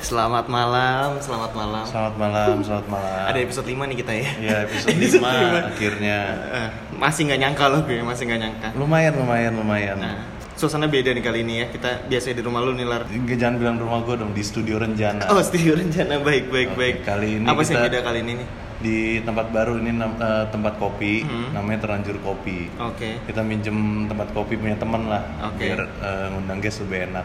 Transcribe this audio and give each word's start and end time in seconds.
Selamat 0.00 0.48
malam, 0.48 1.20
selamat 1.20 1.52
malam. 1.52 1.84
Selamat 1.84 2.14
malam, 2.16 2.54
selamat 2.64 2.86
malam. 2.88 3.24
Ada 3.28 3.38
episode 3.44 3.66
5 3.68 3.84
nih 3.84 3.96
kita 4.00 4.12
ya. 4.16 4.26
Iya 4.40 4.56
episode 4.66 4.96
Episode 4.96 5.20
5 5.20 5.28
lima. 5.44 5.60
akhirnya. 5.68 6.18
Eh, 6.50 6.68
masih 6.96 7.20
nggak 7.28 7.40
nyangka 7.40 7.64
loh 7.68 7.80
gue, 7.84 8.00
masih 8.00 8.24
nggak 8.24 8.40
nyangka. 8.40 8.68
Lumayan, 8.74 9.12
lumayan, 9.14 9.52
lumayan. 9.54 9.96
Nah, 10.00 10.16
suasana 10.56 10.88
beda 10.88 11.12
nih 11.12 11.20
kali 11.20 11.38
ini 11.44 11.54
ya. 11.60 11.66
Kita 11.68 11.90
biasanya 12.08 12.34
di 12.40 12.42
rumah 12.42 12.60
lu 12.64 12.72
nih 12.72 12.86
Lar. 12.88 13.02
Jangan 13.12 13.56
bilang 13.60 13.76
rumah 13.76 14.00
gue 14.00 14.16
dong 14.16 14.32
di 14.32 14.40
studio 14.40 14.80
Renjana. 14.80 15.28
Oh, 15.28 15.40
studio 15.44 15.76
rencana 15.76 16.16
baik 16.18 16.48
baik 16.48 16.68
Oke, 16.72 16.78
baik. 16.80 16.96
kali 17.04 17.28
ini 17.36 17.46
apa 17.46 17.60
sih 17.60 17.76
yang 17.76 17.84
beda 17.84 18.00
kali 18.00 18.18
ini 18.24 18.32
nih? 18.40 18.48
Di 18.80 18.96
tempat 19.20 19.52
baru 19.52 19.76
ini 19.76 19.92
eh, 20.00 20.44
tempat 20.48 20.80
kopi, 20.80 21.20
Hmm. 21.20 21.52
namanya 21.52 21.84
Terlanjur 21.84 22.16
Kopi. 22.24 22.72
Oke. 22.80 23.20
Kita 23.28 23.44
minjem 23.44 24.08
tempat 24.08 24.32
kopi 24.32 24.56
punya 24.56 24.80
teman 24.80 25.04
lah, 25.04 25.20
Oke. 25.52 25.68
biar 25.68 25.80
eh, 25.84 26.26
ngundang 26.32 26.64
guest 26.64 26.80
lebih 26.80 27.12
enak. 27.12 27.24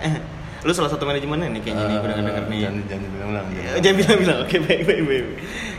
Eh, 0.66 0.68
lu 0.68 0.74
salah 0.74 0.90
satu 0.90 1.06
manajemennya 1.06 1.48
nih 1.48 1.62
kayaknya 1.62 1.86
nih, 1.86 1.96
gue 1.96 2.10
denger 2.10 2.26
denger 2.26 2.46
nih. 2.46 2.58
Eh, 2.58 2.62
Jangan 2.66 2.82
jangan 2.90 3.06
bilang-bilang. 3.06 3.46
Eh, 3.54 3.80
Jangan 3.80 3.98
bilang-bilang. 4.02 4.38
Oke, 4.42 4.56
baik 4.60 4.82
baik 4.84 5.02
baik. 5.06 5.26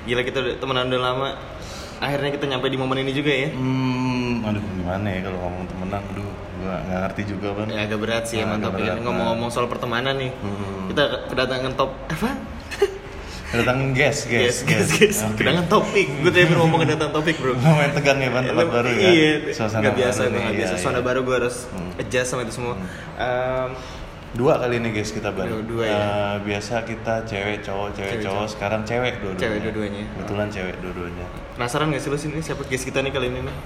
Gila 0.07 0.23
kita 0.23 0.39
udah 0.39 0.55
temenan 0.57 0.85
udah 0.87 1.03
lama. 1.03 1.29
Akhirnya 1.97 2.31
kita 2.31 2.45
nyampe 2.47 2.67
di 2.69 2.77
momen 2.77 2.99
ini 3.01 3.11
juga 3.11 3.33
ya. 3.33 3.49
Hmm, 3.51 4.45
aduh 4.45 4.63
gimana 4.63 5.07
ya 5.09 5.21
kalau 5.25 5.39
ngomong 5.43 5.65
temenan, 5.67 6.03
aduh 6.07 6.29
gua 6.57 6.75
nggak 6.79 6.99
ngerti 7.03 7.23
juga 7.27 7.49
kan. 7.53 7.67
Ya 7.67 7.81
agak 7.83 7.99
berat 7.99 8.25
sih 8.25 8.37
Nah, 8.37 8.45
emang 8.47 8.59
tapi 8.63 8.81
ngomong-ngomong 9.03 9.49
soal 9.51 9.67
pertemanan 9.67 10.15
nih. 10.15 10.31
Hmm. 10.39 10.87
Kita 10.87 11.03
kedatangan 11.27 11.73
top 11.75 11.91
apa? 12.07 12.31
Kedatangan 13.47 13.95
guest, 13.95 14.27
guest, 14.27 14.67
guys, 14.67 14.91
guys. 14.93 15.19
Oke. 15.25 15.41
Kedatangan 15.41 15.67
topik. 15.67 16.07
Gue 16.21 16.31
tadi 16.31 16.45
pengen 16.45 16.59
ngomong 16.61 16.79
kedatangan 16.83 17.15
topik, 17.15 17.35
Bro. 17.39 17.55
Lumayan 17.55 17.93
tegang 17.95 18.19
ya, 18.19 18.29
Ban, 18.29 18.43
tempat 18.45 18.67
baru 18.69 18.89
ya. 18.91 19.07
Iya, 19.07 19.31
Suasana 19.55 19.81
nggak 19.87 19.95
biasa 19.97 20.21
baru 20.21 20.31
nih, 20.31 20.43
iya, 20.43 20.51
biasa. 20.53 20.67
iya. 20.67 20.77
Suasana 20.77 21.01
baru 21.01 21.21
gue 21.23 21.35
harus 21.39 21.57
Hmm. 21.71 21.91
adjust 21.97 22.29
sama 22.29 22.41
itu 22.43 22.53
semua. 22.53 22.75
Em, 23.17 23.71
Dua 24.37 24.61
kali 24.61 24.77
ini 24.77 24.93
guys 24.93 25.11
kita 25.11 25.33
Ban. 25.33 25.49
Dua- 25.49 25.65
dua 25.65 25.85
ya? 25.87 25.97
Eh, 25.97 26.35
biasa 26.45 26.85
kita 26.85 27.25
cewek 27.25 27.65
cowok 27.65 27.89
cewek 27.91 28.11
Cewek, 28.13 28.23
cowok 28.23 28.37
cowok. 28.39 28.53
sekarang 28.53 28.81
cewek 28.85 29.15
dua-duanya. 29.17 29.41
Cewek 29.43 29.59
dua-duanya. 29.65 30.03
Kebetulan 30.13 30.49
cewek 30.51 30.75
dua-duanya. 30.79 31.27
penasaran 31.57 31.89
gak 31.89 32.03
sih 32.05 32.11
lu 32.13 32.19
sini 32.21 32.39
siapa 32.39 32.63
guys 32.63 32.85
kita 32.85 32.99
nih 33.01 33.11
kali 33.11 33.27
ini 33.27 33.41
nih? 33.41 33.57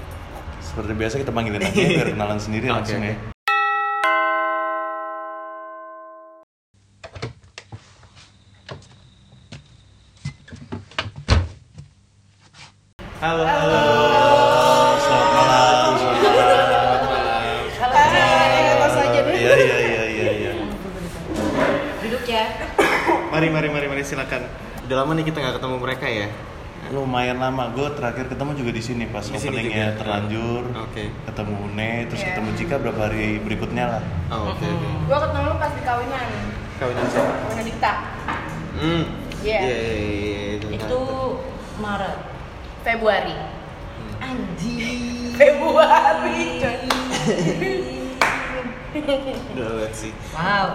Seperti 0.62 0.92
biasa 0.94 1.14
kita 1.18 1.32
panggilin 1.34 1.58
aja 1.66 1.74
biar 1.74 2.08
kenalan 2.08 2.38
sendiri 2.38 2.66
Oke, 2.66 2.74
langsung 2.76 3.02
oke. 3.02 3.10
ya. 3.10 3.16
Halo, 13.20 13.44
halo. 13.44 14.19
Silakan. 24.10 24.42
Udah 24.90 24.96
lama 25.06 25.10
nih 25.14 25.24
kita 25.30 25.38
nggak 25.38 25.54
ketemu 25.62 25.76
mereka 25.78 26.06
ya. 26.10 26.26
Lumayan 26.90 27.38
lama. 27.38 27.70
Gue 27.70 27.86
terakhir 27.94 28.26
ketemu 28.26 28.50
juga 28.58 28.70
di 28.74 28.82
sini 28.82 29.04
pas 29.06 29.22
Di 29.22 29.38
openingnya 29.38 29.94
terlanjur. 29.94 30.66
Oke. 30.90 31.14
Ketemu 31.30 31.54
Une, 31.70 31.90
terus 32.10 32.20
Iya. 32.24 32.28
ketemu 32.34 32.48
Cika 32.58 32.74
berapa 32.82 33.00
hari 33.06 33.38
berikutnya 33.38 33.84
lah. 33.86 34.02
Oh, 34.34 34.50
oke, 34.50 34.66
oke. 34.66 34.88
Gua 35.06 35.18
ketemu 35.22 35.46
lu 35.46 35.56
pas 35.62 35.70
di 35.70 35.82
kawinan. 35.86 36.28
Kawinan 36.82 37.04
siapa? 37.06 37.32
Kawinan 37.46 37.64
Dikta. 37.68 37.92
Hmm. 38.80 39.04
Iya. 39.40 39.60
Iya, 39.60 39.78
iya, 39.78 39.92
iya, 40.10 40.50
itu. 40.58 40.66
itu 40.74 41.00
Maret 41.78 42.18
Februari. 42.82 43.36
Hmm. 43.38 44.26
anjing 44.26 45.32
Februari. 45.36 46.40
Udah 49.54 49.86
sih. 49.94 50.10
wow 50.34 50.74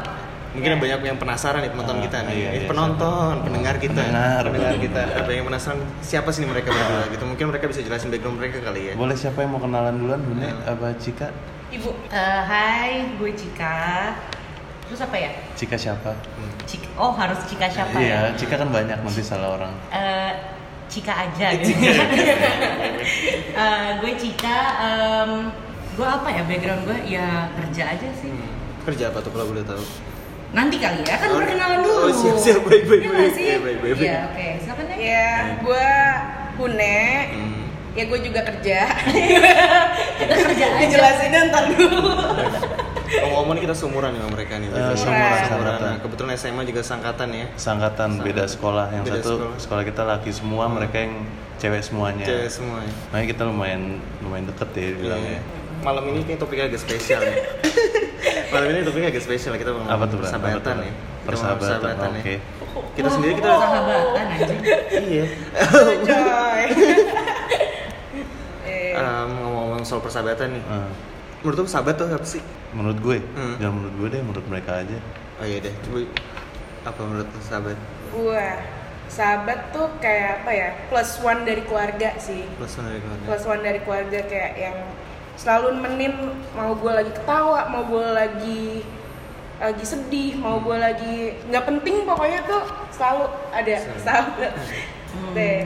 Mungkin 0.55 0.79
banyak 0.79 0.99
yang 1.03 1.19
penasaran 1.19 1.59
nih 1.59 1.69
penonton 1.69 1.95
Ah, 1.95 2.01
kita 2.01 2.17
nih, 2.23 2.33
iya, 2.33 2.49
Eh, 2.49 2.55
iya, 2.57 2.67
penonton, 2.67 3.33
pendengar 3.43 3.75
kita, 3.75 4.01
Pendengar. 4.41 4.75
kita. 4.77 5.01
Ada 5.13 5.31
yang 5.31 5.45
penasaran 5.45 5.79
siapa 5.99 6.31
sih 6.31 6.41
nih 6.41 6.49
mereka 6.49 6.69
berdua 6.69 7.03
gitu. 7.11 7.23
Mungkin 7.25 7.45
mereka 7.49 7.65
bisa 7.67 7.81
jelasin 7.81 8.07
background 8.07 8.39
mereka 8.39 8.57
kali 8.61 8.81
ya. 8.89 8.93
Boleh 8.95 9.13
siapa 9.13 9.37
yang 9.37 9.51
mau 9.51 9.59
kenalan 9.59 9.95
duluan, 9.95 10.21
Une? 10.23 10.47
Nah. 10.47 10.71
Apa 10.71 10.95
Cika? 10.95 11.27
Ibu. 11.67 11.91
Eh, 12.07 12.41
Hai 12.41 12.91
gue 13.13 13.31
Cika 13.31 14.15
terus 14.85 15.01
apa 15.01 15.17
ya 15.17 15.33
Cika 15.53 15.73
siapa? 15.75 16.13
Cika 16.63 16.85
oh 16.95 17.09
harus 17.11 17.41
Cika 17.43 17.65
siapa 17.65 17.97
iya, 17.97 18.29
ya 18.29 18.37
Cika 18.37 18.53
kan 18.55 18.69
banyak 18.69 18.93
nanti 18.95 19.19
salah 19.19 19.57
orang. 19.57 19.73
Eh, 19.89 20.31
Cika 20.85 21.25
aja 21.25 21.47
gitu 21.57 21.73
Eh, 23.55 23.89
gue 23.97 24.11
Cika 24.13 24.57
em, 24.77 25.31
gue 25.91 26.05
apa 26.05 26.27
ya 26.27 26.41
background 26.43 26.81
gue 26.85 26.97
ya 27.09 27.27
kerja 27.55 27.83
aja 27.91 28.09
sih 28.13 28.29
Hmm. 28.29 28.51
Kerja 28.85 29.09
apa 29.09 29.17
tuh 29.17 29.33
kalau 29.33 29.49
boleh 29.49 29.65
tahu? 29.65 29.81
Nanti 30.55 30.75
kali 30.77 31.03
ya 31.03 31.15
kan 31.15 31.27
Oh, 31.27 31.37
perkenalan 31.37 31.79
dulu 31.81 31.99
oh, 32.01 32.11
siap, 32.11 32.35
siap. 32.37 32.61
Baik, 32.63 32.83
baik, 32.85 33.01
Iya 33.01 33.11
baik. 33.11 33.31
sih? 33.31 33.43
Iya, 33.45 33.57
baik, 33.59 33.77
baik, 33.77 33.93
baik. 33.93 34.01
Iya, 34.01 34.17
oke 34.25 34.47
silakan 34.57 34.85
deh 34.85 34.97
Ya, 34.97 35.27
gua 35.59 35.89
Hune. 36.55 36.99
Hmm. 37.29 37.63
Ya 37.91 38.03
gue 38.05 38.19
juga 38.21 38.41
kerja. 38.43 38.79
kita 40.17 40.33
kerja 40.37 40.65
aja 40.65 40.79
Dijelasinnya 40.81 41.41
ntar 41.47 41.63
dulu. 41.69 41.99
Ngomong-ngomong 43.05 43.53
nih 43.55 43.63
kita 43.63 43.75
seumuran 43.77 44.09
nih 44.11 44.19
sama 44.19 44.31
mereka 44.33 44.53
nih. 44.57 44.67
Eh, 44.67 44.95
Seumuran, 44.97 45.39
seumuran. 45.45 45.75
Nah, 45.77 45.95
kebetulan 45.99 46.31
SMA 46.35 46.63
juga 46.65 46.81
sangkatan 46.81 47.29
ya. 47.31 47.45
Sangkatan 47.55 48.09
beda 48.19 48.43
sekolah. 48.45 48.91
Yang 48.91 49.03
Beda 49.05 49.15
satu 49.17 49.31
sekolah. 49.31 49.55
sekolah. 49.57 49.83
kita 49.85 50.01
laki 50.05 50.31
semua, 50.31 50.63
mereka 50.67 50.97
yang 50.97 51.13
cewek 51.55 51.81
semuanya. 51.81 52.25
Cewek 52.25 52.49
semua 52.49 52.77
ya. 52.81 52.91
Makanya 53.09 53.27
kita 53.29 53.43
lumayan 53.45 53.81
lumayan 54.19 54.45
deket 54.45 54.69
ya 54.73 54.87
bilangnya. 54.93 55.37
Iya. 55.37 55.41
Malam 55.81 56.03
ini 56.07 56.19
kayak 56.23 56.39
topiknya 56.39 56.65
agak 56.67 56.79
spesial 56.79 57.19
ya. 57.19 57.35
Malam 58.53 58.67
ini 58.69 58.79
topiknya 58.81 59.09
agak 59.09 59.21
spesial 59.21 59.53
kita 59.55 59.71
mau 59.71 59.83
Apa 59.83 60.05
tuh, 60.05 60.17
persahabatan 60.17 60.75
Apa 60.75 60.83
ya. 60.83 60.93
Kita 60.93 61.25
Persahabatan, 61.25 61.59
persahabatan 61.59 62.09
ya. 62.11 62.21
oke. 62.21 62.35
Kita 62.93 63.09
sendiri 63.09 63.33
kita 63.33 63.49
sahabatan 63.49 64.25
aja 64.29 64.55
iya. 64.95 65.25
Eh, 68.65 68.93
ngomong-ngomong 69.31 69.83
soal 69.83 69.99
persahabatan 69.99 70.47
nih. 70.51 70.63
Eh, 70.63 70.89
Menurut 71.41 71.57
lu 71.59 71.67
sahabat 71.67 71.93
tuh 71.95 72.07
apa 72.07 72.25
sih? 72.25 72.41
menurut 72.71 72.99
gue, 72.99 73.17
Hmm. 73.31 73.55
jangan 73.55 73.73
menurut 73.77 73.95
gue 73.95 74.07
deh, 74.09 74.21
menurut 74.21 74.45
mereka 74.47 74.71
aja. 74.77 74.97
Oh 75.37 75.45
iya 75.45 75.59
deh, 75.59 75.71
coba 75.79 75.99
apa 76.83 76.99
menurut 77.01 77.27
lu 77.27 77.39
sahabat? 77.39 77.77
gua 78.09 78.47
sahabat 79.07 79.59
tuh 79.69 79.87
kayak 79.97 80.41
apa 80.41 80.51
ya? 80.51 80.69
Plus 80.87 81.11
one 81.19 81.41
dari 81.43 81.61
keluarga 81.61 82.17
sih. 82.17 82.43
Plus 82.53 82.73
one 82.75 82.87
dari 82.89 82.99
keluarga. 82.99 83.25
plus 83.25 83.43
one 83.45 83.61
dari 83.61 83.79
keluarga 83.79 84.19
kayak 84.25 84.53
yang 84.57 84.77
selalu 85.35 85.75
nemenin 85.75 86.13
mau 86.51 86.71
gue 86.73 86.91
lagi 86.91 87.11
ketawa 87.11 87.67
mau 87.67 87.83
gue 87.83 88.05
lagi 88.07 88.63
lagi 89.55 89.83
sedih 89.83 90.35
mau 90.35 90.59
gue 90.59 90.75
lagi 90.75 91.15
nggak 91.45 91.63
penting 91.65 92.03
pokoknya 92.03 92.43
tuh 92.43 92.63
selalu 92.89 93.23
ada 93.51 93.73
Selalu. 93.75 94.01
sahabat 94.01 94.53
Hmm. 95.15 95.31
deh. 95.31 95.63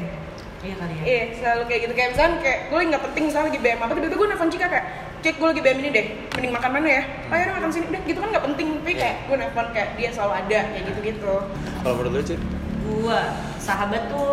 Iya 0.60 0.76
kali 0.76 0.94
ya. 0.94 1.04
Iya 1.04 1.24
selalu 1.34 1.62
kayak 1.66 1.82
gitu. 1.82 1.94
Kayak 1.94 2.10
misalnya 2.14 2.36
kayak 2.40 2.60
gue 2.68 2.80
nggak 2.86 3.04
penting 3.10 3.24
misalnya 3.26 3.48
lagi 3.48 3.60
BM 3.60 3.80
apa 3.80 3.92
tiba-tiba 3.92 4.18
gue 4.18 4.28
nelfon 4.30 4.50
Cika 4.50 4.68
kayak 4.68 4.86
Cik 5.20 5.36
gue 5.36 5.48
lagi 5.50 5.62
BM 5.62 5.78
ini 5.80 5.90
deh 5.90 6.06
mending 6.32 6.54
makan 6.54 6.72
mana 6.72 6.88
ya? 6.88 7.02
Ayo 7.28 7.42
dong 7.44 7.56
makan 7.58 7.72
sini. 7.72 7.86
Udah 7.88 8.02
gitu 8.06 8.20
kan 8.20 8.30
nggak 8.30 8.46
penting. 8.46 8.68
Tapi 8.78 8.94
kayak 8.94 9.16
gue 9.26 9.36
nelfon 9.36 9.68
kayak 9.72 9.90
dia 9.96 10.10
selalu 10.12 10.34
ada 10.38 10.60
kayak 10.70 10.84
gitu-gitu. 10.86 11.34
Kalau 11.80 11.94
menurut 11.96 12.12
lu, 12.14 12.22
Cik? 12.22 12.40
gua 12.80 13.22
sahabat 13.58 14.02
tuh 14.08 14.30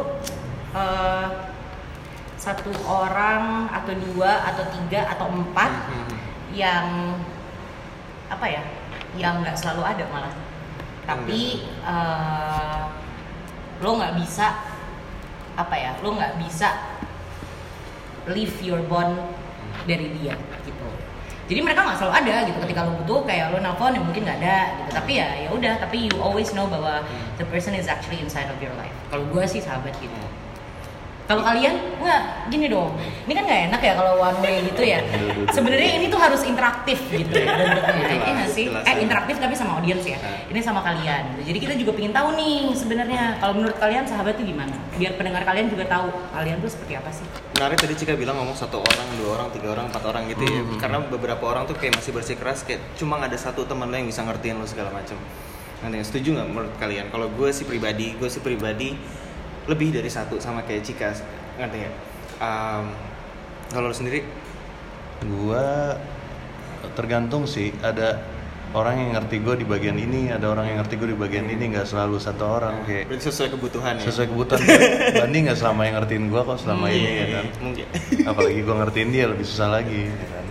eh, 0.73 1.27
satu 2.47 2.71
orang 2.87 3.67
atau 3.75 3.91
dua 3.99 4.47
atau 4.47 4.63
tiga 4.71 5.03
atau 5.11 5.27
empat 5.35 5.71
Hmm. 5.91 6.15
yang 6.55 6.87
apa 8.31 8.47
ya 8.47 8.63
yang 9.19 9.43
nggak 9.43 9.59
selalu 9.59 9.83
ada 9.83 10.05
malah. 10.15 10.35
Tapi 11.03 11.67
eh, 11.67 12.83
lo 13.83 13.91
nggak 13.99 14.15
bisa 14.23 14.63
apa 15.59 15.75
ya 15.75 15.99
lo 16.07 16.15
nggak 16.15 16.39
bisa 16.39 16.71
leave 18.31 18.55
your 18.63 18.83
bond 18.87 19.19
dari 19.91 20.15
dia 20.23 20.39
gitu. 20.63 20.87
Jadi 21.47 21.61
mereka 21.63 21.83
nggak 21.87 21.99
selalu 21.99 22.15
ada 22.15 22.35
gitu. 22.47 22.59
Ketika 22.63 22.81
lo 22.87 22.95
butuh 23.03 23.27
kayak 23.27 23.55
lo 23.55 23.59
nelfon 23.59 23.95
ya 23.95 24.03
mungkin 24.03 24.23
nggak 24.23 24.39
ada 24.43 24.59
gitu. 24.83 24.91
Tapi 24.95 25.13
ya 25.19 25.29
ya 25.47 25.49
udah. 25.51 25.75
Tapi 25.83 26.11
you 26.11 26.15
always 26.23 26.51
know 26.55 26.67
bahwa 26.71 27.03
the 27.39 27.47
person 27.51 27.75
is 27.75 27.87
actually 27.91 28.19
inside 28.23 28.51
of 28.51 28.59
your 28.63 28.75
life. 28.79 28.95
Kalau 29.11 29.27
gue 29.31 29.45
sih 29.47 29.63
sahabat 29.63 29.95
gitu 29.99 30.26
kalau 31.27 31.43
kalian 31.43 31.75
nggak 31.99 32.23
gini 32.55 32.67
dong. 32.71 32.95
Ini 33.27 33.33
kan 33.35 33.45
nggak 33.51 33.61
enak 33.71 33.81
ya 33.83 33.93
kalau 33.99 34.23
one 34.23 34.39
way 34.39 34.63
gitu 34.63 34.83
ya. 34.87 35.03
Sebenarnya 35.51 35.91
ini 35.99 36.07
tuh 36.07 36.23
harus 36.23 36.47
interaktif 36.47 37.03
gitu 37.11 37.35
ya. 37.35 37.51
Bentuknya 37.51 38.07
Iya 38.07 38.33
nggak 38.39 38.51
sih? 38.55 38.67
jelas, 38.71 38.87
eh 38.87 38.97
interaktif 39.03 39.37
tapi 39.43 39.55
sama 39.59 39.83
audiens 39.83 40.07
ya. 40.07 40.19
Ini 40.47 40.61
sama 40.63 40.87
kalian. 40.87 41.43
Jadi 41.43 41.59
kita 41.59 41.75
juga 41.75 41.99
pengen 41.99 42.15
tahu 42.15 42.29
nih 42.39 42.71
sebenarnya. 42.79 43.23
Kalau 43.43 43.53
menurut 43.59 43.77
kalian 43.83 44.07
sahabat 44.07 44.39
tuh 44.39 44.47
gimana? 44.47 44.75
Biar 44.95 45.19
pendengar 45.19 45.43
kalian 45.43 45.67
juga 45.67 45.85
tahu 45.91 46.15
kalian 46.31 46.63
tuh 46.63 46.71
seperti 46.71 46.93
apa 46.95 47.11
sih? 47.11 47.27
Menarik 47.59 47.79
tadi 47.83 47.95
Cika 47.99 48.15
bilang 48.15 48.39
ngomong 48.39 48.55
satu 48.55 48.79
orang, 48.79 49.09
dua 49.19 49.29
orang, 49.43 49.49
tiga 49.51 49.69
orang, 49.75 49.91
empat 49.91 50.05
orang 50.07 50.23
gitu 50.31 50.47
ya. 50.47 50.63
Karena 50.79 51.03
beberapa 51.03 51.43
orang 51.43 51.67
tuh 51.67 51.75
kayak 51.75 51.99
masih 51.99 52.15
bersikeras 52.15 52.63
kayak 52.63 52.79
cuma 52.95 53.19
ada 53.19 53.35
satu 53.35 53.67
teman 53.67 53.91
lo 53.91 53.99
yang 53.99 54.07
bisa 54.07 54.23
ngertiin 54.23 54.63
lo 54.63 54.67
segala 54.71 54.95
macam. 54.95 55.19
Nanti 55.83 56.01
setuju 56.07 56.39
nggak 56.39 56.49
menurut 56.55 56.73
kalian? 56.79 57.11
Kalau 57.11 57.27
gue 57.35 57.51
sih 57.51 57.67
pribadi, 57.67 58.15
gue 58.15 58.29
sih 58.31 58.41
pribadi 58.41 58.95
lebih 59.67 59.91
dari 59.91 60.07
satu 60.07 60.39
sama 60.39 60.63
kayak 60.63 60.83
Cika, 60.83 61.11
ngerti 61.59 61.79
ya? 61.83 61.91
Um, 62.39 62.85
kalau 63.71 63.91
lo 63.91 63.97
sendiri, 63.97 64.23
Gua 65.27 65.97
tergantung 66.95 67.49
sih. 67.49 67.73
Ada 67.81 68.21
orang 68.77 69.01
yang 69.01 69.11
ngerti 69.17 69.41
gue 69.41 69.65
di 69.65 69.67
bagian 69.67 69.97
ini 69.97 70.29
ada 70.29 70.53
orang 70.53 70.69
yang 70.69 70.85
ngerti 70.85 71.01
gue 71.01 71.09
di 71.11 71.19
bagian 71.19 71.49
ini. 71.49 71.73
Nggak 71.73 71.89
selalu 71.89 72.21
satu 72.21 72.45
orang 72.45 72.85
kayak 72.85 73.09
Berarti 73.09 73.25
sesuai 73.25 73.49
kebutuhan 73.57 73.93
ya. 73.97 74.05
sesuai 74.05 74.27
kebutuhan. 74.29 74.61
Bandi 75.25 75.39
nggak 75.49 75.57
selama 75.57 75.81
yang 75.89 75.95
ngertiin 75.99 76.25
gue 76.29 76.41
kok 76.45 76.59
selama 76.61 76.87
ini 76.93 77.11
ya 77.17 77.27
kan? 77.33 77.45
Mungkin. 77.65 77.87
apalagi 78.29 78.59
gue 78.61 78.75
ngertiin 78.77 79.09
dia 79.09 79.25
lebih 79.27 79.47
susah 79.49 79.69
lagi 79.73 80.13
ya 80.13 80.27
kan 80.31 80.45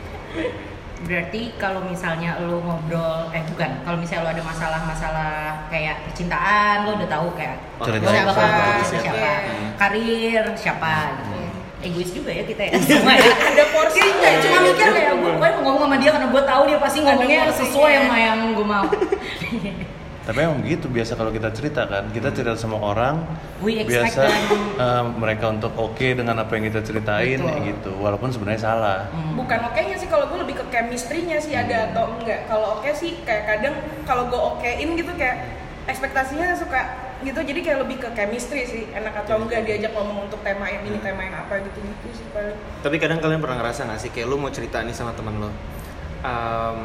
Berarti 1.06 1.54
kalau 1.62 1.86
misalnya 1.86 2.42
lo 2.42 2.66
ngobrol, 2.66 3.30
eh 3.30 3.46
bukan, 3.46 3.69
kalau 3.86 3.98
misalnya 4.02 4.25
lo 4.25 4.30
ada 4.34 4.44
masalah-masalah 4.44 5.34
kayak 5.69 6.02
percintaan, 6.10 6.90
lo 6.90 6.98
udah 6.98 7.10
tahu 7.10 7.28
kayak 7.38 7.62
Cerita 7.78 8.10
lo 8.10 8.10
siapa, 8.10 8.34
siapa, 8.34 8.66
siapa, 8.81 9.02
siapa. 9.06 9.31
karir 9.78 10.44
siapa, 10.57 10.94
gitu. 11.22 11.38
Egois 11.86 12.10
juga 12.10 12.34
ya 12.34 12.42
kita 12.50 12.62
ya, 12.66 12.74
semua 12.81 13.13
ya. 13.22 13.30
Ada 13.30 13.63
porsinya. 13.69 14.18
Kayak 14.18 14.40
cuma 14.42 14.57
mikir 14.66 14.88
kayak 14.90 15.13
gue 15.13 15.30
pokoknya 15.38 15.54
mau 15.54 15.63
ngomong 15.69 15.81
sama 15.86 15.98
dia 16.02 16.10
karena 16.10 16.28
gue 16.34 16.44
tahu 16.50 16.62
dia 16.66 16.78
pasti 16.81 17.00
ngomongnya 17.06 17.40
porsinya. 17.46 17.60
sesuai 17.62 17.94
sama 18.01 18.16
yang 18.18 18.38
gue 18.58 18.66
mau. 18.66 18.86
tapi 20.25 20.42
emang 20.42 20.57
begitu 20.66 20.89
biasa 20.89 21.13
kalau 21.13 21.30
kita 21.30 21.54
cerita 21.54 21.86
kan 21.86 22.10
kita 22.10 22.33
cerita 22.33 22.57
sama 22.57 22.81
orang 22.81 23.22
We 23.62 23.86
biasa 23.86 24.25
them- 24.25 24.74
eh, 24.81 25.04
mereka 25.22 25.54
untuk 25.54 25.69
oke 25.77 26.01
dengan 26.01 26.42
apa 26.42 26.50
yang 26.57 26.74
kita 26.74 26.81
ceritain 26.81 27.38
Betul. 27.38 27.62
gitu. 27.69 27.92
Walaupun 28.01 28.33
sebenarnya 28.33 28.62
salah. 28.66 29.00
Hmm. 29.13 29.38
bukan 29.38 29.69
oke 29.69 29.77
nya 29.77 29.95
sih 29.95 30.10
kalau 30.10 30.25
gue 30.25 30.42
lebih 30.42 30.57
ke 30.60 30.66
chemistry-nya 30.74 31.38
sih 31.38 31.54
ada 31.54 31.94
atau 31.94 32.10
enggak. 32.18 32.50
Kalau 32.50 32.81
oke 32.81 32.89
sih 32.98 33.22
kayak 33.22 33.44
kadang 33.45 33.75
kalau 34.10 34.25
gue 34.25 34.39
okein 34.42 34.98
gitu 34.98 35.13
kayak 35.13 35.45
ekspektasinya 35.86 36.57
suka 36.57 36.81
gitu. 37.22 37.39
Jadi 37.45 37.60
kayak 37.62 37.80
lebih 37.86 37.98
ke 38.01 38.10
chemistry 38.18 38.66
sih 38.66 38.89
enak 38.98 39.13
atau 39.22 39.38
enggak 39.45 39.62
diajak 39.62 39.94
ngomong 39.94 40.25
untuk 40.25 40.42
tema 40.42 40.66
yang 40.68 40.89
ini 40.89 40.98
tema 41.06 41.22
yang 41.22 41.38
apa 41.38 41.62
gitu 41.62 41.80
gitu 41.80 42.07
sih 42.18 42.25
paling. 42.33 42.57
Tapi 42.81 42.95
kadang 42.98 43.22
kalian 43.22 43.39
pernah 43.45 43.62
ngerasa 43.62 43.86
gak 43.88 44.01
sih 44.01 44.10
kayak 44.10 44.25
lu 44.25 44.42
mau 44.42 44.50
cerita 44.50 44.81
nih 44.81 44.92
sama 44.92 45.13
temen 45.13 45.38
lo? 45.38 45.54
Em, 46.25 46.77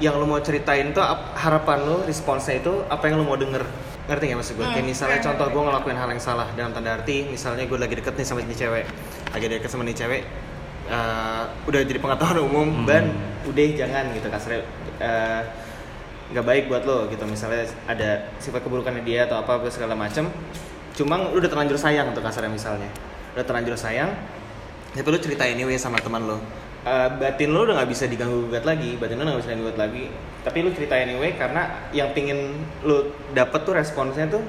yang 0.00 0.16
lu 0.16 0.24
mau 0.24 0.40
ceritain 0.40 0.90
tuh 0.90 1.00
ap- 1.00 1.36
harapan 1.36 1.84
lu, 1.84 1.96
responsnya 2.02 2.56
itu 2.56 2.72
apa 2.88 3.04
yang 3.06 3.20
lu 3.20 3.24
mau 3.24 3.36
denger? 3.36 3.62
Ngerti 4.08 4.24
gak 4.26 4.38
maksud 4.40 4.54
gue? 4.56 4.64
Kayak 4.64 4.80
Hmm, 4.80 4.88
misalnya 4.88 5.16
ngerti, 5.16 5.28
contoh 5.30 5.46
gue 5.46 5.62
ngelakuin 5.62 5.96
hal 5.96 6.08
yang 6.08 6.18
salah 6.18 6.48
dalam 6.52 6.72
tanda 6.72 6.90
arti 6.92 7.28
misalnya 7.28 7.62
gue 7.62 7.78
lagi 7.78 7.94
deket 7.94 8.14
nih 8.16 8.26
sama 8.26 8.40
ini 8.40 8.54
cewek 8.54 8.84
lagi 9.30 9.46
deket 9.46 9.70
sama 9.70 9.82
ini 9.84 9.94
cewek 9.94 10.22
eh, 10.88 11.42
udah 11.62 11.80
jadi 11.80 12.00
pengetahuan 12.00 12.38
umum 12.42 12.68
Hmm. 12.74 12.88
ban 12.88 13.06
udah 13.44 13.62
jangan 13.76 14.04
gitu 14.10 14.26
kasarnya 14.26 14.60
eh, 14.98 15.40
nggak 16.30 16.42
baik 16.42 16.64
buat 16.66 16.82
lo 16.82 17.06
gitu 17.06 17.22
misalnya 17.26 17.66
ada 17.86 18.26
sifat 18.38 18.62
keburukannya 18.62 19.02
dia 19.02 19.26
atau 19.26 19.38
apa 19.38 19.62
segala 19.68 19.94
macem. 19.94 20.26
Cuma 20.96 21.14
lu 21.20 21.38
udah 21.38 21.46
terlanjur 21.46 21.78
sayang 21.78 22.10
untuk 22.10 22.22
kasarnya 22.22 22.50
misalnya. 22.50 22.90
Udah 23.38 23.44
terlanjur 23.46 23.76
sayang 23.76 24.10
tapi 24.90 25.06
lu 25.06 25.18
ceritain 25.22 25.54
anyway 25.54 25.78
sama 25.78 26.02
teman 26.02 26.26
lo 26.26 26.42
Eh, 26.80 27.08
batin 27.12 27.52
lo 27.52 27.68
udah 27.68 27.76
nggak 27.76 27.90
bisa 27.92 28.08
diganggu 28.08 28.48
gugat 28.48 28.64
lagi 28.64 28.96
batin 28.96 29.20
lo 29.20 29.28
nggak 29.28 29.40
bisa 29.40 29.48
diganggu 29.48 29.68
gugat 29.68 29.78
lagi. 29.78 30.04
Tapi 30.40 30.56
lu 30.60 30.72
ceritain 30.72 31.04
anyway 31.04 31.36
karena 31.36 31.62
yang 31.92 32.08
pingin 32.10 32.56
lu 32.80 33.04
dapet 33.30 33.60
tuh 33.62 33.76
responsnya 33.76 34.24
tuh 34.26 34.40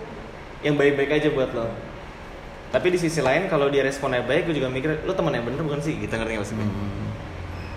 yang 0.63 0.79
baik-baik 0.79 1.11
aja 1.11 1.27
buat 1.27 1.51
lo. 1.51 1.67
Tapi 2.71 2.87
di 2.87 2.95
sisi 2.95 3.19
lain 3.19 3.51
kalau 3.51 3.67
dia 3.67 3.83
responnya 3.83 4.23
baik 4.23 4.47
gue 4.47 4.55
juga 4.55 4.71
mikir 4.71 5.03
lu 5.03 5.11
teman 5.11 5.35
yang 5.35 5.43
bener 5.43 5.59
bukan 5.59 5.83
sih? 5.83 5.99
Gitu 5.99 6.07
ngerti 6.07 6.31
nggak 6.31 6.41
maksudnya 6.41 6.63
Hmm. 6.63 7.03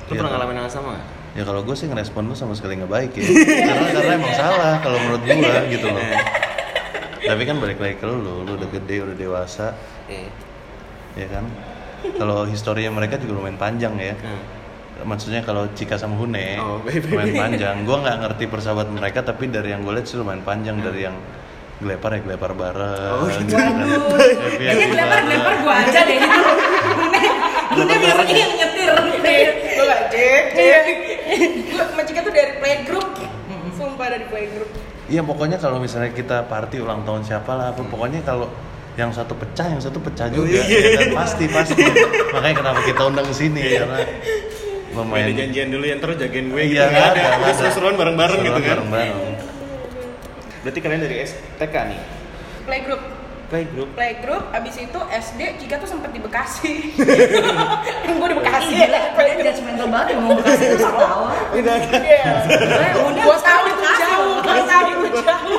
lu 0.06 0.12
Iya, 0.12 0.14
pernah 0.14 0.30
Pak. 0.30 0.38
ngalamin 0.38 0.56
hal 0.60 0.70
sama 0.70 0.94
ya 1.34 1.42
kalau 1.42 1.66
gue 1.66 1.74
sih 1.74 1.90
ngerespon 1.90 2.22
lu 2.24 2.34
sama 2.38 2.54
sekali 2.54 2.78
nggak 2.78 2.92
baik 2.92 3.10
ya. 3.10 3.26
Karena 3.66 3.86
karena 3.90 4.12
emang 4.14 4.34
salah 4.38 4.74
kalau 4.78 5.02
menurut 5.02 5.22
gue 5.24 5.34
gitu 5.74 5.86
loh. 5.90 6.04
Tapi 7.18 7.42
kan 7.42 7.56
balik 7.58 7.82
lagi 7.82 7.98
ke 7.98 8.06
lu 8.06 8.22
lu 8.22 8.54
udah 8.54 8.68
gede 8.70 8.96
udah 9.02 9.16
dewasa. 9.18 9.74
Iya. 10.06 10.30
ya 11.16 11.26
kan 11.26 11.42
kalau 12.12 12.44
historinya 12.44 12.90
mereka 12.92 13.16
juga 13.16 13.32
lumayan 13.34 13.56
panjang 13.56 13.94
ya 13.96 14.14
Hmm. 14.14 14.42
maksudnya 15.04 15.40
kalau 15.40 15.66
Cika 15.70 15.94
sama 15.94 16.14
Hune 16.14 16.56
Oh, 16.56 16.78
lumayan 16.80 17.34
panjang 17.34 17.76
gue 17.82 17.96
nggak 17.98 18.16
ngerti 18.20 18.44
persahabatan 18.46 18.94
mereka 18.94 19.20
tapi 19.20 19.46
dari 19.46 19.70
yang 19.70 19.82
gue 19.82 19.92
lihat 19.92 20.06
sih 20.06 20.16
lumayan 20.16 20.40
panjang 20.40 20.76
Hmm. 20.76 20.86
dari 20.86 21.00
yang 21.02 21.16
gelepar 21.76 22.10
ya 22.12 22.20
gelepar 22.22 22.52
bareng 22.52 23.12
Oh, 23.12 23.26
gitu. 23.26 23.52
Waduh, 23.52 24.38
kayaknya 24.54 24.86
gelempar 24.88 25.20
bareng. 25.26 25.60
gue 25.60 25.74
aja 25.74 26.00
deh 26.00 26.16
gitu. 26.16 26.40
Bunda 27.74 27.94
biasanya 27.96 28.34
yang 28.36 28.52
nyetir. 28.54 28.90
gue 29.74 29.84
gak 29.84 30.02
cek 30.08 30.44
cek 30.52 30.82
gue 31.66 31.82
sama 31.82 32.02
Cika 32.02 32.20
tuh 32.22 32.32
dari 32.32 32.52
playgroup 32.56 33.08
sumpah 33.74 34.06
dari 34.08 34.24
playgroup 34.24 34.70
Iya 35.04 35.20
pokoknya 35.20 35.58
kalau 35.58 35.76
misalnya 35.76 36.08
kita 36.10 36.46
party 36.46 36.78
ulang 36.78 37.02
tahun 37.02 37.20
siapa 37.22 37.50
lah 37.50 37.66
apa 37.68 37.82
pokoknya 37.82 38.22
kalau 38.22 38.48
yang 38.94 39.10
satu 39.10 39.34
pecah 39.34 39.66
yang 39.66 39.78
satu 39.78 39.98
pecah 39.98 40.26
Oh, 40.28 40.34
juga 40.36 40.62
iya. 40.62 40.78
ya 40.78 40.90
kan? 40.96 41.08
pasti 41.16 41.44
pasti 41.46 41.82
makanya 42.30 42.56
kenapa 42.56 42.80
kita 42.82 43.02
undang 43.04 43.26
ke 43.26 43.34
sini 43.34 43.60
karena 43.74 43.98
Main 44.94 45.02
lumayan 45.26 45.34
janjian 45.34 45.68
dulu 45.68 45.84
yang 45.84 45.98
terus 45.98 46.14
jagain 46.16 46.46
gue 46.46 46.62
gitu 46.64 46.72
Iya, 46.72 46.84
nggak 46.84 46.94
nggak 46.94 47.10
ada. 47.10 47.22
ada, 47.26 47.36
ada. 47.40 47.52
seru-seruan 47.52 47.94
bareng-bareng 47.94 48.40
gitu 48.40 48.54
kan. 48.56 48.70
bareng-bareng 48.78 49.18
Berarti 50.60 50.78
kalian 50.80 51.00
dari 51.02 51.16
STK 51.20 51.74
nih. 51.84 52.00
playgroup 52.64 53.02
Playgroup. 53.44 53.88
playgroup 53.92 54.44
abis 54.50 54.74
itu 54.80 54.98
SD 55.12 55.40
Cika 55.58 55.76
tuh 55.76 55.86
sempet 55.86 56.10
di 56.10 56.18
Bekasi 56.18 56.72
yang 58.06 58.16
gue 58.16 58.28
di 58.30 58.36
Bekasi 58.36 58.72
Ih, 58.72 58.78
gila, 58.80 59.00
kalian 59.12 59.36
judgmental 59.44 59.86
banget 59.88 60.06
mau 60.16 60.32
bekasi 60.32 60.64
itu. 60.70 60.86
Udah 61.52 61.76
kan. 61.76 62.00
Iya. 62.00 62.32
Udah, 62.96 63.20
Gue 63.20 63.36
tahu 63.36 63.62
itu 63.68 63.84
jauh, 63.96 64.34
gue 64.40 64.62
tahu 64.64 64.86
itu 64.88 65.20
jauh. 65.20 65.58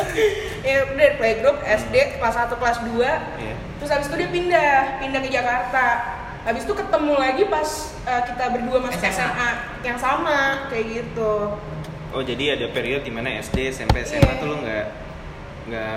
ya 0.67 0.75
udah 0.83 0.95
dari 0.95 1.13
playgroup 1.15 1.57
SD 1.61 1.95
kelas 2.17 2.35
1 2.37 2.53
kelas 2.53 2.77
2 2.83 2.91
Iya. 3.37 3.55
Terus 3.77 3.89
habis 3.89 4.07
itu 4.07 4.15
dia 4.15 4.29
pindah, 4.29 4.73
pindah 4.97 5.19
ke 5.19 5.29
Jakarta. 5.29 5.85
Habis 6.41 6.63
itu 6.63 6.73
ketemu 6.73 7.13
lagi 7.15 7.43
pas 7.45 7.69
uh, 8.03 8.21
kita 8.23 8.43
berdua 8.49 8.77
masuk 8.79 8.97
SMA. 8.99 9.09
SMA, 9.11 9.49
yang 9.81 9.97
sama 9.97 10.37
kayak 10.67 10.85
gitu. 10.91 11.33
Oh 12.11 12.21
jadi 12.21 12.55
ada 12.55 12.69
periode 12.69 13.01
di 13.01 13.09
mana 13.09 13.29
SD, 13.37 13.69
SMP, 13.69 14.01
SMA 14.01 14.21
Iya. 14.21 14.37
tuh 14.37 14.47
lu 14.47 14.55
nggak 14.59 14.85
nggak 15.65 15.91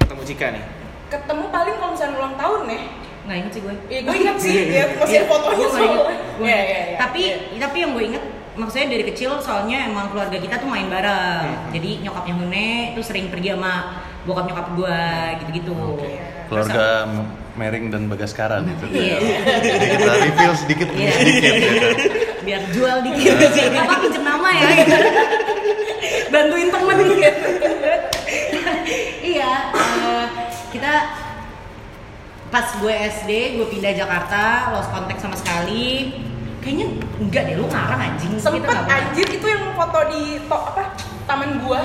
ketemu 0.00 0.22
Cika 0.24 0.46
nih. 0.50 0.64
Ketemu 1.08 1.44
paling 1.48 1.74
kalau 1.76 1.90
misalnya 1.92 2.16
ulang 2.16 2.36
tahun 2.36 2.60
nih. 2.66 2.82
Nggak 3.20 3.36
inget 3.36 3.52
sih 3.52 3.60
gue. 3.60 3.74
Iya, 3.86 4.00
gue 4.00 4.16
ingat 4.16 4.36
sih, 4.38 4.54
ya 4.80 4.84
masih 4.96 5.16
ada 5.16 5.26
fotonya 5.28 5.56
inget. 5.58 5.70
soalnya. 5.70 6.00
Gue 6.40 6.46
Iya, 6.46 6.56
iya, 6.56 6.60
inget. 6.64 6.80
iya. 6.88 6.96
Tapi 6.96 7.20
tapi 7.58 7.76
yang 7.78 7.90
gue 7.92 8.04
inget 8.06 8.24
maksudnya 8.60 8.88
dari 8.90 9.04
kecil 9.04 9.40
soalnya 9.40 9.86
emang 9.86 10.08
keluarga 10.08 10.36
kita 10.36 10.56
tuh 10.56 10.68
main 10.68 10.86
bareng. 10.86 11.44
Hmm. 11.48 11.72
Jadi 11.72 11.90
nyokapnya 12.00 12.34
Hune 12.34 12.68
tuh 12.92 13.02
sering 13.02 13.26
pergi 13.26 13.48
sama 13.50 13.74
bokap 14.20 14.44
nyokap 14.46 14.66
gue 14.74 15.00
gitu-gitu. 15.40 15.76
keluarga 16.46 17.06
M- 17.06 17.30
Mering 17.52 17.88
dan 17.88 18.04
Bagaskara 18.04 18.58
gitu 18.60 18.90
Iya. 18.90 19.16
jadi 19.62 19.86
kita 19.88 20.12
reveal 20.20 20.54
sedikit 20.56 20.88
Iya. 20.90 21.12
sedikit 21.14 21.42
ya 21.46 21.70
kan 21.78 21.92
biar 22.40 22.62
jual 22.70 22.96
dikit 23.02 23.34
sih 23.48 23.64
apa 23.70 23.94
pinjem 23.98 24.24
nama 24.24 24.48
ya 24.50 24.68
gitu. 24.76 24.96
bantuin 26.28 26.68
temen 26.68 26.96
gitu 26.98 27.22
iya 29.22 29.52
eh, 29.72 30.26
kita 30.70 30.92
pas 32.48 32.66
gue 32.76 32.94
SD 33.14 33.30
gue 33.54 33.66
pindah 33.68 33.94
Jakarta 33.94 34.42
lost 34.70 34.90
contact 34.90 35.20
sama 35.20 35.36
sekali 35.36 36.10
kayaknya 36.60 36.86
enggak 37.18 37.42
deh 37.42 37.54
lu 37.56 37.64
ngarang 37.66 38.00
anjing 38.02 38.30
Kita 38.32 38.44
Sempet 38.46 38.68
pernah. 38.68 38.84
anjir 38.86 39.26
itu 39.26 39.46
yang 39.46 39.64
foto 39.72 39.98
di 40.06 40.22
to, 40.40 40.56
apa 40.56 40.82
taman 41.24 41.50
gua. 41.58 41.80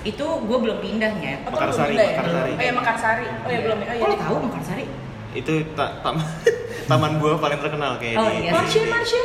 itu 0.00 0.24
gue 0.24 0.58
belum 0.58 0.80
pindahnya 0.80 1.44
Atau 1.44 1.60
Mekarsari, 1.60 1.92
belum 1.92 1.92
pindah 1.92 2.06
ya? 2.06 2.16
Mekarsari. 2.16 2.50
Oh 2.50 2.62
ya 2.62 2.72
Mekarsari. 2.72 3.26
Oh 3.44 3.50
ya 3.50 3.60
belum 3.60 3.78
ya. 3.78 3.84
Oh, 3.84 3.92
kok 3.92 4.00
ya. 4.00 4.08
lu 4.08 4.16
tahu 4.16 4.36
Mekarsari 4.42 4.84
Itu 5.30 5.52
ta- 5.70 5.94
tam- 6.00 6.24
taman 6.90 7.12
gua 7.18 7.36
paling 7.36 7.60
terkenal 7.60 7.92
kayak 7.96 8.16
Oh, 8.16 8.26
iya. 8.26 8.50
Marsha, 8.50 8.80
Marsha. 8.82 9.22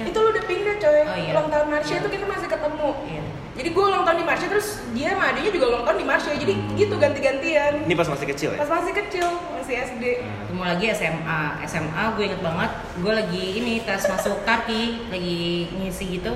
Itu 0.00 0.16
lu 0.16 0.28
udah 0.30 0.44
pindah 0.44 0.74
coy. 0.78 1.00
Oh, 1.02 1.16
iya. 1.16 1.32
Ulang 1.32 1.48
tahun 1.50 1.66
Marsha 1.68 1.94
itu 1.98 2.08
kita 2.08 2.24
masih 2.24 2.46
ketemu. 2.46 2.90
Iya. 3.04 3.22
Jadi 3.52 3.68
gue 3.68 3.84
ulang 3.84 4.00
tahun 4.08 4.24
di 4.24 4.26
Marsha 4.26 4.46
terus 4.48 4.80
dia 4.96 5.12
sama 5.12 5.28
adiknya 5.28 5.52
juga 5.52 5.66
ulang 5.76 5.84
tahun 5.84 5.98
di 6.00 6.06
Marsha. 6.08 6.30
Jadi 6.32 6.54
gitu 6.72 6.94
ganti-gantian. 6.96 7.84
Ini 7.84 7.94
pas 7.94 8.08
masih 8.08 8.26
kecil 8.32 8.48
ya. 8.56 8.58
Pas 8.64 8.70
masih 8.80 8.92
kecil, 8.96 9.26
masih 9.52 9.74
SD. 9.76 10.04
ketemu 10.24 10.62
lagi 10.64 10.86
SMA 10.96 11.40
SMA 11.68 12.02
gue 12.16 12.24
inget 12.32 12.40
banget. 12.40 12.70
Gue 13.04 13.12
lagi 13.12 13.44
ini 13.60 13.84
tes 13.84 14.08
masuk 14.08 14.40
karki 14.48 15.04
lagi 15.12 15.68
ngisi 15.76 16.04
gitu. 16.16 16.32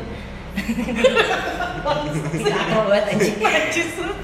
Jatuh 2.37 2.85
banget 2.85 3.04
anjing. 3.16 3.37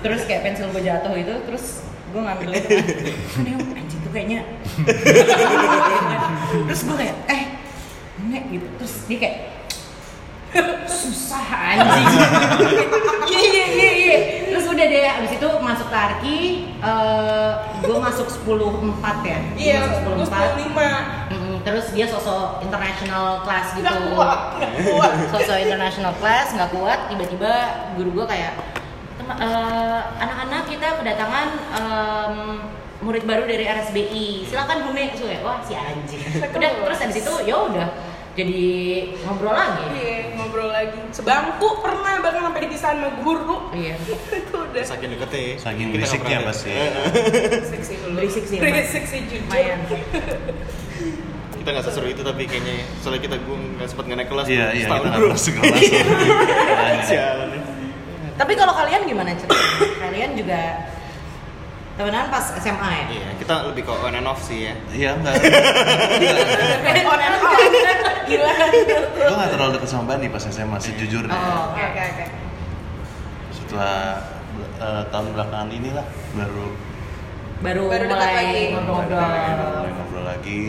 Terus 0.04 0.20
kayak 0.28 0.40
pensil 0.44 0.68
gue 0.72 0.82
jatuh 0.84 1.14
itu 1.16 1.34
terus 1.49 1.64
gue 2.12 2.20
ngambil 2.20 2.49
itu 2.56 2.68
kan. 2.68 2.84
Aneh 3.40 3.52
anjing 3.56 4.00
tuh 4.04 4.12
kayaknya. 4.12 4.40
Terus 6.68 6.80
gue 6.84 6.96
kayak 7.00 7.16
eh 7.32 7.42
nek 8.28 8.44
gitu. 8.52 8.66
Terus 8.76 8.94
dia 9.08 9.18
kayak 9.20 9.37
susah 10.85 11.44
anjing. 11.49 12.06
Iya 13.25 13.40
iya 13.40 13.66
iya 13.73 13.90
iya. 13.97 14.16
Terus 14.52 14.64
udah 14.68 14.85
deh 14.85 15.06
abis 15.09 15.32
itu 15.32 15.49
masuk 15.59 15.88
tarki 15.88 16.38
eh 16.76 17.50
gue 17.80 17.97
masuk 17.97 18.26
10 18.28 18.44
4 19.00 19.23
ya. 19.25 19.38
Iya, 19.56 19.76
10 19.88 19.97
sepuluh 19.99 20.16
4 20.28 20.61
lima. 20.61 20.90
Mm, 21.32 21.54
terus 21.64 21.87
dia 21.90 22.04
sosok 22.04 22.61
international 22.61 23.40
class 23.42 23.73
gitu. 23.73 23.87
Gak 23.87 23.99
kuat, 24.12 24.40
gak 24.61 24.73
kuat. 24.85 25.12
sosok 25.32 25.56
international 25.59 26.12
class 26.21 26.52
nggak 26.52 26.71
kuat. 26.71 26.99
Tiba-tiba 27.09 27.52
guru 27.97 28.11
gue 28.21 28.26
kayak 28.28 28.52
"Tem- 29.16 29.38
eh, 29.40 30.00
anak-anak 30.21 30.62
kita 30.68 30.88
kedatangan 31.00 31.49
em, 31.73 32.37
murid 33.02 33.25
baru 33.25 33.47
dari 33.47 33.66
RSBI 33.66 34.47
silakan 34.47 34.87
Hune 34.87 35.11
Terus 35.11 35.26
kayak, 35.26 35.42
wah 35.42 35.59
si 35.64 35.75
anjing. 35.75 36.23
Udah 36.38 36.71
terus 36.76 36.99
dari 37.00 37.12
situ 37.12 37.32
ya 37.42 37.56
udah 37.66 37.88
jadi 38.32 38.62
ngobrol 39.23 39.52
lagi. 39.52 39.85
Iya, 39.92 40.18
ngobrol 40.52 40.68
lagi 40.68 41.00
sebangku 41.16 41.80
pernah 41.80 42.21
bahkan 42.21 42.44
sampai 42.44 42.61
dipisahin 42.68 43.00
sama 43.00 43.09
guru 43.25 43.56
Iya. 43.73 43.97
itu 44.44 44.52
udah 44.52 44.85
saking 44.85 45.16
deketnya 45.16 45.40
ya. 45.40 45.54
Saking 45.56 45.87
berisiknya 45.97 46.38
pasti. 46.44 46.71
ada. 46.76 47.00
berisik 47.56 47.80
sih 47.80 47.97
dulu 47.97 48.14
Berisik 48.21 48.44
sih, 48.44 48.56
berisik 48.61 49.04
sih 49.09 49.21
jujur 49.32 50.00
kita 51.56 51.68
nggak 51.73 51.87
seseru 51.88 52.11
itu 52.11 52.21
tapi 52.26 52.42
kayaknya 52.44 52.82
ya. 52.82 52.87
soalnya 53.00 53.23
kita 53.23 53.37
gue 53.38 53.56
nggak 53.78 53.87
sempat 53.88 54.04
nggak 54.11 54.18
naik 54.18 54.28
kelas 54.35 54.47
Iya, 54.50 54.66
iya, 54.76 54.82
kita 54.85 54.94
nggak 54.99 55.14
pernah 55.14 55.38
sekelas. 55.40 55.80
Sialan 57.09 57.49
ya. 57.56 57.61
Tapi 58.37 58.52
kalau 58.59 58.75
kalian 58.76 59.00
gimana 59.09 59.30
cerita? 59.32 59.56
kalian 60.04 60.30
juga 60.37 60.61
temenan 61.92 62.26
pas 62.28 62.46
SMA 62.56 62.90
ya? 62.90 63.04
Iya, 63.12 63.28
kita 63.37 63.54
lebih 63.68 63.82
ke 63.84 63.92
on 63.92 64.14
and 64.16 64.26
off 64.26 64.40
sih 64.40 64.68
ya. 64.68 64.75
Iya 64.90 65.11
enggak. 65.20 65.34
on 67.12 67.20
and 67.20 67.34
off 67.37 67.52
gimana 68.22 68.64
Gue 69.12 69.34
gak 69.37 69.50
terlalu 69.52 69.70
deket 69.76 69.88
sama 69.90 70.04
Bani 70.14 70.26
pas 70.30 70.42
SMA 70.42 70.78
sejujurnya. 70.80 71.34
Oh, 71.34 71.75
oke 71.75 71.82
oke 71.82 72.00
oke 72.00 72.25
Setelah 73.52 74.25
eh, 74.80 75.02
tahun 75.12 75.26
belakangan 75.37 75.68
inilah 75.68 76.06
baru 76.32 76.66
Baru, 77.62 77.82
Baru 77.87 78.04
mulai 78.11 78.32
lagi. 78.34 78.62
mulai 78.75 79.90
ngobrol 79.94 80.25
lagi. 80.26 80.62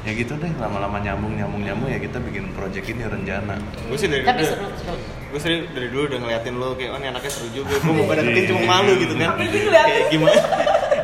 Ya 0.00 0.16
gitu 0.16 0.32
deh, 0.40 0.48
lama-lama 0.56 0.96
nyambung 0.96 1.36
nyambung 1.36 1.60
nyambung 1.60 1.92
ya 1.92 2.00
kita 2.00 2.16
bikin 2.24 2.56
project 2.56 2.88
ini 2.88 3.04
rencana. 3.04 3.60
Gue 3.84 3.98
sih 4.00 4.08
dari 4.08 4.24
Tapi 4.24 4.48
dulu, 4.48 4.52
seru, 4.56 4.66
seru. 4.80 4.96
gue 5.28 5.40
sih 5.44 5.56
dari 5.76 5.88
dulu 5.92 6.02
udah 6.08 6.18
ngeliatin 6.24 6.54
lo 6.56 6.72
kayak 6.72 6.90
oh 6.96 6.98
ini 7.04 7.06
anaknya 7.12 7.32
seru 7.32 7.48
juga. 7.52 7.76
Gue 7.76 7.92
mau 7.92 8.08
pada 8.08 8.24
deketin 8.24 8.56
cuma 8.56 8.64
malu 8.80 8.92
gitu 8.96 9.14
kan. 9.20 9.36
Kayak 9.36 10.08
gimana? 10.08 10.40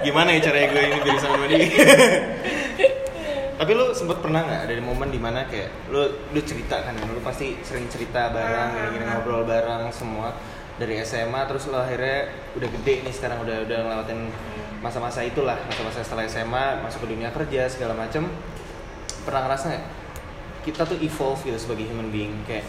Gimana 0.01 0.29
ya 0.33 0.41
caranya 0.49 0.67
gue 0.73 0.81
ini 0.81 0.99
dari 1.05 1.19
sama 1.21 1.45
dia? 1.45 1.59
Tapi 3.61 3.71
lu 3.73 3.87
sempet 3.93 4.19
pernah 4.21 4.41
nggak 4.45 4.63
dari 4.69 4.83
momen 4.85 5.09
di 5.13 5.21
mana 5.21 5.45
kayak 5.49 5.93
lu 5.93 6.01
lu 6.33 6.41
cerita 6.45 6.81
kan, 6.81 6.93
lu 6.93 7.21
pasti 7.25 7.57
sering 7.65 7.89
cerita 7.89 8.29
bareng, 8.29 8.69
gini-gini 8.77 9.05
ah. 9.09 9.17
ngobrol 9.17 9.49
bareng 9.49 9.89
semua 9.93 10.37
dari 10.77 11.01
SMA 11.05 11.41
terus 11.49 11.69
lo 11.73 11.81
akhirnya 11.81 12.29
udah 12.53 12.69
gede 12.69 12.95
nih 13.01 13.13
sekarang 13.17 13.41
udah 13.41 13.65
udah 13.65 13.79
ngelewatin 13.81 14.29
masa-masa 14.85 15.25
itulah 15.25 15.57
masa-masa 15.65 16.05
setelah 16.05 16.29
SMA 16.29 16.85
masuk 16.85 17.09
ke 17.09 17.17
dunia 17.17 17.33
kerja 17.33 17.65
segala 17.73 17.97
macem 17.97 18.29
pernah 19.27 19.45
ngerasa 19.45 19.65
nggak? 19.69 19.85
Kita 20.63 20.83
tuh 20.83 20.99
evolve 20.99 21.43
gitu 21.43 21.59
sebagai 21.59 21.85
human 21.85 22.09
being 22.09 22.35
kayak 22.45 22.63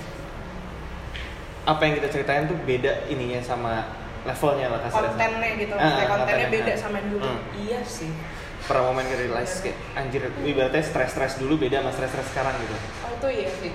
apa 1.64 1.82
yang 1.84 1.94
kita 1.96 2.08
ceritain 2.10 2.48
tuh 2.48 2.58
beda 2.60 3.06
ininya 3.08 3.40
sama 3.40 3.86
levelnya 4.24 4.68
lah 4.68 4.80
kasarnya. 4.82 5.14
Kontennya 5.14 5.50
gitu 5.56 5.74
Ah, 5.74 5.80
kontennya 5.80 6.08
kontennya. 6.10 6.48
beda 6.50 6.74
sama 6.74 6.96
yang 6.98 7.10
dulu. 7.14 7.26
Hmm. 7.26 7.40
iya 7.56 7.80
sih. 7.84 8.12
Pernah 8.58 8.84
momen 8.86 9.06
ke 9.06 9.16
realize 9.18 9.62
kayak 9.62 9.78
anjir 9.94 10.22
ibaratnya 10.42 10.82
stres-stres 10.82 11.38
dulu 11.38 11.56
beda 11.58 11.80
sama 11.80 11.92
stres-stres 11.94 12.28
sekarang 12.30 12.56
gitu. 12.58 12.76
Oh 13.02 13.12
itu 13.14 13.28
iya 13.38 13.50
sih 13.54 13.72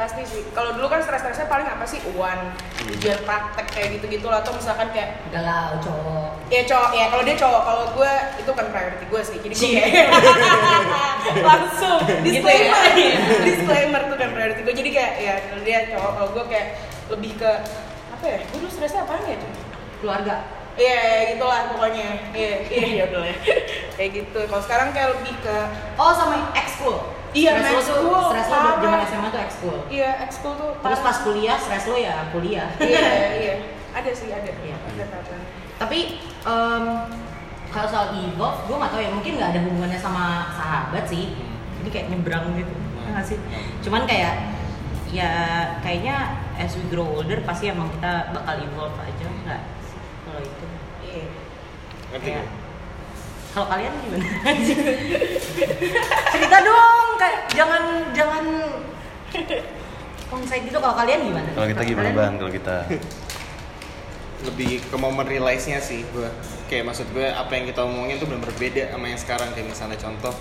pasti 0.00 0.24
sih 0.24 0.40
kalau 0.56 0.72
dulu 0.72 0.88
kan 0.88 1.04
stres-stresnya 1.04 1.44
paling 1.44 1.68
apa 1.68 1.84
sih 1.84 2.00
uan 2.16 2.56
ujian 2.88 3.20
praktek 3.20 3.68
kayak 3.68 3.88
gitu-gitu 4.00 4.32
lah 4.32 4.40
atau 4.40 4.56
misalkan 4.56 4.88
kayak 4.96 5.20
Galau 5.28 5.76
cowok. 5.76 6.48
ya 6.48 6.64
cowok 6.64 6.90
ya 6.96 7.04
kalau 7.12 7.22
dia 7.22 7.36
cowok 7.36 7.62
kalau 7.68 7.84
gue 7.92 8.12
itu 8.40 8.50
kan 8.56 8.66
priority 8.72 9.04
gue 9.04 9.20
sih 9.20 9.36
jadi 9.44 9.54
gue 9.60 9.84
langsung 11.52 12.00
Gitu 12.24 12.40
disclaimer 12.40 12.80
ya? 12.96 13.18
disclaimer 13.44 14.02
tuh 14.08 14.16
kan 14.16 14.28
priority 14.32 14.60
gue 14.64 14.74
jadi 14.74 14.90
kayak 14.90 15.12
ya 15.20 15.34
kalau 15.52 15.62
dia 15.62 15.78
cowok 15.92 16.12
kalau 16.16 16.28
gue 16.32 16.44
kayak 16.48 16.66
lebih 17.12 17.32
ke 17.36 17.50
apa 18.10 18.24
ya 18.24 18.38
gue 18.40 18.56
dulu 18.56 18.70
stresnya 18.72 19.04
apaan 19.04 19.20
ya 19.28 19.36
cuy 19.36 19.52
Keluarga. 20.00 20.36
Iya, 20.80 20.96
ya, 20.96 21.20
gitulah 21.36 21.76
pokoknya. 21.76 22.08
Iya, 22.32 22.54
iya, 22.72 22.84
ya 22.98 23.04
udah 23.12 23.20
lah. 23.20 23.36
Kayak 24.00 24.10
gitu. 24.16 24.40
Kalau 24.48 24.62
sekarang 24.64 24.88
kayak 24.96 25.12
lebih 25.12 25.36
ke 25.44 25.56
Oh 26.00 26.08
sama 26.16 26.56
ekskul. 26.56 26.96
Iya, 27.30 27.50
Stres 27.62 27.70
lo 27.70 27.78
tuh, 27.78 27.94
ekskul, 27.94 28.22
stres 28.34 28.48
lo 28.50 28.58
zaman 28.82 29.00
SMA 29.06 29.28
tuh 29.30 29.40
ekskul. 29.46 29.76
iya 29.86 30.10
ekskul 30.26 30.52
tuh. 30.58 30.70
Terus 30.82 30.98
parah. 30.98 31.06
pas 31.06 31.16
kuliah, 31.22 31.56
stres 31.62 31.84
lo 31.86 31.96
ya 31.96 32.14
kuliah. 32.34 32.68
Iya, 32.82 33.06
iya. 33.38 33.54
Ada 33.94 34.10
sih, 34.10 34.28
ada. 34.34 34.50
Iya. 34.50 34.76
Ada. 34.76 35.04
Tapi 35.78 35.98
em, 36.26 36.84
kalau 37.70 37.86
soal 37.86 38.06
evolve, 38.18 38.66
gue 38.66 38.76
gak 38.82 38.90
tau 38.90 39.00
ya 39.00 39.10
mungkin 39.14 39.32
nggak 39.38 39.50
ada 39.54 39.60
hubungannya 39.62 40.00
sama 40.02 40.50
sahabat 40.58 41.06
sih. 41.06 41.38
Jadi 41.80 41.88
kayak 41.88 42.06
nyebrang 42.12 42.50
gitu, 42.58 42.74
ya 43.06 43.08
nggak 43.14 43.26
sih? 43.26 43.38
Cuman 43.80 44.04
kayak 44.04 44.34
ya 45.10 45.30
kayaknya 45.82 46.38
as 46.54 46.76
we 46.78 46.84
grow 46.86 47.08
older 47.08 47.40
pasti 47.42 47.66
emang 47.70 47.90
kita 47.98 48.30
bakal 48.30 48.54
evolve 48.62 48.94
aja 49.00 49.26
nggak 49.26 49.60
kalau 50.26 50.40
itu. 50.44 50.66
Iya. 51.00 51.24
ngerti 52.10 52.30
gak? 52.36 52.46
Kalau 53.50 53.66
kalian 53.66 53.92
gimana? 54.00 54.26
Cerita 56.30 56.58
dong, 56.62 57.06
kayak 57.18 57.38
jangan 57.50 57.82
jangan 58.12 58.44
konsep 60.26 60.62
gitu. 60.62 60.78
Kalau 60.78 60.94
kalian 60.94 61.20
gimana? 61.26 61.48
Kalau 61.50 61.68
kita 61.68 61.82
gimana 61.82 62.08
Kalian- 62.08 62.18
Ban? 62.20 62.34
Kalau 62.38 62.52
kita 62.52 62.76
lebih 64.40 64.80
ke 64.80 64.96
momen 64.96 65.28
realize 65.28 65.68
nya 65.68 65.76
sih 65.78 66.00
gue 66.06 66.24
kayak 66.64 66.88
maksud 66.88 67.12
gue 67.12 67.28
apa 67.28 67.52
yang 67.52 67.68
kita 67.68 67.84
omongin 67.84 68.16
tuh 68.16 68.24
benar 68.24 68.48
berbeda 68.48 68.88
sama 68.88 69.12
yang 69.12 69.20
sekarang 69.20 69.52
kayak 69.52 69.68
misalnya 69.68 70.00
contoh 70.00 70.32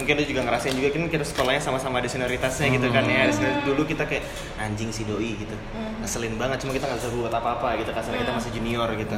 mungkin 0.00 0.16
lu 0.16 0.24
juga 0.26 0.40
ngerasain 0.42 0.72
juga 0.72 0.88
kan 0.90 1.02
kita 1.06 1.22
sekolahnya 1.22 1.60
sama-sama 1.60 2.00
ada 2.00 2.08
senioritasnya 2.08 2.66
gitu 2.72 2.88
kan 2.88 3.04
ya 3.04 3.28
senior- 3.28 3.60
dulu 3.62 3.84
kita 3.84 4.02
kayak 4.02 4.24
anjing 4.56 4.88
si 4.88 5.04
doi 5.04 5.36
gitu 5.36 5.52
ngeselin 5.98 6.34
banget 6.34 6.56
cuma 6.58 6.72
kita 6.72 6.84
nggak 6.84 6.98
bisa 6.98 7.08
buat 7.12 7.28
apa-apa 7.30 7.76
gitu 7.76 7.90
kasarnya 7.90 8.20
kita 8.20 8.32
masih 8.32 8.50
junior 8.52 8.88
gitu 8.94 9.16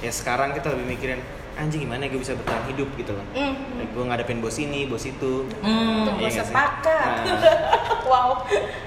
ya 0.00 0.08
sekarang 0.10 0.50
kita 0.50 0.72
lebih 0.72 0.86
mikirin 0.90 1.20
anjing 1.52 1.84
gimana 1.84 2.08
gue 2.08 2.16
bisa 2.16 2.32
bertahan 2.32 2.64
hidup 2.66 2.88
gitu 2.96 3.12
loh 3.12 3.26
Hmm. 3.30 3.52
gue 3.84 4.02
ngadepin 4.02 4.40
bos 4.40 4.56
ini 4.56 4.84
bos 4.84 5.04
itu 5.04 5.44
Hmm. 5.60 6.02
Untuk 6.02 6.16
Iya 6.16 6.24
gue 6.24 6.32
nggak 6.32 6.32
sih? 6.40 6.48
sepakat. 6.48 7.12
Nah. 7.20 7.36
wow. 8.10 8.28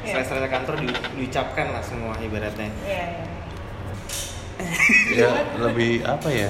Iya. 0.01 0.17
stres-stres 0.17 0.49
kantor 0.49 0.75
di- 0.79 0.89
diucapkan 1.15 1.69
lah 1.69 1.79
semua 1.79 2.17
ibaratnya 2.17 2.73
Iya, 2.81 3.05
iya. 5.13 5.29
ya 5.29 5.29
lebih 5.59 6.01
apa 6.01 6.27
ya? 6.27 6.49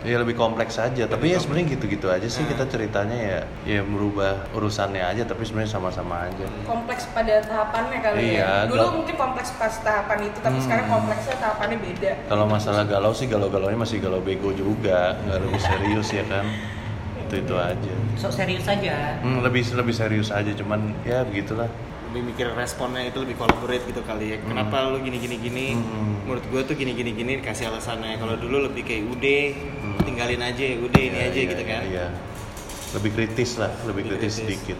Ya 0.00 0.16
lebih 0.16 0.32
kompleks 0.32 0.74
aja. 0.74 1.04
Tapi 1.04 1.28
ya 1.28 1.36
sebenarnya 1.36 1.76
gitu-gitu 1.76 2.08
aja 2.08 2.24
sih 2.24 2.40
kita 2.42 2.64
ceritanya 2.64 3.12
ya 3.12 3.38
ya 3.68 3.80
merubah 3.82 4.48
urusannya 4.50 5.02
aja 5.02 5.22
tapi 5.22 5.44
sebenarnya 5.44 5.70
sama-sama 5.70 6.24
aja. 6.24 6.48
Kompleks 6.64 7.04
pada 7.10 7.36
tahapannya 7.40 7.98
kali 8.00 8.16
Iya, 8.32 8.40
ya. 8.40 8.52
Dulu 8.64 8.80
gal- 8.80 8.96
mungkin 8.96 9.14
kompleks 9.14 9.52
pas 9.54 9.74
tahapan 9.76 10.18
itu, 10.24 10.38
tapi 10.40 10.56
Hmm. 10.56 10.64
sekarang 10.64 10.86
kompleksnya 10.88 11.36
tahapannya 11.36 11.78
beda. 11.78 12.10
Kalau 12.26 12.44
masalah 12.46 12.84
galau 12.84 13.12
sih 13.12 13.26
galau-galaunya 13.26 13.76
masih 13.76 14.00
galau 14.00 14.18
bego 14.18 14.50
juga, 14.50 15.20
nggak 15.20 15.38
lebih 15.38 15.60
serius 15.68 16.08
ya 16.10 16.24
kan. 16.24 16.48
Itu 17.20 17.34
itu 17.38 17.54
aja. 17.54 17.94
Sok 18.16 18.32
serius 18.34 18.64
aja. 18.66 19.20
Hmm, 19.20 19.44
lebih 19.44 19.68
lebih 19.70 19.92
serius 19.92 20.32
aja 20.32 20.50
cuman 20.50 20.96
ya 21.04 21.20
begitulah. 21.22 21.68
Lebih 22.10 22.22
mikir 22.26 22.46
responnya 22.50 23.06
itu 23.06 23.18
lebih 23.18 23.36
collaborate 23.36 23.86
gitu 23.86 24.02
kali 24.02 24.34
ya. 24.34 24.38
Kenapa 24.40 24.90
lu 24.90 24.98
gini 24.98 25.16
gini 25.16 25.36
gini 25.36 25.66
Hmm. 25.72 26.26
menurut 26.26 26.42
gue 26.44 26.60
tuh 26.64 26.74
gini 26.74 26.90
gini 26.92 27.10
gini 27.12 27.38
kasih 27.38 27.70
alasannya. 27.70 28.18
Kalau 28.18 28.34
dulu 28.34 28.66
lebih 28.66 28.82
kayak 28.82 29.06
udah 29.08 29.42
tinggalin 30.02 30.40
aja 30.40 30.64
udah 30.76 31.00
ini 31.00 31.14
Ya, 31.16 31.24
aja 31.24 31.38
iya, 31.38 31.48
gitu 31.48 31.62
kan. 31.62 31.82
Iya. 31.84 32.06
Lebih 32.90 33.10
kritis 33.12 33.50
lah, 33.56 33.70
lebih 33.84 34.02
Lebih 34.04 34.18
kritis 34.18 34.34
kritis. 34.36 34.58
sedikit. 34.58 34.78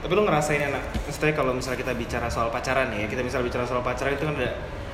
tapi 0.00 0.16
lu 0.16 0.24
ngerasain 0.24 0.62
enak. 0.62 0.80
Maksudnya 1.04 1.34
kalau 1.34 1.52
misalnya 1.52 1.78
kita 1.78 1.92
bicara 1.92 2.26
soal 2.26 2.48
pacaran 2.48 2.88
ya 2.90 3.04
kita 3.04 3.20
misalnya 3.20 3.44
bicara 3.46 3.64
soal 3.66 3.82
pacaran 3.82 4.14
itu 4.14 4.24
kan 4.24 4.32
ada 4.34 4.50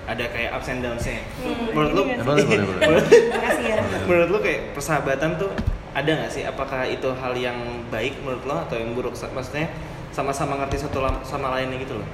ada 0.07 0.25
kayak 0.27 0.51
ups 0.51 0.67
and 0.67 0.81
downs-nya. 0.81 1.21
Hmm, 1.37 1.71
menurut 1.71 1.93
lu? 1.93 2.03
Ini 2.03 2.11
Eh, 2.11 2.25
boleh, 2.25 2.43
boleh, 2.43 2.65
boleh. 2.81 3.05
Makasih 3.31 3.65
ya. 3.69 3.77
menurut 4.03 4.29
lu 4.29 4.39
kayak 4.41 4.61
persahabatan 4.73 5.31
tuh 5.37 5.51
ada 5.93 6.11
nggak 6.11 6.31
sih? 6.33 6.43
Apakah 6.43 6.89
itu 6.89 7.07
hal 7.13 7.35
yang 7.35 7.55
baik 7.87 8.19
menurut 8.19 8.43
lo 8.43 8.57
atau 8.61 8.77
yang 8.77 8.91
buruk? 8.93 9.15
Maksudnya 9.15 9.71
sama-sama 10.17 10.57
ngerti 10.57 10.81
satu 10.81 10.97
sama 11.23 11.53
lainnya 11.53 11.77
gitu 11.77 11.93
loh 11.95 12.09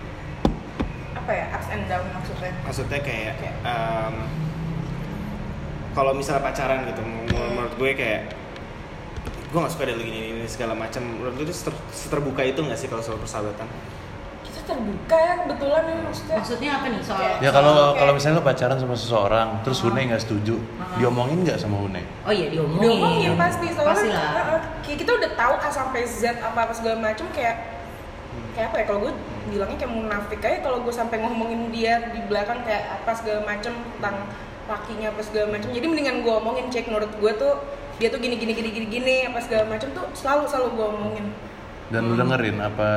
Apa 1.15 1.31
ya? 1.31 1.47
Ups 1.55 1.71
and 1.71 1.87
down 1.87 2.03
maksudnya. 2.11 2.51
maksudnya 2.61 2.99
kayak 2.99 3.39
Kayak- 3.39 3.59
em, 3.63 4.15
kalau 5.93 6.11
misalnya 6.11 6.43
pacaran 6.43 6.83
gitu 6.85 6.99
menur- 6.99 7.53
menurut 7.53 7.75
gue 7.77 7.91
kayak 7.95 8.23
gue 9.47 9.59
gak 9.61 9.71
suka 9.71 9.85
ada 9.85 9.95
lu 9.95 10.03
gini 10.03 10.35
ini 10.35 10.49
segala 10.49 10.73
macam 10.73 10.99
menurut 10.99 11.37
lu 11.37 11.45
itu 11.45 11.55
seter- 11.55 11.79
seterbuka 11.91 12.43
itu 12.43 12.59
gak 12.59 12.75
sih 12.75 12.89
kalau 12.89 12.99
soal 13.01 13.21
persahabatan 13.21 13.69
Kita 14.43 14.61
terbuka 14.69 15.15
ya 15.17 15.35
kebetulan 15.39 15.83
ya 15.83 15.97
maksudnya. 16.03 16.35
Maksudnya 16.37 16.71
apa 16.73 16.87
nih 16.87 17.01
soal? 17.01 17.19
Kayak- 17.19 17.39
Ya 17.41 17.51
kalau 17.53 17.73
Oke. 17.89 17.97
kalau 17.97 18.13
misalnya 18.13 18.37
lo 18.37 18.45
pacaran 18.45 18.77
sama 18.77 18.95
seseorang, 18.95 19.49
terus 19.63 19.79
Hune 19.81 20.01
nggak 20.03 20.19
setuju, 20.21 20.55
Ah. 20.77 20.99
diomongin 20.99 21.39
nggak 21.41 21.57
sama 21.57 21.77
Hune? 21.79 22.03
Oh 22.21 22.31
iya 22.31 22.47
diomongin. 22.49 22.83
diomongin 22.85 23.33
pasti 23.35 23.67
soalnya. 23.71 24.13
Heeh. 24.13 24.61
kayak 24.83 24.99
kita 24.99 25.11
udah 25.15 25.31
tahu 25.33 25.55
A 25.57 25.69
sampai 25.69 26.03
Z 26.05 26.21
apa 26.37 26.59
apa 26.61 26.73
segala 26.73 27.01
macam 27.01 27.27
kayak 27.31 27.55
kayak 28.53 28.69
apa 28.73 28.77
ya 28.81 28.85
kalau 28.85 29.01
gue 29.09 29.13
bilangnya 29.53 29.79
kayak 29.81 29.93
munafik 29.93 30.41
aja. 30.45 30.59
Kalau 30.61 30.79
gue 30.85 30.95
sampai 30.95 31.17
ngomongin 31.21 31.73
dia 31.73 32.13
di 32.13 32.21
belakang 32.29 32.65
kayak 32.65 33.03
apa 33.03 33.11
segala 33.17 33.41
macam 33.45 33.73
tentang 33.73 34.17
lakinya 34.71 35.11
apa 35.11 35.21
segala 35.27 35.47
macam 35.59 35.69
jadi 35.75 35.87
mendingan 35.89 36.17
gue 36.25 36.33
omongin 36.33 36.67
cek. 36.69 36.89
Menurut 36.89 37.13
gue 37.17 37.33
tuh 37.37 37.55
dia 38.01 38.09
tuh 38.09 38.19
gini 38.19 38.35
gini 38.35 38.53
gini 38.57 38.71
gini 38.73 38.87
gini 38.89 39.17
apa 39.29 39.39
segala 39.45 39.69
macam 39.69 39.89
tuh 39.93 40.07
selalu 40.17 40.49
selalu 40.49 40.69
gue 40.75 40.87
omongin 40.91 41.27
Dan 41.93 42.09
lu 42.09 42.15
dengerin 42.17 42.57
apa? 42.57 42.91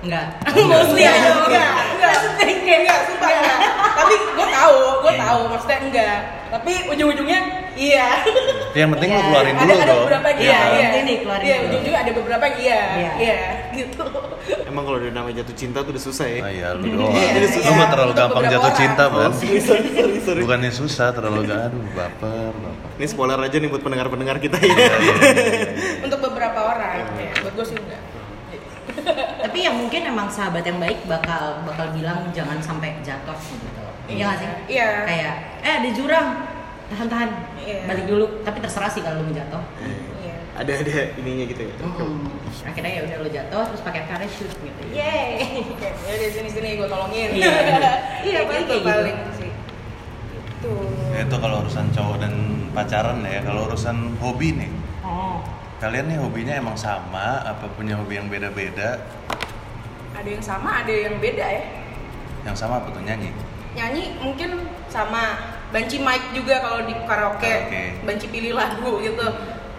Enggak. 0.00 0.26
Mostly 0.54 1.02
Enggak. 1.02 1.18
ya, 1.18 1.30
enggak, 1.34 1.36
enggak, 1.42 2.16
enggak, 2.46 2.78
enggak, 2.78 2.98
sumpah 3.04 3.30
enggak. 3.32 3.58
Tapi 3.96 4.14
gue 4.14 4.46
tahu, 4.48 4.78
gue 5.02 5.12
Iya. 5.12 5.20
tahu, 5.20 5.40
maksudnya 5.50 5.78
enggak. 5.82 6.18
Tapi 6.46 6.72
ujung-ujungnya 6.86 7.40
iya. 7.74 8.06
Yang 8.70 8.88
penting 8.94 9.08
lu 9.10 9.18
Iya. 9.18 9.26
keluarin 9.26 9.54
dulu 9.56 9.72
ada 9.72 9.82
dong. 9.84 10.02
beberapa 10.06 10.26
yang 10.30 10.38
Iya, 10.38 10.46
iya, 10.46 10.54
yang 10.54 10.70
iya. 10.70 10.86
penting 10.86 11.04
dikeluarin 11.10 11.42
Iya, 11.44 11.56
ujung-ujungnya 11.58 12.00
ada 12.00 12.12
beberapa 12.14 12.44
yang 12.46 12.58
iya, 12.62 12.80
Iya. 12.94 13.12
iya, 13.18 13.38
gitu. 13.74 14.04
Emang 14.62 14.82
kalau 14.86 14.98
udah 15.02 15.10
namanya 15.10 15.34
jatuh 15.42 15.56
cinta 15.58 15.78
tuh 15.82 15.90
udah 15.90 16.04
susah 16.04 16.26
ya. 16.28 16.38
Oh 16.38 16.50
iya, 16.52 16.68
lu 16.70 16.84
doang. 16.86 17.10
Iya, 17.10 17.28
Lu 17.34 17.72
mah 17.72 17.82
iya. 17.82 17.86
terlalu 17.90 18.12
gampang 18.14 18.44
jatuh 18.46 18.72
cinta, 18.72 19.04
sorry. 20.22 20.40
Bukannya 20.46 20.70
susah, 20.70 21.08
terlalu 21.10 21.38
gak 21.44 21.60
aduh, 21.66 21.82
baper, 21.92 22.52
baper. 22.54 22.94
Ini 22.96 23.06
spoiler 23.10 23.38
aja 23.42 23.56
nih 23.58 23.68
buat 23.68 23.82
pendengar-pendengar 23.82 24.36
kita 24.38 24.56
ya. 24.56 24.70
Iya, 24.70 24.86
iya, 24.96 25.14
iya, 25.18 25.34
iya. 25.34 25.70
Untuk 26.00 26.18
beberapa 26.22 26.60
orang, 26.62 27.10
ya, 27.18 27.32
buat 27.42 27.52
gue 27.52 27.66
sih 27.66 27.74
enggak. 27.74 28.00
Tapi 29.06 29.58
yang 29.60 29.76
mungkin 29.76 30.02
emang 30.04 30.26
sahabat 30.26 30.62
yang 30.62 30.76
baik 30.76 31.06
bakal 31.06 31.62
bakal 31.62 31.86
bilang 31.90 32.26
jangan 32.30 32.58
sampai 32.58 32.98
jatuh 33.00 33.38
gitu. 33.38 33.82
Iya 34.06 34.22
nggak 34.24 34.38
sih? 34.38 34.48
Iya. 34.68 34.88
Kayak 35.02 35.34
eh 35.60 35.72
ada 35.76 35.90
jurang, 35.90 36.28
tahan-tahan, 36.88 37.30
Iya. 37.56 37.78
balik 37.86 38.06
dulu. 38.06 38.26
Tapi 38.42 38.58
terserah 38.58 38.86
sih 38.86 39.00
kalau 39.00 39.20
lu 39.20 39.32
jatuh. 39.32 39.62
Iya. 40.16 40.34
ada 40.56 40.72
ada 40.72 40.94
ininya 41.14 41.44
gitu 41.44 41.62
ya. 41.62 41.74
Mm-mm. 41.78 42.16
Akhirnya 42.64 42.90
ya 42.90 43.00
udah 43.04 43.16
lu 43.20 43.28
jatuh 43.28 43.62
terus 43.68 43.82
pakai 43.82 44.02
parachute 44.06 44.56
gitu. 44.56 44.80
Oke, 44.88 45.20
ya 45.84 46.14
di 46.22 46.28
sini 46.30 46.48
sini 46.48 46.68
gue 46.74 46.88
tolongin. 46.88 47.28
Iya. 47.30 47.52
Iya, 48.24 48.40
Kayak 48.40 48.44
paling 48.46 48.56
gitu 48.56 48.66
kayak 48.66 48.80
gitu. 48.80 48.88
paling 48.88 49.16
sih. 49.36 49.50
Itu. 50.32 50.72
Ya, 51.12 51.20
itu 51.22 51.36
kalau 51.36 51.56
urusan 51.60 51.86
cowok 51.92 52.16
dan 52.18 52.32
pacaran 52.72 53.18
ya. 53.22 53.40
Kalau 53.40 53.60
urusan 53.66 53.96
hobi 54.16 54.48
nih, 54.56 54.70
Oh. 55.04 55.38
Kalian 55.76 56.08
nih 56.08 56.18
hobinya 56.20 56.54
emang 56.56 56.76
sama? 56.76 57.44
Apa 57.44 57.68
punya 57.76 58.00
hobi 58.00 58.16
yang 58.16 58.28
beda-beda? 58.32 59.00
Ada 60.16 60.28
yang 60.28 60.44
sama, 60.44 60.80
ada 60.80 60.92
yang 60.92 61.20
beda 61.20 61.44
ya. 61.44 61.64
Yang 62.48 62.56
sama 62.64 62.80
apa 62.80 62.88
tuh 62.94 63.02
nyanyi? 63.04 63.30
Nyanyi 63.76 64.16
mungkin 64.24 64.64
sama. 64.88 65.54
Banci 65.74 65.98
mic 66.00 66.22
juga 66.32 66.62
kalau 66.62 66.86
di 66.86 66.94
karaoke. 67.04 67.42
Karaoke. 67.42 67.84
Banci 68.06 68.26
pilih 68.32 68.56
lagu 68.56 69.02
gitu. 69.02 69.26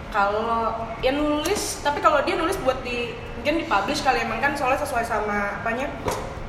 Kalau 0.08 0.88
ya 1.04 1.12
nulis, 1.12 1.82
tapi 1.84 1.98
kalau 2.00 2.22
dia 2.22 2.38
nulis 2.38 2.56
buat 2.62 2.80
di 2.86 3.12
mungkin 3.40 3.64
dipublish 3.64 4.00
kali 4.00 4.24
emang 4.24 4.40
kan 4.40 4.54
soalnya 4.54 4.80
sesuai 4.86 5.04
sama 5.04 5.60
apanya? 5.60 5.90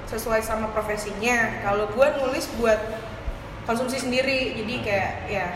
Sesuai 0.06 0.46
sama 0.46 0.70
profesinya. 0.70 1.66
Kalau 1.66 1.90
gue 1.90 2.08
nulis 2.22 2.46
buat 2.62 2.78
konsumsi 3.66 3.98
sendiri. 3.98 4.60
Jadi 4.62 4.74
kayak 4.86 5.12
ya 5.28 5.48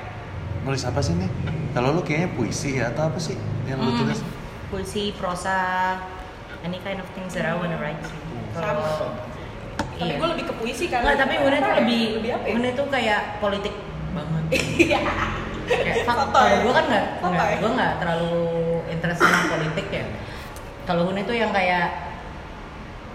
Nulis 0.63 0.87
apa 0.87 1.03
sih 1.03 1.11
nih? 1.19 1.27
Kalau 1.73 1.89
lu 1.91 2.01
kayaknya 2.01 2.29
puisi 2.33 2.77
ya 2.77 2.89
atau 2.89 3.09
apa 3.09 3.17
sih 3.17 3.33
yang 3.65 3.81
lu 3.81 3.89
Hmm. 3.89 3.99
tulis? 4.05 4.19
Puisi, 4.69 5.13
prosa, 5.13 5.97
any 6.61 6.77
kind 6.79 6.97
of 6.97 7.07
things 7.11 7.33
that 7.33 7.45
I 7.45 7.53
wanna 7.53 7.77
write 7.77 7.99
sih. 8.01 8.17
sama. 8.53 8.61
Kalau 8.61 9.09
Tapi 9.93 10.05
iya. 10.05 10.17
gue 10.17 10.29
lebih 10.29 10.45
ke 10.45 10.53
puisi 10.53 10.85
kan. 10.87 11.01
Nggak, 11.01 11.17
tapi 11.17 11.33
Una 11.39 11.57
tuh 11.57 11.57
Apa 11.59 11.69
ya? 11.69 11.77
lebih, 11.81 12.01
lebih 12.17 12.29
apa 12.31 12.45
ya? 12.45 12.71
Tuh 12.73 12.87
kayak 12.87 13.21
politik 13.39 13.73
banget. 14.11 14.43
Iya. 14.83 15.01
Kalau 16.05 16.25
gue 16.59 16.73
kan 16.75 16.85
nggak, 16.85 17.05
Sotoy. 17.17 17.31
nggak, 17.33 17.49
gue 17.57 17.71
nggak 17.71 17.93
terlalu 17.97 18.35
interest 18.91 19.19
sama 19.19 19.39
politik 19.49 19.87
ya. 19.89 20.05
Kalau 20.83 21.09
Una 21.09 21.21
tuh 21.23 21.33
yang 21.33 21.49
kayak 21.49 21.87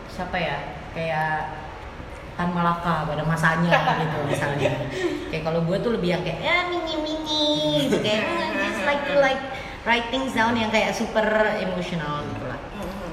siapa 0.08 0.34
ya, 0.34 0.56
kayak 0.90 1.30
Tan 2.38 2.54
Malaka 2.54 3.02
pada 3.02 3.26
masanya 3.26 3.66
gitu 3.98 4.18
misalnya. 4.24 4.70
Kayak 5.26 5.42
kalau 5.42 5.60
gue 5.66 5.76
tuh 5.82 5.90
lebih 5.92 6.14
yang 6.14 6.22
kayak 6.22 6.38
ya 6.38 6.56
mini 6.70 6.94
mini, 7.02 7.46
gitu. 7.84 7.98
kayak 7.98 8.22
"Mm, 8.22 8.50
just 8.62 8.82
like 8.86 9.02
to 9.04 9.18
like 9.18 9.42
write 9.82 10.06
things 10.08 10.30
down 10.30 10.54
yang 10.54 10.70
kayak 10.70 10.94
super 10.94 11.26
emosional 11.58 12.22
gitu 12.24 12.46
lah. 12.46 12.60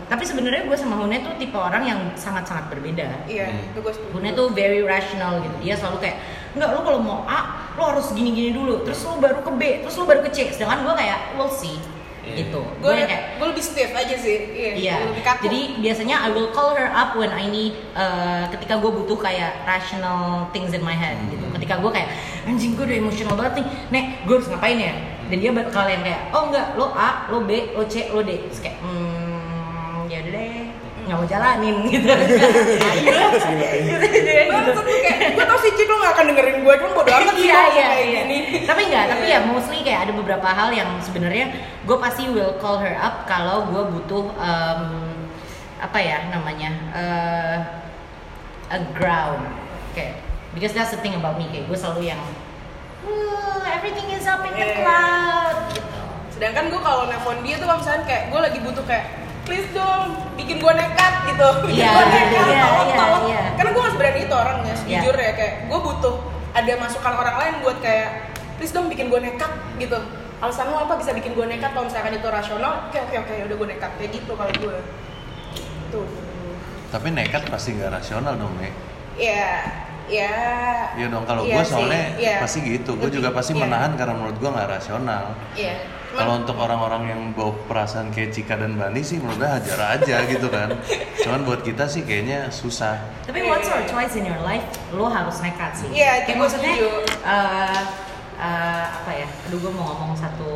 Tapi 0.06 0.22
sebenarnya 0.22 0.70
gue 0.70 0.78
sama 0.78 1.02
Hune 1.02 1.18
tuh 1.18 1.34
tipe 1.42 1.58
orang 1.58 1.82
yang 1.82 2.00
sangat-sangat 2.14 2.70
berbeda. 2.70 3.26
Iya, 3.26 3.50
Hmm. 3.50 3.74
itu 3.74 3.80
gue 3.82 3.90
setuju. 3.90 4.12
Hune 4.14 4.30
tuh 4.38 4.54
very 4.54 4.86
rational 4.86 5.42
gitu. 5.42 5.58
Dia 5.66 5.74
selalu 5.74 5.98
kayak, 5.98 6.18
enggak 6.54 6.70
lu 6.78 6.86
kalau 6.86 7.00
mau 7.02 7.20
A, 7.26 7.40
lu 7.74 7.82
harus 7.82 8.14
gini-gini 8.14 8.54
dulu. 8.54 8.86
Terus 8.86 9.02
lu 9.02 9.18
baru 9.18 9.42
ke 9.42 9.50
B, 9.58 9.62
terus 9.82 9.98
lu 9.98 10.06
baru 10.06 10.22
ke 10.22 10.30
C. 10.30 10.54
Sedangkan 10.54 10.86
gue 10.86 10.94
kayak, 10.94 11.34
we'll 11.34 11.50
see. 11.50 11.82
Iya. 12.26 12.36
Gitu. 12.42 12.62
gue 12.82 12.92
Gue 12.92 13.06
kayak, 13.06 13.24
gue 13.38 13.48
lebih 13.54 13.64
stiff 13.64 13.92
aja 13.94 14.16
sih. 14.18 14.38
Iya. 14.52 14.72
Iya. 14.76 14.96
Lebih 15.14 15.24
kaku. 15.24 15.42
Jadi 15.46 15.62
biasanya 15.80 16.16
I 16.26 16.30
will 16.34 16.50
call 16.52 16.74
her 16.74 16.90
up 16.90 17.14
when 17.14 17.30
I 17.30 17.46
need 17.46 17.78
uh, 17.94 18.50
ketika 18.50 18.82
gue 18.82 18.92
butuh 18.92 19.18
kayak 19.22 19.62
rational 19.64 20.50
things 20.50 20.74
in 20.74 20.82
my 20.82 20.98
head 20.98 21.16
gitu. 21.30 21.46
Ketika 21.54 21.80
gue 21.80 21.92
kayak 21.94 22.10
anjing 22.50 22.74
gue 22.74 22.86
udah 22.86 22.98
emosional 22.98 23.34
banget 23.38 23.62
nih, 23.62 23.66
nek 23.94 24.06
gue 24.26 24.36
harus 24.36 24.50
ngapain 24.50 24.80
ya? 24.82 24.94
Dan 25.26 25.38
dia 25.42 25.52
bakal 25.54 25.86
yang 25.90 26.02
kayak 26.06 26.22
oh 26.34 26.50
enggak 26.50 26.68
lo 26.78 26.94
A, 26.94 27.30
lo 27.34 27.42
B, 27.46 27.74
lo 27.74 27.86
C, 27.86 28.10
lo 28.10 28.22
D. 28.22 28.50
Terus 28.50 28.62
kayak 28.62 28.78
hmm 28.82 30.06
ya 30.06 30.22
udah 30.22 30.34
deh 30.38 30.65
nggak 31.06 31.16
mau 31.16 31.28
jalanin 31.28 31.76
gitu. 31.86 32.10
Gue 35.36 35.46
tau 35.46 35.58
sih 35.58 35.72
Cik 35.72 35.88
lo 35.88 35.98
gak 36.00 36.14
akan 36.14 36.26
dengerin 36.32 36.58
gue, 36.62 36.74
cuma 36.78 36.92
bodo 36.94 37.12
amat 37.12 37.34
sih 37.34 37.46
iya 37.46 37.62
iya 37.68 37.88
kayak 37.88 37.92
iya 38.02 38.22
gini. 38.24 38.38
tapi 38.64 38.82
enggak 38.86 39.06
tapi 39.08 39.24
Iya. 39.24 39.38
ya 39.38 39.46
mostly 39.46 39.80
kayak 39.82 40.00
ada 40.02 40.14
beberapa 40.14 40.48
hal 40.48 40.70
yang 40.72 40.90
sebenarnya 41.00 41.46
gue 41.82 41.98
pasti 41.98 42.26
will 42.28 42.58
call 42.58 42.78
her 42.78 42.96
up 42.96 43.26
kalau 43.26 43.68
gue 43.68 43.84
butuh 43.92 44.34
um, 44.34 44.82
apa 45.78 45.98
ya 45.98 46.18
namanya 46.28 46.70
uh, 46.90 47.58
a 48.68 48.80
ground 48.92 49.44
kayak 49.92 50.18
because 50.52 50.72
that's 50.72 50.90
the 50.90 51.00
thing 51.00 51.14
about 51.14 51.36
me 51.36 51.46
kayak 51.48 51.66
gue 51.66 51.76
selalu 51.76 52.10
yang 52.10 52.22
"Woo, 53.04 53.14
everything 53.68 54.10
is 54.10 54.26
up 54.26 54.42
in 54.42 54.52
the 54.52 54.64
Iya. 54.64 54.76
cloud 54.80 55.58
gitu 55.72 56.00
Sedangkan 56.32 56.68
gue 56.68 56.82
kalau 56.82 57.06
nelfon 57.06 57.40
dia 57.42 57.56
tuh 57.56 57.64
kalau 57.64 57.80
misalnya 57.80 58.04
kayak 58.04 58.24
gue 58.28 58.40
lagi 58.42 58.60
butuh 58.60 58.84
kayak 58.84 59.06
please 59.46 59.70
dong 59.72 60.18
bikin 60.36 60.58
gue 60.58 60.74
nekat 60.74 61.14
gitu 61.30 61.48
bikin 61.70 61.86
Iya, 61.86 61.90
gue 61.94 62.06
nekat 62.10 62.26
iya, 62.50 62.64
tolong 62.66 62.88
iya, 62.90 62.98
tolong 62.98 63.24
iya. 63.30 63.42
karena 63.56 63.70
gue 63.72 63.82
gak 63.82 63.94
seberani 63.94 64.20
itu 64.26 64.36
orangnya 64.36 64.74
Iya. 64.86 65.00
jujur 65.02 65.16
ya 65.18 65.32
kayak 65.34 65.54
gue 65.66 65.80
butuh 65.80 66.16
ada 66.54 66.72
masukan 66.78 67.14
orang 67.14 67.36
lain 67.42 67.54
buat 67.62 67.78
kayak 67.82 68.10
please 68.58 68.74
dong 68.74 68.88
bikin 68.88 69.10
gue 69.10 69.20
nekat 69.20 69.52
gitu 69.78 69.98
alasan 70.36 70.68
lo 70.68 70.84
apa 70.84 71.00
bisa 71.00 71.16
bikin 71.16 71.32
gue 71.32 71.46
nekat 71.48 71.72
kalau 71.72 71.88
misalkan 71.88 72.14
itu 72.14 72.28
rasional 72.28 72.86
oke 72.86 72.98
oke 72.98 73.16
oke 73.18 73.34
udah 73.50 73.56
gue 73.56 73.68
nekat 73.72 73.92
kayak 73.98 74.12
gitu 74.14 74.32
kalau 74.36 74.52
gue 74.54 74.78
tuh 75.90 76.06
Tapi 76.86 77.08
nekat 77.12 77.44
pasti 77.52 77.76
nggak 77.76 77.92
rasional 77.92 78.40
dong, 78.40 78.56
Nek. 78.56 78.72
ya 79.20 79.68
ya 80.08 80.32
Iya 80.96 81.08
dong, 81.12 81.26
kalau 81.28 81.44
Iya 81.44 81.60
gue 81.60 81.64
sih, 81.66 81.74
soalnya 81.76 82.04
iya. 82.16 82.38
pasti 82.40 82.60
gitu. 82.64 82.96
Gue 82.96 83.10
juga 83.12 83.36
pasti 83.36 83.52
iya. 83.52 83.68
menahan 83.68 83.92
karena 84.00 84.14
menurut 84.16 84.38
gue 84.38 84.48
nggak 84.48 84.70
rasional. 84.70 85.34
iya 85.60 85.76
Kalau 86.16 86.34
untuk 86.40 86.56
orang-orang 86.56 87.04
yang 87.06 87.22
bawa 87.32 87.52
perasaan 87.68 88.08
kayak 88.10 88.32
Cika 88.32 88.56
dan 88.56 88.74
Bani 88.74 89.04
sih 89.04 89.20
menurut 89.20 89.36
gue 89.38 89.50
hajar 89.52 89.80
aja 89.94 90.18
gitu 90.32 90.48
kan. 90.48 90.72
Cuman 91.20 91.44
buat 91.44 91.62
kita 91.62 91.86
sih 91.86 92.02
kayaknya 92.02 92.48
susah. 92.50 92.96
Tapi 93.24 93.40
Iya, 93.40 93.52
what's 93.52 93.68
iya, 93.68 93.74
your 93.74 93.84
iya. 93.84 93.92
choice 93.92 94.14
in 94.16 94.24
your 94.26 94.42
life? 94.42 94.64
Lo 94.90 95.06
harus 95.08 95.38
nekat 95.40 95.72
sih. 95.76 95.88
Iya, 95.92 96.12
itu 96.18 96.26
Kayak 96.26 96.40
maksudnya, 96.40 96.74
eh, 96.74 97.82
eh, 98.38 98.86
apa 98.96 99.12
ya? 99.14 99.28
Aduh, 99.46 99.60
gue 99.60 99.72
mau 99.72 99.92
ngomong 99.94 100.16
satu 100.16 100.52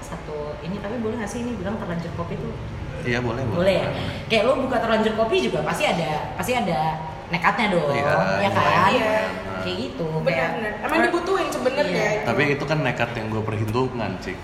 satu 0.00 0.36
ini 0.60 0.76
tapi 0.76 0.98
boleh 0.98 1.16
nggak 1.16 1.30
sih 1.30 1.40
ini 1.40 1.56
bilang 1.56 1.80
terlanjur 1.80 2.12
kopi 2.14 2.36
tuh? 2.36 2.52
Iya 3.00 3.24
boleh 3.24 3.40
Boleh 3.48 3.76
ya. 3.80 3.88
Kayak 4.28 4.42
lo 4.44 4.60
buka 4.60 4.76
terlanjur 4.76 5.16
kopi 5.16 5.40
juga 5.40 5.64
pasti 5.64 5.88
ada 5.88 6.36
pasti 6.36 6.52
ada 6.52 7.00
nekatnya 7.30 7.66
dong, 7.72 7.94
Iya, 7.94 8.12
ya 8.42 8.50
kan? 8.52 8.90
iya. 8.90 9.12
Kayak 9.60 9.76
gitu. 9.78 10.08
benar 10.20 10.50
emang 10.82 11.00
dibutuhin 11.06 11.48
sebenarnya 11.48 11.88
Iya. 11.94 12.12
itu. 12.20 12.26
Tapi 12.28 12.42
itu 12.52 12.64
kan 12.66 12.78
nekat 12.82 13.10
yang 13.14 13.26
gue 13.30 13.40
perhitungkan, 13.40 14.10
Cik. 14.20 14.36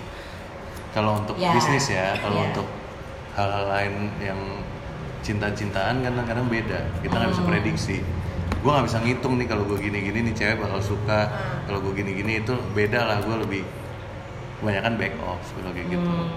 Kalau 0.97 1.21
untuk 1.21 1.37
Ya. 1.37 1.53
bisnis 1.53 1.93
ya, 1.93 2.17
kalau 2.17 2.41
Iya. 2.41 2.47
untuk 2.49 2.67
hal-hal 3.37 3.65
lain 3.69 3.95
yang 4.17 4.41
cinta-cintaan 5.21 6.01
kan 6.01 6.09
kadang-kadang 6.09 6.49
beda. 6.49 6.81
Kita 7.05 7.15
nggak 7.15 7.31
bisa 7.31 7.43
Hmm. 7.45 7.53
prediksi. 7.53 7.97
Gue 8.57 8.71
nggak 8.73 8.87
bisa 8.89 8.99
ngitung 9.05 9.37
nih 9.37 9.45
kalau 9.45 9.69
gue 9.69 9.77
gini-gini 9.77 10.25
nih 10.25 10.35
cewek 10.35 10.57
bakal 10.57 10.81
suka. 10.81 11.29
Hmm. 11.29 11.69
Kalau 11.69 11.79
gue 11.85 11.93
gini-gini 11.93 12.41
itu 12.41 12.57
beda 12.73 13.05
lah. 13.05 13.21
Gue 13.21 13.37
lebih 13.37 13.63
kebanyakan 14.57 14.93
back 14.97 15.15
off 15.21 15.45
kalau 15.53 15.71
kayak 15.71 15.87
gitu. 15.87 16.01
Hmm. 16.01 16.33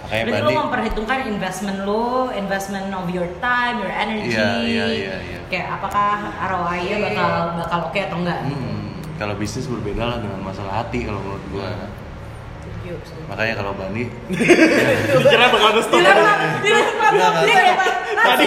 Makanya 0.00 0.24
Berarti 0.24 0.40
Bani, 0.40 0.48
lo 0.48 0.60
memperhitungkan 0.64 1.18
investment 1.28 1.78
lo, 1.84 2.06
investment 2.32 2.88
of 2.90 3.06
your 3.12 3.28
time, 3.38 3.76
your 3.78 3.92
energy. 3.92 4.32
Iya, 4.32 4.48
iya, 4.64 4.86
iya, 4.88 5.14
iya. 5.20 5.40
Kayak 5.52 5.76
apakah 5.76 6.08
ROI-nya 6.40 6.96
Iya. 6.96 7.04
bakal 7.12 7.30
bakal 7.60 7.78
oke 7.92 8.00
atau 8.00 8.16
enggak? 8.16 8.40
hmm, 8.48 8.80
kalau 9.20 9.36
bisnis 9.36 9.68
berbeda 9.68 10.00
lah 10.02 10.18
dengan 10.18 10.40
masalah 10.40 10.80
hati 10.80 11.04
kalau 11.04 11.20
menurut 11.20 11.44
gue. 11.52 11.60
Setuju, 11.60 11.97
Makanya 13.28 13.54
kalau 13.54 13.72
Bani, 13.72 14.02
Kira 15.22 15.46
bakal 15.48 15.68
ada 15.68 15.82
stop. 15.82 16.00
Tadi 18.18 18.46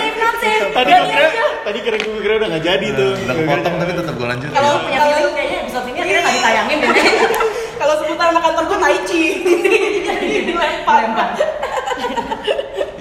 tadi 0.72 0.92
kira 0.92 1.28
tadi 1.62 1.80
kira 1.80 1.98
gue 1.98 2.20
kira 2.20 2.34
udah 2.38 2.48
nggak 2.50 2.64
jadi 2.64 2.88
tuh. 2.92 3.12
udah 3.20 3.36
kepotong 3.36 3.76
tapi 3.78 3.92
tetap 3.94 4.14
gue 4.14 4.28
lanjut. 4.28 4.50
Kalau- 4.52 4.82
Punya 4.82 5.00
feeling 5.02 5.32
kayaknya 5.32 5.58
episode 5.62 5.86
ini 5.88 6.00
akhirnya 6.00 6.22
nggak 6.22 6.36
ditayangin 6.36 6.78
deh. 6.78 6.90
Kalau 7.82 7.94
sebutan 7.98 8.28
anak 8.30 8.44
kantor 8.44 8.64
gue 8.68 8.78
Tai 8.78 8.98
Chi. 9.06 9.24
Jadi 10.06 10.28
dilempar. 10.46 11.02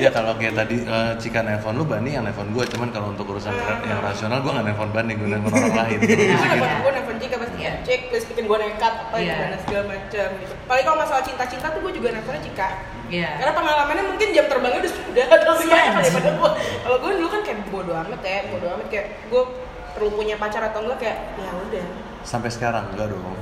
Ya 0.00 0.02
Ya 0.02 0.10
kalau 0.10 0.32
kayak 0.34 0.54
tadi 0.54 0.76
eh, 0.80 1.12
Cika 1.14 1.40
nelfon 1.40 1.74
lu 1.74 1.84
Bani 1.84 2.10
yang 2.10 2.24
nelfon 2.24 2.48
gue 2.48 2.64
cuman 2.66 2.88
kalau 2.88 3.12
untuk 3.12 3.28
urusan 3.28 3.52
ra- 3.52 3.82
yang 3.82 4.00
rasional 4.00 4.40
gue 4.40 4.48
nggak 4.48 4.66
nelfon 4.66 4.90
Bani 4.90 5.12
gue 5.12 5.28
nelfon 5.28 5.52
orang 5.52 5.76
lain. 5.78 5.98
gue 5.98 6.16
Iya. 6.16 6.36
nelfon 6.50 6.80
gue 6.80 6.92
nelfon 6.92 7.16
Jika 7.18 7.34
pasti 7.36 7.56
Iya. 7.58 7.72
cek 7.82 8.00
please 8.08 8.26
bikin 8.26 8.44
gue 8.44 8.58
nekat 8.58 8.94
apa 8.98 9.14
Iya. 9.14 9.34
gimana 9.34 9.56
segala 9.58 9.84
macam 9.86 10.28
gitu 10.34 10.54
paling 10.64 10.84
kalau 10.84 10.98
masalah 10.98 11.22
cinta-cinta 11.22 11.66
tuh 11.68 11.80
gue 11.80 11.92
juga 11.94 12.08
nelfonnya 12.10 12.42
Cika 12.42 12.68
Iya. 13.06 13.28
karena 13.36 13.52
pengalamannya 13.52 14.04
mungkin 14.06 14.28
jam 14.30 14.46
terbangnya 14.46 14.80
udah 14.80 14.92
udah 15.06 15.24
ada 15.26 15.44
lebih 15.50 15.66
Iya, 15.66 15.74
banyak 15.76 15.94
daripada 16.00 16.30
gue 16.32 16.50
kalau 16.80 16.96
gue 16.98 17.10
dulu 17.14 17.28
kan 17.28 17.40
kayak 17.42 17.58
bodo 17.68 17.92
amat 17.94 18.20
ya 18.22 18.38
bodo 18.48 18.66
amat 18.70 18.86
kayak 18.88 19.06
gue 19.26 19.42
perlu 19.90 20.10
punya 20.12 20.34
pacar 20.34 20.62
atau 20.64 20.80
enggak 20.80 20.98
kayak 20.98 21.18
ya 21.36 21.50
udah 21.52 21.86
Sampai 22.22 22.48
sekarang 22.48 22.84
enggak 22.90 23.10
dong. 23.10 23.36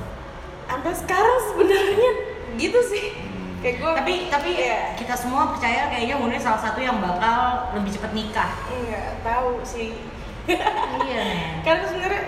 sampai 0.65 0.93
sekarang 0.93 1.37
sebenarnya 1.45 2.11
gitu 2.55 2.79
sih 2.83 3.05
kayak 3.59 3.75
gue 3.77 3.91
Tapi 3.93 4.13
tapi 4.29 4.49
ya 4.55 4.77
kita 4.95 5.13
semua 5.13 5.51
percaya 5.51 5.87
kayaknya 5.87 6.15
Munir 6.15 6.39
salah 6.39 6.57
satu 6.57 6.79
yang 6.79 6.97
bakal 6.97 7.37
lebih 7.73 7.91
cepet 7.91 8.11
nikah. 8.13 8.51
nggak 8.69 9.19
tahu 9.21 9.59
sih 9.63 9.99
iya 11.01 11.19
nih. 11.21 11.43
karena 11.65 11.83
sebenarnya 11.85 12.23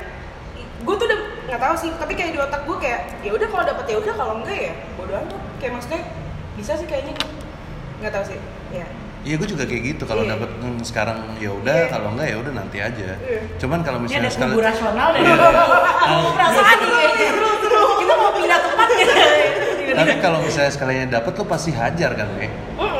gue 0.82 0.96
tuh 0.96 1.06
udah 1.06 1.20
nggak 1.48 1.62
tahu 1.62 1.76
sih 1.78 1.90
tapi 1.96 2.14
kayak 2.14 2.32
di 2.34 2.40
otak 2.40 2.62
gue 2.64 2.78
kayak 2.78 3.02
ya 3.22 3.32
udah 3.32 3.48
kalau 3.48 3.64
dapet 3.64 3.86
ya 3.88 3.98
udah 3.98 4.14
kalau 4.14 4.34
enggak 4.40 4.58
ya 4.62 4.74
bodo 4.94 5.14
amat 5.16 5.40
kayak 5.58 5.74
maksudnya 5.74 6.02
bisa 6.54 6.72
sih 6.76 6.86
kayaknya 6.86 7.14
nggak 8.00 8.12
tahu 8.12 8.24
sih 8.28 8.40
ya 8.72 8.88
Iya 9.22 9.38
gue 9.38 9.48
juga 9.48 9.70
kayak 9.70 9.84
gitu 9.86 10.04
kalau 10.04 10.26
Iya. 10.26 10.34
dapet 10.34 10.50
hmm, 10.58 10.82
sekarang 10.82 11.38
ya 11.38 11.54
udah 11.54 11.78
Iya. 11.78 11.94
kalau 11.94 12.08
enggak 12.10 12.26
ya 12.26 12.38
udah 12.42 12.54
nanti 12.58 12.78
aja. 12.82 13.10
Iya. 13.22 13.42
Cuman 13.56 13.86
kalau 13.86 14.02
misalnya 14.02 14.26
ada 14.26 14.34
sekali 14.34 14.50
kubu 14.50 14.66
rasional 14.66 15.08
dan 15.14 15.22
Iya. 15.22 15.36
kubu 16.02 16.30
perasaan 16.34 16.78
nih. 16.82 17.30
Kita 18.02 18.14
mau 18.18 18.32
pindah 18.34 18.60
tempat 18.60 18.88
gitu. 18.92 19.14
tapi 19.96 20.14
kalau 20.24 20.40
misalnya 20.42 20.72
sekalinya 20.72 21.06
dapet 21.20 21.34
lo 21.38 21.44
pasti 21.46 21.72
hajar 21.76 22.12
kan 22.16 22.28
ya. 22.40 22.50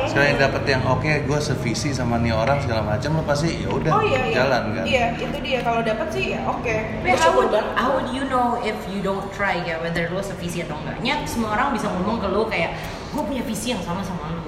Sekalinya 0.02 0.50
dapet 0.50 0.62
yang 0.68 0.82
oke 0.84 1.12
gue 1.24 1.38
sevisi 1.40 1.94
sama 1.94 2.20
nih 2.20 2.36
orang 2.36 2.60
segala 2.60 2.84
macam 2.84 3.16
lo 3.16 3.22
pasti 3.24 3.64
ya 3.64 3.68
udah 3.72 3.92
oh 3.96 4.02
iya 4.04 4.20
iya 4.28 4.34
jalan 4.34 4.62
kan. 4.76 4.84
iya 4.84 5.04
itu 5.16 5.38
dia 5.40 5.58
kalau 5.64 5.80
dapet 5.80 6.08
sih 6.12 6.24
ya 6.36 6.40
oke 6.44 6.68
Tapi 6.68 7.08
Gue 7.08 7.16
how 7.16 7.32
would, 7.32 7.54
how 7.78 7.88
would 7.96 8.08
you 8.12 8.24
know 8.28 8.60
if 8.60 8.76
you 8.92 9.00
don't 9.00 9.24
try 9.32 9.56
ya 9.64 9.80
whether 9.80 10.10
lo 10.12 10.20
sevisi 10.20 10.60
atau 10.66 10.76
enggaknya 10.84 11.24
semua 11.24 11.56
orang 11.56 11.72
bisa 11.72 11.88
ngomong 11.88 12.20
ke 12.20 12.28
lo 12.28 12.44
kayak 12.50 12.76
gue 13.14 13.22
punya 13.24 13.42
visi 13.46 13.72
yang 13.72 13.80
sama 13.80 14.04
sama 14.04 14.36
lo 14.36 14.42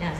ya? 0.00 0.12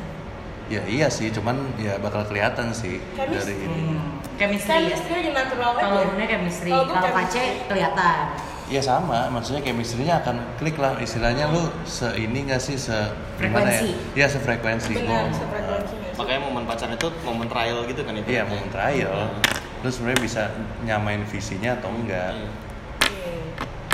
Ya 0.71 0.83
iya 0.87 1.11
sih, 1.11 1.35
cuman 1.35 1.75
ya 1.83 1.99
bakal 1.99 2.23
kelihatan 2.31 2.71
sih 2.71 3.03
Chemistry. 3.19 3.43
dari 3.43 3.55
ini. 3.59 3.83
hmm. 3.91 4.07
chemistry 4.39 4.87
ya 4.87 4.95
chemistry 4.95 5.21
natural 5.35 5.73
aja 5.75 5.83
kalau 5.83 6.01
Bunda 6.15 6.27
chemistry 6.31 6.71
Kalau. 6.71 7.11
Pace 7.17 7.45
kelihatan 7.67 8.50
Ya 8.71 8.79
sama, 8.79 9.27
maksudnya 9.29 9.59
chemistry-nya 9.61 10.23
akan 10.23 10.39
klik 10.57 10.79
lah. 10.79 10.95
Istilahnya 10.97 11.51
lu 11.51 11.59
se 11.83 12.07
ini 12.15 12.47
nggak 12.47 12.63
sih 12.63 12.79
se 12.79 12.95
gimana 13.35 13.67
Frekuensi. 13.67 13.91
ya? 14.15 14.23
Ya 14.23 14.27
sefrekuensi. 14.31 14.93
benar 14.95 15.27
Oh. 15.27 15.35
sefrekuensi 15.35 15.93
nggak 15.93 16.13
sih? 16.15 16.19
Makanya 16.23 16.41
momen 16.41 16.63
pacaran 16.65 16.95
itu 16.95 17.09
momen 17.21 17.47
trial 17.51 17.83
gitu 17.85 18.01
kan 18.01 18.15
itu. 18.15 18.27
Iya 18.31 18.47
mau 18.47 18.63
trial. 18.71 19.17
Lu 19.83 19.89
sebenarnya 19.91 20.21
bisa 20.23 20.43
nyamain 20.81 21.27
visinya 21.27 21.75
atau 21.75 21.91
enggak. 21.91 22.31
Iya. 23.11 23.35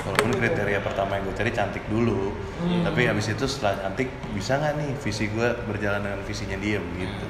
Walaupun 0.04 0.30
kriteria 0.36 0.80
pertama 0.80 1.16
yang 1.16 1.24
gue 1.24 1.34
cari 1.34 1.50
cantik 1.50 1.82
dulu, 1.88 2.30
Hmm. 2.60 2.84
tapi 2.84 3.08
habis 3.08 3.26
itu 3.26 3.42
setelah 3.42 3.80
cantik 3.80 4.06
bisa 4.30 4.54
nggak 4.54 4.76
nih 4.76 4.90
visi 5.00 5.24
gue 5.26 5.48
berjalan 5.66 5.98
dengan 6.00 6.20
visinya 6.22 6.56
dia 6.56 6.78
gitu. 6.78 7.26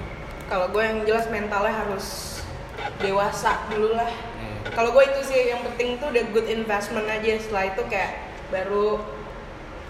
kalau 0.47 0.71
gue 0.71 0.79
yang 0.79 1.03
jelas 1.03 1.27
mentalnya 1.27 1.75
harus 1.75 2.39
dewasa 2.99 3.67
dulu 3.67 3.95
lah. 3.95 4.07
Kalau 4.75 4.91
gue 4.97 5.05
itu 5.07 5.21
sih 5.31 5.53
yang 5.53 5.63
penting 5.63 6.01
tuh 6.01 6.11
udah 6.11 6.25
good 6.33 6.49
investment 6.51 7.07
aja. 7.07 7.39
Setelah 7.39 7.65
itu 7.71 7.83
kayak 7.87 8.13
baru 8.51 8.99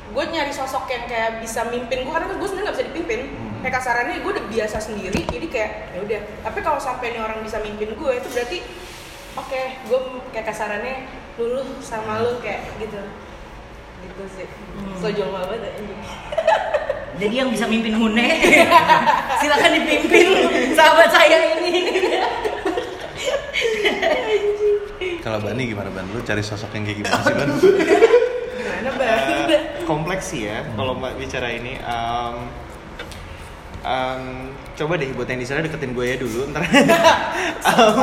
gue 0.07 0.25
nyari 0.31 0.53
sosok 0.55 0.87
yang 0.87 1.05
kayak 1.11 1.43
bisa 1.43 1.67
mimpin 1.67 2.07
gue 2.07 2.13
karena 2.13 2.31
gue 2.31 2.47
sebenarnya 2.47 2.67
nggak 2.71 2.77
bisa 2.79 2.89
dipimpin. 2.93 3.21
Hmm. 3.27 3.45
kayak 3.65 3.75
kasarannya 3.83 4.17
gue 4.23 4.31
udah 4.37 4.47
biasa 4.53 4.77
sendiri 4.79 5.21
jadi 5.27 5.47
kayak 5.49 5.71
ya 5.97 5.99
udah. 6.05 6.21
Tapi 6.45 6.59
kalau 6.61 6.81
sampai 6.81 7.17
nih 7.17 7.23
orang 7.23 7.41
bisa 7.43 7.59
mimpin 7.65 7.97
gue 7.97 8.13
itu 8.15 8.29
berarti 8.31 8.59
oke 9.37 9.61
gue 9.89 10.01
kayak 10.31 10.47
kasarannya 10.53 10.97
lulu 11.41 11.63
sama 11.81 12.23
lu 12.23 12.39
kayak 12.45 12.67
gitu. 12.79 13.01
Gitu 14.07 14.25
sih. 14.39 14.47
Hmm. 14.47 14.97
so 15.01 15.09
jual 15.11 15.33
banget 15.33 15.73
anjing. 15.73 16.01
Jadi 17.17 17.33
yang 17.33 17.49
bisa 17.49 17.65
mimpin 17.65 17.97
Hune 17.97 18.29
silakan 19.41 19.73
dipimpin 19.73 20.27
sahabat 20.77 21.09
saya 21.09 21.57
ini 21.57 21.89
Kalau 25.25 25.39
Bani 25.43 25.63
gimana 25.67 25.91
Ban? 25.91 26.07
Lu 26.09 26.23
cari 26.23 26.43
sosok 26.43 26.71
yang 26.73 26.85
kayak 26.87 26.99
gimana 27.03 27.21
sih 27.21 27.35
Ban? 27.35 27.49
gimana 28.57 28.91
bang 28.95 29.21
Eh, 29.47 29.63
kompleks 29.87 30.35
sih 30.35 30.51
ya 30.51 30.67
kalau 30.75 30.99
mbak 30.99 31.15
bicara 31.17 31.49
ini. 31.51 31.79
Em, 31.79 32.35
em, 33.83 34.23
coba 34.75 34.99
deh 34.99 35.11
buat 35.15 35.27
yang 35.27 35.39
di 35.39 35.47
sana 35.47 35.63
deketin 35.63 35.95
gue 35.95 36.07
ya 36.07 36.17
dulu 36.19 36.51
ntar. 36.51 36.63
Em, 36.67 37.95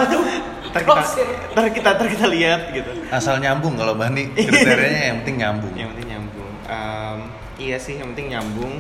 ntar 0.72 0.82
kita, 0.82 0.88
Close. 0.88 1.22
ntar 1.54 1.66
kita, 1.70 1.90
ntar 1.96 2.08
kita 2.10 2.26
lihat 2.28 2.62
gitu. 2.72 2.92
Asal 3.12 3.38
nyambung 3.40 3.76
kalau 3.76 3.94
Bani 3.94 4.32
kriterianya 4.34 5.14
yang 5.14 5.18
penting 5.24 5.38
nyambung. 5.44 5.74
Yang 5.76 5.90
penting 5.96 6.08
nyambung. 6.16 6.52
Em, 6.66 7.18
iya 7.60 7.78
sih, 7.78 8.00
yang 8.00 8.16
penting 8.16 8.34
nyambung. 8.34 8.74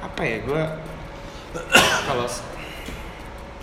Apa 0.00 0.20
ya 0.24 0.38
gue 0.42 0.62
kalau 2.08 2.26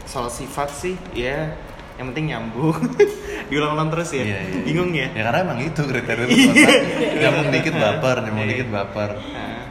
soal 0.06 0.30
sifat 0.30 0.70
sih 0.72 0.96
ya 1.12 1.52
yang 1.96 2.06
penting 2.10 2.26
nyambung. 2.28 2.76
Diulang-ulang 3.50 3.90
terus 3.90 4.10
ya. 4.12 4.22
Iya, 4.22 4.40
iya. 4.42 4.60
Bingung 4.64 4.92
ya. 4.92 5.08
Ya 5.12 5.22
karena 5.24 5.40
emang 5.44 5.60
itu 5.60 5.82
kriteria 5.82 6.24
lu 6.24 6.34
kotak. 6.34 6.80
Nyambung 7.16 7.48
dikit 7.50 7.74
baper, 7.74 8.16
nyambung 8.22 8.42
Iya. 8.42 8.52
dikit 8.52 8.70
baper. 8.70 9.10
Nah, 9.16 9.62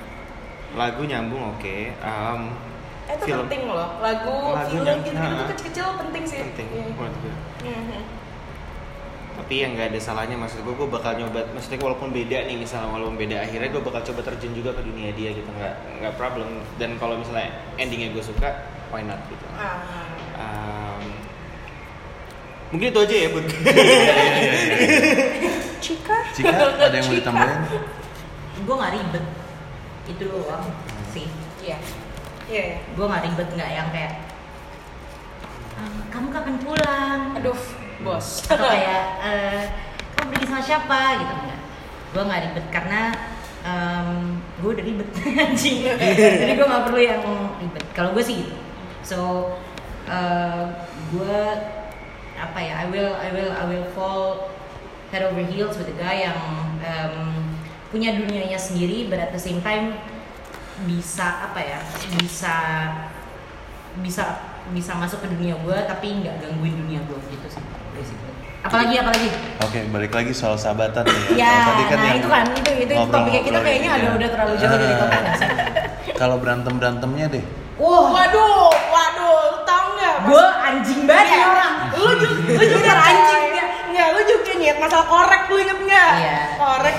lagu 0.74 1.02
nyambung 1.02 1.42
oke. 1.52 1.76
Em, 1.92 2.40
Eh, 3.04 3.12
itu 3.12 3.24
Film. 3.26 3.44
penting 3.44 3.68
loh 3.68 4.00
lagu, 4.00 4.32
Lagu 4.50 4.72
film 4.72 4.86
yang- 4.86 5.04
gitu 5.04 5.12
nah. 5.14 5.36
tuh 5.36 5.48
kecil-kecil 5.52 5.86
penting 6.00 6.24
sih 6.24 6.40
penting 6.40 6.66
Iya. 6.72 6.84
menurut 6.88 7.14
gue. 7.20 7.34
Mhm. 7.62 8.00
tapi 9.34 9.54
yang 9.60 9.74
nggak 9.74 9.90
ada 9.90 10.00
salahnya 10.00 10.38
maksud 10.38 10.62
gue 10.62 10.72
gue 10.72 10.88
bakal 10.88 11.18
nyoba 11.18 11.42
maksudnya 11.50 11.82
walaupun 11.82 12.08
beda 12.08 12.46
nih 12.46 12.54
misalnya 12.54 12.86
walaupun 12.88 13.18
beda 13.18 13.42
akhirnya 13.42 13.66
gue 13.68 13.82
bakal 13.82 14.00
coba 14.00 14.20
terjun 14.24 14.54
juga 14.54 14.70
ke 14.72 14.80
dunia 14.80 15.10
dia 15.10 15.34
gitu 15.34 15.50
nggak 15.50 15.74
nggak 16.00 16.14
problem 16.14 16.48
dan 16.74 16.94
kalau 16.96 17.18
misalnya 17.18 17.50
endingnya 17.74 18.08
gue 18.08 18.22
suka 18.22 18.62
why 18.88 19.02
not 19.02 19.18
gitu 19.26 19.42
Ah. 19.52 19.82
Um, 20.38 20.93
mungkin 22.74 22.90
itu 22.90 23.00
aja 23.00 23.14
ya 23.14 23.28
buat 23.30 23.46
Cika? 25.78 26.16
Cika, 26.34 26.50
ada 26.74 26.90
yang 26.90 27.06
mau 27.06 27.14
ditambahin? 27.14 27.60
gue 28.64 28.74
nggak 28.74 28.92
ribet. 28.96 29.24
Itu 30.10 30.24
doang 30.26 30.66
sih. 31.14 31.30
Iya. 31.62 31.78
Iya. 32.50 32.62
Iya. 32.66 32.76
gue 32.92 33.04
nggak 33.06 33.22
ribet 33.30 33.48
nggak 33.54 33.70
yang 33.70 33.88
kayak 33.94 34.12
"Ah, 35.78 35.98
kamu 36.10 36.26
kapan 36.34 36.56
pulang? 36.58 37.20
Aduh 37.38 37.60
bos. 38.02 38.42
Atau 38.50 38.66
kayak 38.66 39.02
eh, 39.22 39.62
kamu 40.18 40.26
pergi 40.34 40.46
sama 40.50 40.62
siapa? 40.62 41.00
Gitu 41.22 41.32
enggak 41.32 41.60
gue 42.14 42.22
nggak 42.22 42.42
ribet 42.46 42.66
karena 42.70 43.00
gue 44.60 44.70
udah 44.70 44.84
ribet. 44.84 45.08
Anjing. 45.46 45.78
Jadi 46.42 46.52
gue 46.58 46.66
nggak 46.66 46.84
perlu 46.90 47.00
yang 47.00 47.22
ribet. 47.62 47.84
Kalau 47.94 48.10
gue 48.10 48.24
sih 48.24 48.42
gitu. 48.42 48.54
So 49.06 49.18
gue 51.12 51.38
apa 52.44 52.58
ya 52.60 52.74
I 52.84 52.86
will 52.92 53.12
I 53.16 53.28
will 53.32 53.52
I 53.52 53.64
will 53.64 53.86
fall 53.96 54.52
head 55.08 55.24
over 55.24 55.40
heels 55.40 55.80
with 55.80 55.88
a 55.88 55.96
guy 55.96 56.28
yang 56.28 56.38
em, 56.84 57.14
punya 57.88 58.12
dunianya 58.12 58.58
sendiri 58.58 59.08
but 59.08 59.16
at 59.16 59.30
the 59.32 59.40
same 59.40 59.64
time 59.64 59.96
bisa 60.84 61.46
apa 61.48 61.60
ya 61.62 61.78
bisa 62.18 62.54
bisa 64.02 64.24
bisa 64.74 64.92
masuk 64.98 65.22
ke 65.22 65.28
dunia 65.30 65.54
gue 65.54 65.78
tapi 65.86 66.18
nggak 66.20 66.42
gangguin 66.42 66.74
dunia 66.74 67.00
gue 67.06 67.18
gitu 67.30 67.46
sih 67.46 67.62
basically. 67.94 68.32
apalagi 68.64 68.96
apalagi? 68.96 69.28
Oke, 69.60 69.80
balik 69.92 70.12
lagi 70.16 70.32
soal 70.32 70.56
sahabatan 70.56 71.04
ya 71.36 71.68
Kalau 71.68 71.84
tadi 71.84 71.94
nah 71.94 72.04
yang 72.10 72.18
itu 72.18 72.28
kan 72.32 72.44
itu 72.48 72.70
itu 72.80 72.92
topiknya 72.96 73.42
kita 73.44 73.58
kayaknya 73.60 73.90
ada 73.92 74.06
ya. 74.08 74.10
udah 74.16 74.28
terlalu 74.32 74.52
jauh 74.56 74.78
dari 74.80 74.94
topik 74.96 75.18
nggak 75.20 75.36
sih? 75.36 75.48
Kalau 76.20 76.36
berantem 76.40 76.72
berantemnya 76.80 77.26
deh. 77.28 77.44
wah. 77.76 78.08
Waduh 78.08 78.72
waduh 78.72 79.62
tau 79.68 79.84
nggak 79.94 80.16
gue 80.26 80.44
anjing 80.64 81.00
banget 81.04 81.28
ya 81.38 81.46
orang 81.52 81.73
lu 82.04 82.12
juga 82.20 82.52
lu 82.54 82.64
juga 82.68 82.92
anjing 82.94 83.42
nggak 83.50 83.68
nggak 83.90 84.08
lu 84.10 84.20
juga 84.24 84.52
nyet 84.54 84.76
masalah 84.76 85.06
korek 85.06 85.42
lu 85.46 85.56
inget 85.58 85.78
nggak? 85.80 86.10
Iya. 86.14 86.38
korek. 86.54 86.96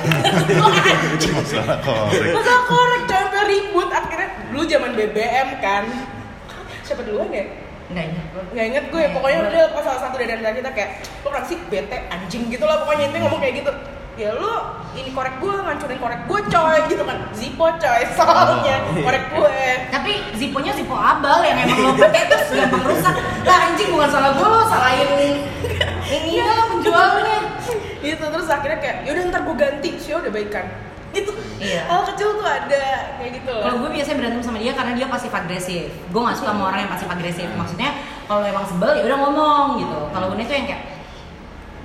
Lu 0.49 0.65
anjing 0.89 1.33
Masalah 1.35 1.77
korek. 1.79 2.31
masalah 2.33 2.63
korek 2.65 3.01
sampai 3.05 3.41
ribut. 3.45 3.89
Akhirnya 3.89 4.27
dulu 4.47 4.63
zaman 4.65 4.91
BBM 4.93 5.47
kan. 5.59 5.83
Siapa 6.81 7.01
duluan 7.01 7.29
ya? 7.29 7.45
Nggak 7.85 8.05
ingat 8.07 8.25
nggak 8.49 8.65
inget 8.65 8.85
gue 8.89 9.03
pokoknya 9.13 9.39
udah 9.45 9.63
pas 9.71 9.83
salah 9.83 10.01
satu 10.01 10.15
dari 10.17 10.31
antara 10.33 10.53
kita 10.53 10.69
kayak 10.71 10.89
lu 11.21 11.29
kenapa 11.29 11.45
sih 11.45 11.57
bete 11.69 11.97
anjing 12.09 12.43
gitu 12.49 12.63
lah 12.63 12.81
pokoknya. 12.81 13.03
Intinya 13.07 13.21
ngomong 13.27 13.41
kayak 13.41 13.55
gitu 13.59 13.71
ya 14.15 14.31
lu 14.31 14.53
ini 14.95 15.11
korek 15.11 15.43
gue 15.43 15.51
ngancurin 15.51 15.99
korek 15.99 16.21
gue 16.23 16.39
coy 16.47 16.77
gitu 16.87 17.03
kan. 17.03 17.17
Zippo 17.35 17.67
coy 17.67 18.01
soalnya. 18.17 18.77
Korek 18.95 19.23
gue 19.35 19.59
tapi 19.91 20.11
Zippo-nya 20.39 20.71
Zippo 20.71 20.95
abal 20.95 21.43
yang 21.43 21.59
emang 21.59 21.79
lo 21.83 21.91
pakai 21.99 22.31
terus 22.31 22.47
gampang 22.55 22.83
rusak. 22.87 23.15
Lah 23.43 23.57
anjing 23.69 23.89
bukan 23.91 24.09
salah 24.09 24.31
gue 24.33 24.47
lo 24.47 24.61
salahin 24.71 25.09
ini. 25.19 25.31
Lah 26.39 26.65
penjualnya. 26.71 27.39
Gitu 27.99 28.23
terus 28.23 28.47
akhirnya 28.47 28.79
kayak 28.79 28.97
yaudah 29.03 29.23
ntar 29.31 29.41
gue 29.43 29.55
ganti. 29.59 29.89
Sih 29.99 30.15
udah 30.15 30.31
baikan 30.31 30.65
itu 31.15 31.31
Iya. 31.63 31.87
hal 31.87 32.03
kecil 32.11 32.35
tuh 32.35 32.43
ada 32.43 33.15
kayak 33.15 33.31
gitu 33.39 33.47
loh. 33.47 33.63
Kalau 33.63 33.75
gue 33.87 33.89
biasanya 33.95 34.17
berantem 34.19 34.43
sama 34.43 34.59
dia 34.59 34.75
karena 34.75 34.91
dia 34.99 35.07
pasif 35.07 35.31
agresif. 35.31 35.87
Gue 36.11 36.21
gak 36.27 36.35
suka 36.35 36.51
sama 36.51 36.67
orang 36.67 36.83
yang 36.83 36.91
pasif 36.91 37.07
agresif. 37.07 37.47
Maksudnya 37.55 37.95
kalau 38.27 38.43
emang 38.43 38.67
sebel 38.67 38.91
ya 38.99 39.03
udah 39.07 39.19
ngomong 39.23 39.65
gitu. 39.79 39.99
Kalau 40.11 40.25
gue 40.35 40.43
tuh 40.43 40.55
yang 40.55 40.67
kayak 40.67 40.83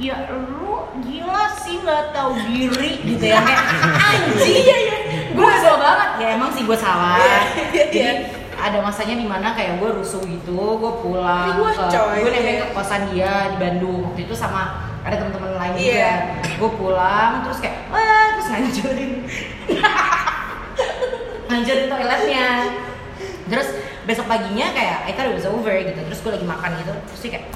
Ya 0.01 0.17
lu 0.33 0.70
gila 1.05 1.45
sih 1.65 1.75
nggak 1.81 2.05
tahu 2.13 2.33
diri 2.49 2.93
gitu 3.05 3.25
ya. 3.25 3.41
Kayak 3.41 3.65
anjing. 3.99 4.57
Iya 4.65 4.77
iya. 4.77 4.97
Gue 5.31 5.47
kesel 5.47 5.77
banget. 5.79 6.09
ya 6.21 6.27
emang 6.37 6.51
sih 6.53 6.63
gue 6.67 6.79
salah. 6.79 7.19
Iya, 7.19 7.41
iya, 7.73 7.85
jadi 7.91 8.11
iya. 8.13 8.13
ada 8.61 8.79
masanya 8.85 9.15
di 9.17 9.27
mana 9.27 9.49
kayak 9.57 9.81
gue 9.81 9.91
rusuh 10.03 10.21
gitu 10.27 10.77
gue 10.77 10.93
pulang 11.01 11.57
gua 11.57 11.73
ke 11.73 12.21
gue 12.21 12.31
nempel 12.31 12.57
ke 12.61 12.67
kosan 12.77 13.03
dia 13.13 13.55
di 13.55 13.57
Bandung. 13.57 14.11
Waktu 14.11 14.21
itu 14.29 14.35
sama 14.37 14.91
ada 15.01 15.17
teman-teman 15.17 15.57
lain 15.57 15.73
juga. 15.81 16.13
Gue 16.61 16.71
pulang 16.77 17.31
terus 17.47 17.59
kayak 17.65 17.77
wah 17.89 18.27
terus 18.37 18.47
ngancurin. 18.53 19.13
Ngancurin 21.51 21.87
toiletnya. 21.91 22.49
Terus 23.51 23.69
besok 24.07 24.27
paginya 24.31 24.71
kayak 24.71 24.99
I 25.09 25.13
thought 25.15 25.31
it 25.31 25.37
was 25.37 25.49
over 25.49 25.73
gitu. 25.73 25.99
Terus 25.99 26.21
gue 26.21 26.33
lagi 26.37 26.47
makan 26.47 26.71
gitu. 26.79 26.93
Terus 27.11 27.21
dia 27.25 27.31
kayak 27.39 27.47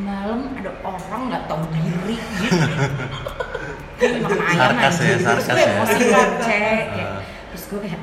malam 0.00 0.56
ada 0.56 0.70
orang 0.80 1.22
nggak 1.28 1.44
tahu 1.44 1.62
diri 1.68 2.16
gitu. 2.40 2.56
Gue 4.02 4.18
makan 4.18 4.40
ayam 4.42 4.58
Sarkas 4.74 4.96
ya, 4.98 5.14
terus 5.14 5.46
gue 5.46 5.62
ya. 5.62 5.68
emosi 5.78 6.02
kan 6.10 6.28
cek. 6.42 6.84
Kayak, 6.90 7.06
Ah. 7.12 7.20
terus 7.52 7.64
gue 7.70 7.78
kayak 7.84 8.00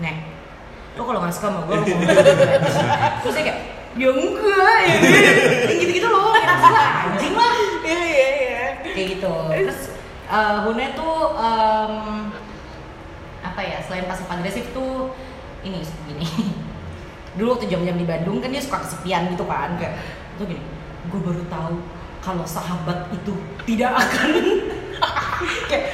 nek 0.00 0.16
lo 0.96 1.02
kalau 1.04 1.20
nggak 1.20 1.34
suka 1.34 1.48
sama 1.50 1.60
gue 1.66 1.74
lo 1.76 1.82
ngomong 1.84 2.06
dulu." 2.08 2.24
terus 3.20 3.34
dia 3.36 3.44
kayak 3.44 3.58
ya 3.98 4.08
enggak 4.14 4.78
ya. 4.80 4.94
Gitu 5.76 5.90
gitu 5.98 6.06
gue 6.08 6.40
anjing 6.40 7.34
lah. 7.36 7.54
Iya 7.84 8.00
iya 8.00 8.28
iya. 8.32 8.64
Kayak 8.94 9.06
gitu. 9.18 9.32
Terus 9.50 9.80
eh, 10.24 10.56
Hune 10.64 10.86
tuh 10.94 11.16
em, 11.36 11.94
apa 13.40 13.60
ya 13.60 13.78
selain 13.84 14.06
pasif 14.06 14.24
agresif 14.30 14.64
tuh 14.72 15.10
ini 15.66 15.82
gini. 16.06 16.26
Dulu 17.36 17.58
waktu 17.58 17.66
jam-jam 17.68 17.98
di 17.98 18.06
Bandung 18.08 18.40
kan 18.40 18.48
dia 18.48 18.62
suka 18.62 18.80
kesepian 18.80 19.28
gitu 19.34 19.44
kan 19.44 19.76
kayak 19.76 20.00
tuh 20.40 20.48
gini 20.48 20.62
gue 21.06 21.20
baru 21.20 21.42
tahu 21.48 21.76
kalau 22.20 22.44
sahabat 22.44 23.08
itu 23.10 23.32
tidak 23.64 23.92
akan 23.96 24.28
kayak 25.70 25.84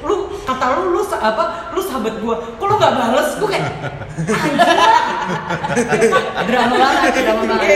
lu 0.00 0.32
kata 0.40 0.64
lu 0.80 0.96
lu 0.96 1.00
apa 1.12 1.44
lu 1.72 1.80
sahabat 1.80 2.14
gue 2.16 2.34
kok 2.56 2.64
lu 2.64 2.74
nggak 2.74 2.94
bales? 2.94 3.28
Gue 3.36 3.48
kayak 3.52 3.68
drama 6.48 6.74
banget 6.74 7.12
drama 7.14 7.42
banget. 7.44 7.68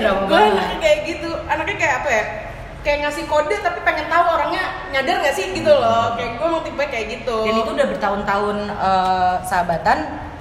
Drama 0.00 0.20
gue 0.20 0.30
banget. 0.30 0.52
anaknya 0.54 0.78
kayak 0.78 0.98
gitu 1.06 1.30
anaknya 1.46 1.76
kayak 1.78 1.94
apa 2.02 2.10
ya 2.10 2.24
kayak 2.80 2.98
ngasih 3.04 3.24
kode 3.28 3.56
tapi 3.60 3.78
pengen 3.84 4.06
tahu 4.08 4.24
orangnya 4.24 4.64
nyadar 4.90 5.20
nggak 5.20 5.34
sih 5.36 5.52
gitu 5.52 5.70
loh. 5.70 6.16
Kayak 6.16 6.30
gue 6.38 6.46
emang 6.48 6.62
tipe 6.64 6.84
kayak 6.88 7.06
gitu. 7.20 7.36
Dan 7.46 7.54
itu 7.60 7.70
udah 7.70 7.86
bertahun-tahun 7.92 8.56
eh, 8.66 9.34
sahabatan 9.44 9.98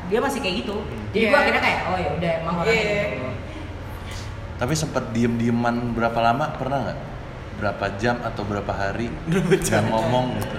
dia 0.10 0.20
masih 0.20 0.40
kayak 0.42 0.56
gitu. 0.66 0.78
Jadi 1.10 1.26
Iya. 1.26 1.30
gua 1.34 1.40
akhirnya 1.42 1.62
kayak 1.62 1.80
oh 1.90 1.98
ya 1.98 2.10
udah 2.14 2.32
emang 2.42 2.56
orangnya 2.62 2.86
Iya. 2.86 3.02
gitu 3.14 3.29
Tapi 4.60 4.74
sempet 4.76 5.10
diem-dieman 5.10 5.96
berapa 5.96 6.20
lama 6.22 6.52
pernah 6.54 6.84
nggak? 6.84 7.00
Berapa 7.56 7.86
jam 7.96 8.20
atau 8.22 8.44
berapa 8.44 8.70
hari 8.70 9.08
nggak 9.26 9.84
ngomong 9.86 10.36
gitu? 10.38 10.58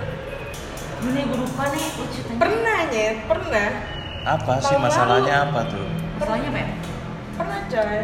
ini 1.01 1.25
gue 1.25 1.39
lupa 1.39 1.65
nih 1.67 1.85
pernah 2.37 2.79
nyet 2.87 3.25
pernah 3.25 3.69
Apa 4.21 4.61
sih 4.61 4.77
masalahnya 4.77 5.33
lalu. 5.33 5.49
apa 5.49 5.61
tuh? 5.65 5.87
masalahnya 6.15 6.49
apa 6.51 6.61
ya 6.61 6.69
pernah 7.33 7.61
coy 7.65 8.01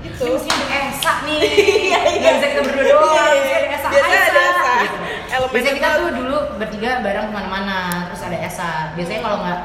itu 0.00 0.20
ini 0.20 0.30
mesti 0.30 0.50
ada 0.52 0.76
Esa 0.84 1.12
nih 1.24 1.40
Iya, 1.88 2.00
iya. 2.04 2.18
Nggak 2.20 2.32
bisa 2.36 2.46
kita 2.46 2.60
berdua 2.60 2.84
doang 2.84 3.08
Iya, 3.08 3.24
iya. 3.32 3.56
ada 3.56 3.68
Esa 3.72 3.86
Biasanya 3.88 4.04
Hai, 4.12 4.28
ada 4.28 4.36
Esa. 4.36 4.52
Esa. 4.52 4.72
Gitu. 4.76 4.96
Elemen 5.32 5.48
biasanya 5.48 5.74
kita 5.74 5.88
itu- 5.88 5.96
tuh 5.96 6.10
dulu 6.12 6.38
bertiga 6.60 6.90
bareng 7.00 7.24
ke 7.24 7.32
mana-mana 7.32 7.78
terus 8.04 8.20
ada 8.20 8.38
Esa 8.38 8.70
biasanya 8.92 9.20
kalau 9.24 9.38
nggak 9.40 9.58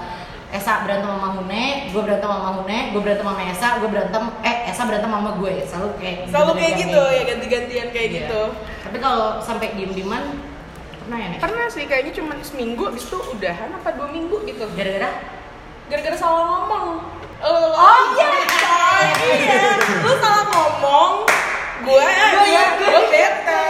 Esa 0.50 0.86
berantem 0.86 1.10
sama 1.10 1.30
Hune, 1.36 1.66
gue 1.90 2.02
berantem 2.02 2.30
sama 2.30 2.50
Hune, 2.56 2.80
gue 2.94 3.02
berantem 3.02 3.26
sama 3.26 3.42
Esa, 3.44 3.68
gue 3.82 3.90
berantem, 3.90 4.24
eh 4.42 4.58
Esa 4.70 4.82
berantem 4.86 5.10
sama 5.10 5.32
gue, 5.36 5.54
selalu 5.66 5.90
kayak 5.98 6.18
selalu 6.30 6.52
kayak 6.56 6.74
gitu 6.80 7.02
ya 7.02 7.22
ganti-gantian 7.26 7.88
kayak 7.90 8.08
Iya. 8.08 8.18
gitu. 8.24 8.42
Tapi 8.86 8.98
kalau 9.00 9.42
sampai 9.42 9.74
diem-dieman 9.74 10.24
pernah 11.02 11.18
ya 11.18 11.28
nek? 11.34 11.40
pernah 11.40 11.66
sih 11.68 11.86
kayaknya 11.86 12.14
cuma 12.14 12.34
seminggu 12.42 12.90
abis 12.90 13.06
itu 13.06 13.18
udahan 13.30 13.70
apa 13.74 13.90
dua 13.94 14.08
minggu 14.10 14.42
gitu. 14.44 14.66
Gara-gara? 14.74 15.10
Gara-gara 15.86 16.16
salah 16.16 16.44
ngomong. 16.46 16.88
Oh 17.42 17.98
iya. 18.16 18.30
iya. 19.22 19.62
Lu 20.02 20.14
salah 20.18 20.46
ngomong 20.48 21.14
gue 21.86 22.06
gue 22.08 22.64
gue 22.82 23.02
bete 23.08 23.66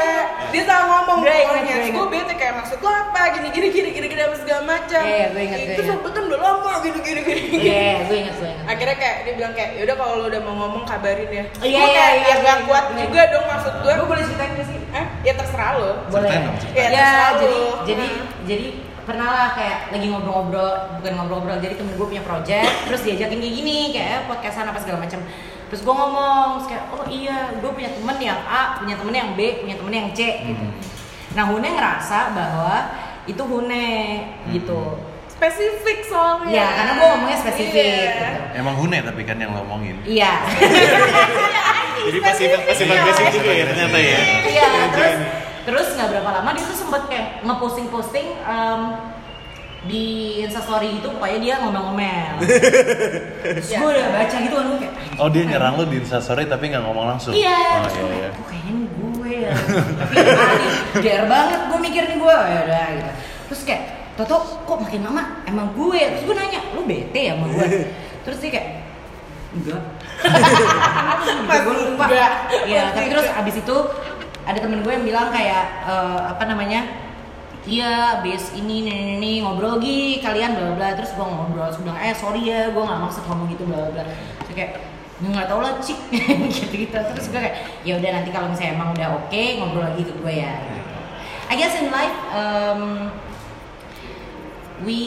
dia 0.49 0.63
salah 0.63 0.86
ngomong 0.89 1.19
Gue 1.21 1.36
pokoknya. 1.38 1.75
gue 1.78 1.91
gue 1.91 2.08
bete 2.10 2.34
kayak 2.34 2.54
maksud 2.56 2.78
lo 2.80 2.88
apa? 2.88 3.21
Gini 3.30 3.47
gini 3.49 3.67
gini 3.69 3.89
gini 3.91 4.08
gini 4.08 4.21
apa 4.21 4.36
segala 4.38 4.62
macam. 4.63 5.04
Iya, 5.04 5.25
gue 5.30 5.41
ingat, 5.41 5.60
gue 5.60 5.73
itu 5.73 5.84
sahabatan 5.84 6.23
udah 6.25 6.39
lama 6.39 6.71
gini 6.80 6.99
gini 7.01 7.21
gini. 7.21 7.41
Iya, 7.62 7.91
gue 8.06 8.17
ingat, 8.17 8.36
gue 8.36 8.49
ingat. 8.49 8.65
akhirnya 8.65 8.95
kayak 8.95 9.15
dia 9.21 9.34
bilang 9.36 9.54
kayak 9.54 9.69
yaudah 9.75 9.95
kalau 9.95 10.13
lo 10.15 10.25
udah 10.25 10.41
mau 10.41 10.56
ngomong 10.58 10.84
kabarin 10.86 11.28
ya. 11.30 11.43
Oh, 11.54 11.65
iya, 11.65 11.75
iya, 11.75 11.88
kayak 11.89 12.13
iya, 12.15 12.28
ya 12.30 12.36
gak 12.41 12.58
kuat 12.63 12.86
juga 12.93 13.21
dong 13.30 13.45
maksud 13.45 13.73
gue 13.78 13.91
Gue 13.93 14.08
boleh 14.08 14.23
ceritain 14.23 14.51
gak 14.54 14.65
sih? 14.65 14.78
eh 14.88 15.06
ya 15.23 15.34
terserah 15.36 15.71
lo 15.75 15.91
Boleh. 16.08 16.32
Iya, 16.71 16.86
Ya, 16.86 16.88
terserah 16.89 17.32
jadi 17.38 17.60
jadi 17.84 18.08
jadi 18.45 18.67
pernah 19.04 19.28
lah 19.30 19.47
kayak 19.54 19.78
lagi 19.91 20.08
ngobrol-ngobrol, 20.08 20.71
bukan 20.97 21.12
ngobrol-ngobrol, 21.13 21.58
jadi 21.60 21.75
temen 21.75 21.93
gue 21.93 22.08
punya 22.08 22.23
project, 22.23 22.65
terus 22.86 23.01
diajakin 23.04 23.38
kayak 23.38 23.54
gini, 23.54 23.78
kayak 23.91 24.08
"Eh, 24.10 24.21
podcastan 24.25 24.65
apa 24.65 24.80
segala 24.80 24.97
macam. 24.99 25.19
Terus 25.65 25.82
gue 25.82 25.91
ngomong, 25.91 26.45
terus 26.56 26.67
kayak 26.67 26.86
oh 26.89 27.06
iya, 27.06 27.38
gue 27.54 27.67
punya 27.67 27.89
temen 27.89 28.17
yang 28.19 28.39
A, 28.41 28.78
punya 28.78 28.95
temen 28.95 29.12
yang 29.12 29.30
B, 29.34 29.39
punya 29.60 29.75
temen 29.75 29.91
yang 29.91 30.08
C, 30.12 30.21
gitu. 30.45 30.62
Hmm. 30.62 30.78
Nah 31.34 31.43
Hune 31.45 31.67
ngerasa 31.67 32.32
bahwa 32.32 32.75
itu 33.25 33.41
Hune 33.41 33.88
gitu. 34.49 35.01
spesifik 35.28 35.99
soalnya 36.06 36.47
Ya, 36.47 36.67
karena 36.71 36.91
gue 36.95 37.08
ngomongnya 37.10 37.38
spesifik. 37.38 37.75
Iya. 37.75 38.08
Gitu. 38.08 38.25
Emang 38.56 38.75
Hune 38.75 38.97
tapi 38.99 39.21
kan 39.21 39.36
yang 39.36 39.51
ngomongin. 39.51 39.99
Iya. 40.04 40.32
Jadi 42.06 42.17
pasif 42.21 42.49
pasif 42.62 42.86
agresif 42.86 43.28
juga 43.34 43.51
ya 43.51 43.65
ternyata 43.65 43.97
ya. 43.97 44.19
Iya, 44.45 44.69
terus 44.91 45.13
terus 45.65 45.88
nggak 45.91 46.10
berapa 46.10 46.30
lama 46.32 46.49
dia 46.54 46.63
tuh 46.63 46.78
sempet 46.78 47.01
kayak 47.10 47.28
ngeposting-posting 47.41 48.28
em, 48.38 48.82
di 49.84 50.06
instastory 50.39 50.89
itu 50.95 51.08
pokoknya 51.10 51.39
dia 51.41 51.54
ngomel-ngomel. 51.60 52.34
terus 53.43 53.65
Iya. 53.67 53.78
gue 53.82 53.89
udah 53.91 54.06
baca 54.13 54.36
gitu 54.39 54.54
kan 54.54 54.65
gue 54.65 54.80
kayak 54.80 54.93
Oh 55.15 55.30
dia 55.32 55.43
nyerang 55.47 55.80
lu 55.80 55.84
di 55.88 55.97
instastory 56.04 56.43
tapi 56.45 56.71
nggak 56.71 56.84
ngomong 56.84 57.15
langsung? 57.15 57.32
Iya, 57.32 57.56
Oh 57.56 57.88
iya 57.88 58.01
gue 58.04 58.15
iya. 58.15 58.30
"Oh, 58.36 58.45
kayaknya 58.47 58.73
gue 58.91 59.30
ya. 59.32 59.51
Tapi 59.95 60.15
ah, 60.19 60.49
ini 60.56 60.67
der 61.04 61.23
banget 61.28 61.60
gue 61.71 61.80
mikir 61.80 62.04
nih 62.12 62.17
gue, 62.19 62.36
ya 62.36 62.60
udah 62.67 62.86
gitu. 62.91 63.12
Terus 63.51 63.62
kayak, 63.63 63.84
Toto 64.15 64.36
kok 64.63 64.80
makin 64.80 65.01
lama 65.04 65.23
emang 65.43 65.67
gue, 65.75 65.99
terus 65.99 66.23
gue 66.23 66.36
nanya, 66.36 66.60
lu 66.71 66.84
bete 66.88 67.19
ya 67.19 67.34
sama 67.36 67.45
gue? 67.51 67.67
Terus 68.28 68.38
dia 68.43 68.51
kayak, 68.56 68.67
enggak. 69.56 69.82
gue 71.67 71.73
lupa. 71.75 72.06
Iya, 72.67 72.84
tapi 72.95 73.08
terus 73.12 73.28
abis 73.30 73.56
itu 73.60 73.78
ada 74.45 74.60
temen 74.62 74.80
gue 74.84 74.91
yang 74.91 75.06
bilang 75.06 75.28
kayak 75.32 75.63
eh, 75.88 76.19
apa 76.32 76.43
namanya? 76.47 76.82
Iya, 77.65 78.21
base 78.21 78.54
ini, 78.62 78.86
ini, 78.86 79.17
ini, 79.17 79.32
ngobrol 79.41 79.82
lagi 79.82 80.21
kalian 80.21 80.54
bla 80.54 80.78
bla. 80.78 80.88
Terus 80.93 81.17
gue 81.17 81.25
ngobrol, 81.25 81.65
terus 81.73 81.82
bilang, 81.82 81.97
eh 81.97 82.13
sorry 82.13 82.45
ya, 82.45 82.69
gue 82.69 82.84
nggak 82.84 82.99
maksud 83.01 83.23
ngomong 83.25 83.47
gitu 83.49 83.63
bla 83.65 83.89
bla 83.89 84.04
kayak 84.56 84.71
"Ya, 84.71 84.80
nggak 85.23 85.47
tau 85.47 85.63
lah 85.63 85.80
cik. 85.80 85.99
Gitu 86.56 86.75
gitu 86.88 86.91
terus 86.95 87.32
gue 87.32 87.39
kayak 87.39 87.56
ya 87.88 87.95
udah 87.95 88.10
nanti 88.19 88.30
kalau 88.36 88.51
misalnya 88.51 88.75
emang 88.75 88.91
udah 88.91 89.08
oke 89.23 89.41
ngobrol 89.60 89.84
lagi 89.88 90.04
ke 90.04 90.13
gue 90.13 90.34
ya. 90.36 90.54
I 91.45 91.54
guess 91.56 91.78
in 91.78 91.93
life 91.93 92.17
um, 92.34 93.13
we 94.84 94.99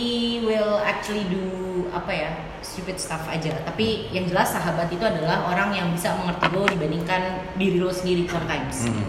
will 0.47 0.81
actually 0.81 1.27
do 1.29 1.45
apa 1.93 2.13
ya 2.15 2.31
stupid 2.65 2.97
stuff 2.97 3.29
aja. 3.29 3.53
Tapi 3.69 4.09
yang 4.15 4.25
jelas 4.25 4.49
sahabat 4.55 4.89
itu 4.89 5.05
adalah 5.05 5.45
orang 5.45 5.77
yang 5.77 5.89
bisa 5.93 6.17
mengerti 6.17 6.47
lo 6.57 6.65
dibandingkan 6.65 7.23
diri 7.61 7.77
lo 7.77 7.93
sendiri 7.93 8.25
sometimes. 8.25 8.89
Hmm. 8.89 9.05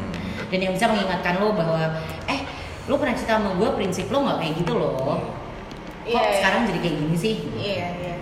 dan 0.50 0.66
yang 0.66 0.74
bisa 0.74 0.90
mengingatkan 0.90 1.38
lo 1.38 1.54
bahwa 1.54 1.94
eh 2.26 2.42
lo 2.90 2.98
pernah 2.98 3.14
cerita 3.14 3.38
sama 3.38 3.54
gue 3.54 3.70
prinsip 3.78 4.10
lo 4.10 4.26
nggak 4.26 4.38
kayak 4.42 4.54
gitu 4.66 4.74
loh? 4.76 4.98
Kok 4.98 5.22
Iya, 6.10 6.22
iya. 6.26 6.34
sekarang 6.42 6.62
jadi 6.66 6.80
kayak 6.82 6.96
gini 7.06 7.16
sih? 7.16 7.36
Iya 7.54 7.88
iya 8.02 8.14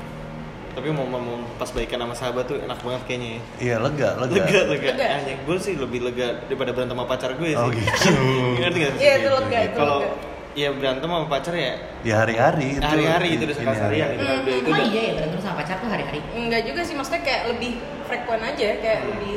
Tapi 0.78 0.94
mau, 0.94 1.04
mau 1.04 1.20
pas 1.58 1.66
baikan 1.68 1.98
sama 1.98 2.14
sahabat 2.14 2.46
tuh 2.46 2.62
enak 2.62 2.78
banget 2.78 3.02
kayaknya 3.04 3.30
ya. 3.30 3.42
Iya 3.58 3.76
lega 3.82 4.10
lega. 4.16 4.36
Lega, 4.38 4.62
lega. 4.70 4.90
Lega. 4.94 5.06
Anjing, 5.18 5.40
gue 5.42 5.58
sih 5.58 5.74
lebih 5.74 6.00
lega 6.04 6.28
daripada 6.46 6.70
berantem 6.72 6.94
sama 6.94 7.06
pacar 7.06 7.34
gue 7.34 7.50
sih. 7.50 7.58
Oh 7.58 7.68
gitu. 7.68 8.14
Ngerti 8.56 8.78
gak 8.80 8.92
sih? 8.94 9.00
iya 9.02 9.14
itu 9.18 9.30
lega 9.32 9.60
itu 9.64 9.74
Kalau 9.76 9.98
lega 10.00 10.10
ya 10.54 10.70
berantem 10.72 11.08
sama 11.08 11.26
pacar 11.26 11.54
ya 11.54 11.74
Ya 12.02 12.16
hari-hari 12.16 12.66
itu. 12.74 12.82
hari-hari 12.84 13.28
itu 13.32 13.44
udah 13.44 13.56
sekali 13.56 13.78
hari-hari. 13.80 14.14
gitu. 14.14 14.24
Udah- 14.24 14.38
itu 14.38 14.52
emang 14.64 14.70
udah- 14.72 14.90
iya 14.90 15.02
ya 15.02 15.14
berantem 15.16 15.40
sama 15.40 15.56
pacar 15.56 15.76
tuh 15.78 15.90
hari-hari 15.90 16.20
enggak 16.32 16.62
juga 16.62 16.82
sih 16.82 16.94
maksudnya 16.94 17.22
kayak 17.22 17.42
lebih 17.52 17.72
frekuen 18.06 18.42
aja 18.44 18.68
kayak 18.78 19.00
lebih 19.08 19.36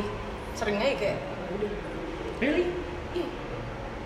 sering 0.53 0.77
aja 0.77 0.95
kayak 0.95 1.17
udah 1.51 1.73
really. 2.39 2.65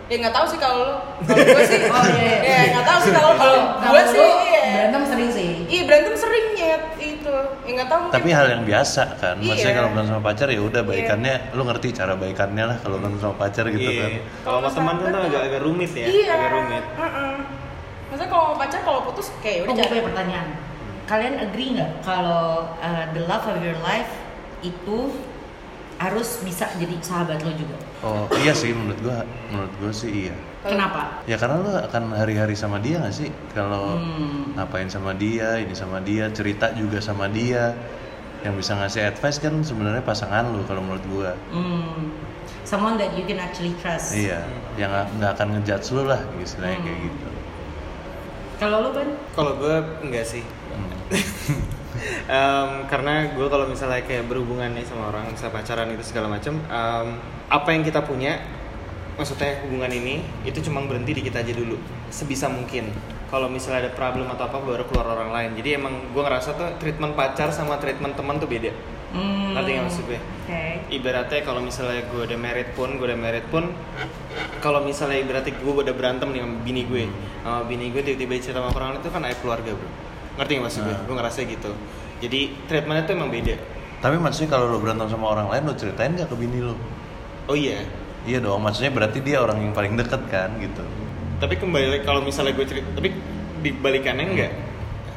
Ya 0.05 0.17
nggak 0.21 0.35
tahu 0.35 0.47
sih 0.47 0.59
kalau 0.59 0.77
lo 0.79 0.95
kalau 1.23 1.45
gue 1.49 1.65
sih 1.65 1.81
Oh, 1.95 2.05
iya, 2.07 2.37
iya. 2.39 2.57
ya 2.61 2.61
nggak 2.73 2.87
tahu 2.87 2.99
sih 3.01 3.13
kalau 3.13 3.31
kalau 3.35 3.61
gue 3.83 4.03
sih 4.07 4.21
lo 4.21 4.29
iya 4.45 4.61
berantem 4.75 5.03
sering 5.07 5.31
sih 5.31 5.51
Iya 5.65 5.83
berantem 5.89 6.15
sering 6.15 6.47
nyet 6.55 6.83
itu 6.99 7.35
ya 7.65 7.71
nggak 7.73 7.89
tahu 7.89 7.99
mungkin 8.03 8.15
Tapi 8.15 8.29
hal 8.31 8.47
yang 8.49 8.63
biasa 8.63 9.03
kan. 9.17 9.35
Maksudnya 9.39 9.65
Iya. 9.65 9.75
kalau 9.75 9.89
berantem 9.91 10.11
sama 10.11 10.23
pacar 10.23 10.47
ya 10.49 10.61
udah 10.61 10.83
baikannya 10.83 11.35
lu 11.51 11.63
ngerti 11.65 11.89
cara 11.91 12.13
baikannya 12.15 12.65
lah 12.65 12.77
kalau 12.79 12.97
berantem 13.01 13.21
sama 13.21 13.37
pacar 13.39 13.65
gitu 13.69 13.81
Iya. 13.87 14.03
kan. 14.03 14.11
Kalau 14.45 14.59
sama 14.63 14.91
teman 14.93 14.97
kan 15.03 15.23
agak 15.25 15.43
agak 15.43 15.61
rumit 15.63 15.91
ya, 15.91 16.05
iya 16.05 16.27
agak 16.31 16.51
rumit. 16.53 16.85
Heeh. 16.95 17.35
Maksudnya 18.05 18.31
kalau 18.31 18.45
mau 18.45 18.57
pacar 18.57 18.81
kalau 18.85 19.01
putus 19.03 19.27
kayak 19.41 19.59
Oh, 19.65 19.73
udah 19.73 19.75
gue 19.75 19.89
punya 19.91 20.05
pertanyaan. 20.05 20.49
Kalian 21.05 21.35
agree 21.39 21.69
nggak 21.75 21.91
kalau 22.01 22.45
uh, 22.79 23.05
the 23.13 23.23
love 23.25 23.45
of 23.45 23.57
your 23.61 23.77
life 23.81 24.13
itu 24.61 24.99
harus 25.97 26.43
bisa 26.43 26.67
jadi 26.75 26.95
sahabat 27.01 27.41
lo 27.41 27.53
juga? 27.55 27.77
Oh 28.03 28.27
iya 28.43 28.51
sih 28.51 28.71
menurut 28.71 28.99
gua, 29.01 29.23
menurut 29.49 29.73
gua 29.79 29.93
sih 29.93 30.29
iya. 30.29 30.37
Kenapa? 30.65 31.21
Ya 31.25 31.37
karena 31.37 31.61
lu 31.61 31.71
akan 31.71 32.17
hari-hari 32.17 32.57
sama 32.57 32.81
dia 32.81 32.97
gak 32.99 33.13
sih? 33.13 33.29
Kalau 33.53 34.01
Hmm. 34.01 34.57
ngapain 34.57 34.89
sama 34.89 35.13
dia, 35.13 35.61
ini 35.61 35.77
sama 35.77 36.01
dia, 36.01 36.29
cerita 36.31 36.73
juga 36.73 36.99
sama 36.99 37.29
dia. 37.29 37.77
Yang 38.43 38.55
bisa 38.61 38.73
ngasih 38.77 39.03
advice 39.09 39.39
kan 39.41 39.55
sebenarnya 39.61 40.01
pasangan 40.01 40.53
lu 40.53 40.65
kalau 40.65 40.81
menurut 40.81 41.05
gua. 41.09 41.31
Hmm. 41.53 42.13
Someone 42.65 42.97
that 42.97 43.13
you 43.13 43.29
can 43.29 43.37
actually 43.37 43.77
trust. 43.79 44.17
Iya, 44.17 44.41
yang 44.81 44.89
nggak 45.21 45.37
akan 45.37 45.61
ngejudge 45.61 45.93
lu 45.93 46.09
lah 46.09 46.21
istilahnya 46.41 46.81
kayak 46.81 46.97
Hmm. 46.97 47.07
gitu. 47.09 47.27
Kalau 48.55 48.77
lo 48.81 48.91
kan? 48.91 49.09
Kalau 49.37 49.53
gue 49.61 49.77
enggak 50.01 50.25
sih. 50.25 50.45
Hmm. 50.73 50.93
Em, 52.29 52.71
karena 52.89 53.33
gue 53.33 53.47
kalau 53.49 53.69
misalnya 53.69 54.01
kayak 54.05 54.29
berhubungan 54.29 54.73
nih 54.73 54.85
sama 54.85 55.13
orang, 55.13 55.29
misalnya 55.33 55.55
pacaran 55.57 55.89
itu 55.93 56.05
segala 56.05 56.27
macam, 56.29 56.57
em, 56.61 57.09
apa 57.49 57.69
yang 57.73 57.83
kita 57.85 58.01
punya, 58.05 58.41
maksudnya 59.15 59.63
hubungan 59.65 59.93
ini 59.93 60.25
itu 60.45 60.59
cuma 60.65 60.83
berhenti 60.85 61.17
di 61.17 61.23
kita 61.25 61.41
aja 61.45 61.53
dulu, 61.53 61.77
sebisa 62.09 62.51
mungkin. 62.51 62.91
Kalau 63.33 63.51
misalnya 63.51 63.89
ada 63.89 63.93
problem 63.97 64.31
atau 64.31 64.47
apa 64.47 64.63
baru 64.63 64.87
keluar 64.87 65.19
orang 65.19 65.35
lain. 65.35 65.51
Jadi 65.59 65.75
emang 65.75 65.91
gue 66.15 66.23
ngerasa 66.23 66.55
tuh 66.55 66.71
treatment 66.79 67.19
pacar 67.19 67.51
sama 67.51 67.83
treatment 67.83 68.15
teman 68.15 68.39
tuh 68.39 68.47
beda. 68.47 68.71
Hmm. 69.15 69.55
Ngerti 69.55 69.71
nggak 69.75 69.87
maksud 69.87 70.05
gue? 70.11 70.21
Oke. 70.21 70.63
Ibaratnya 70.91 71.41
kalau 71.47 71.63
misalnya 71.63 72.03
gue 72.11 72.23
udah 72.31 72.39
married 72.39 72.71
pun, 72.79 72.99
gue 72.99 73.07
udah 73.07 73.19
married 73.19 73.47
pun, 73.51 73.71
kalau 74.59 74.83
misalnya 74.83 75.23
ibaratnya 75.23 75.55
gue 75.55 75.73
udah 75.73 75.95
berantem 75.95 76.31
nih 76.35 76.43
sama 76.43 76.57
bini 76.63 76.83
gue, 76.87 77.03
sama 77.43 77.63
bini 77.67 77.91
gue 77.95 78.03
tiba-tiba 78.03 78.33
cerita 78.43 78.59
sama 78.59 78.75
orang 78.75 78.99
lain 78.99 79.01
itu 79.03 79.11
kan 79.11 79.23
aib 79.27 79.39
keluarga 79.43 79.71
bro. 79.75 79.91
Ngerti 80.35 80.51
nggak 80.55 80.65
maksud 80.67 80.81
gue? 80.83 80.95
Ah. 80.95 81.03
Gue 81.07 81.15
ngerasa 81.15 81.39
gitu. 81.45 81.71
Jadi 82.19 82.41
treatmentnya 82.67 83.05
tuh 83.05 83.15
emang 83.15 83.31
beda. 83.31 83.55
Tapi 84.01 84.17
maksudnya 84.21 84.51
kalau 84.53 84.67
lu 84.69 84.79
berantem 84.79 85.09
sama 85.09 85.33
orang 85.33 85.49
lain 85.49 85.63
lu 85.65 85.75
ceritain 85.75 86.13
gak 86.13 86.29
ke 86.29 86.37
bini 86.37 86.61
lu? 86.61 86.75
Oh 87.49 87.57
iya. 87.57 87.81
Iya 88.25 88.41
dong, 88.41 88.61
maksudnya 88.61 88.89
berarti 88.89 89.21
dia 89.21 89.41
orang 89.41 89.61
yang 89.61 89.73
paling 89.73 89.97
deket 89.97 90.21
kan 90.29 90.49
gitu. 90.57 90.81
Tapi 91.41 91.61
kembali 91.61 91.87
lagi, 91.93 92.03
kalau 92.09 92.25
misalnya 92.25 92.57
gue 92.57 92.65
cerita, 92.65 92.89
tapi 92.97 93.13
dibalikannya 93.61 94.25
enggak. 94.33 94.53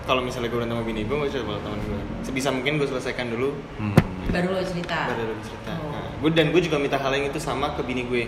Kalau 0.03 0.19
misalnya 0.23 0.51
gue 0.51 0.59
berantem 0.59 0.75
sama 0.75 0.85
bini 0.87 1.01
gue, 1.07 1.15
gue 1.15 1.29
cerita 1.31 1.47
sama 1.47 1.59
teman 1.63 1.79
gue. 1.83 1.99
Sebisa 2.23 2.49
mungkin 2.51 2.79
gue 2.79 2.87
selesaikan 2.87 3.27
dulu, 3.31 3.55
Hmm. 3.79 3.95
Baru 4.27 4.51
lo 4.51 4.59
cerita. 4.59 5.07
baru 5.07 5.23
gue 5.31 5.45
cerita. 5.47 5.71
Oh. 5.79 5.87
Nah, 5.87 6.03
gue 6.19 6.31
dan 6.35 6.51
gue 6.51 6.59
juga 6.59 6.75
minta 6.75 6.99
hal 6.99 7.15
yang 7.15 7.31
itu 7.31 7.39
sama 7.39 7.71
ke 7.75 7.81
bini 7.83 8.03
gue. 8.03 8.27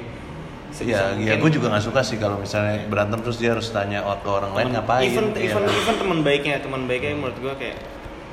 Iya, 0.71 1.17
iya 1.17 1.33
gue 1.35 1.49
juga 1.49 1.73
gak 1.73 1.83
suka 1.83 1.99
sih 1.99 2.15
kalau 2.15 2.37
misalnya 2.37 2.85
berantem 2.85 3.19
terus 3.19 3.37
dia 3.37 3.51
harus 3.51 3.67
tanya 3.69 3.99
ke 4.15 4.29
orang 4.29 4.53
lain 4.53 4.67
ngapain. 4.71 5.03
Even 5.03 5.25
Iya 5.33 5.51
even 5.51 5.63
even 5.65 5.95
teman 5.97 6.19
baiknya, 6.21 6.55
teman 6.59 6.81
baiknya 6.85 7.13
menurut 7.13 7.37
gue 7.37 7.53
kayak 7.57 7.77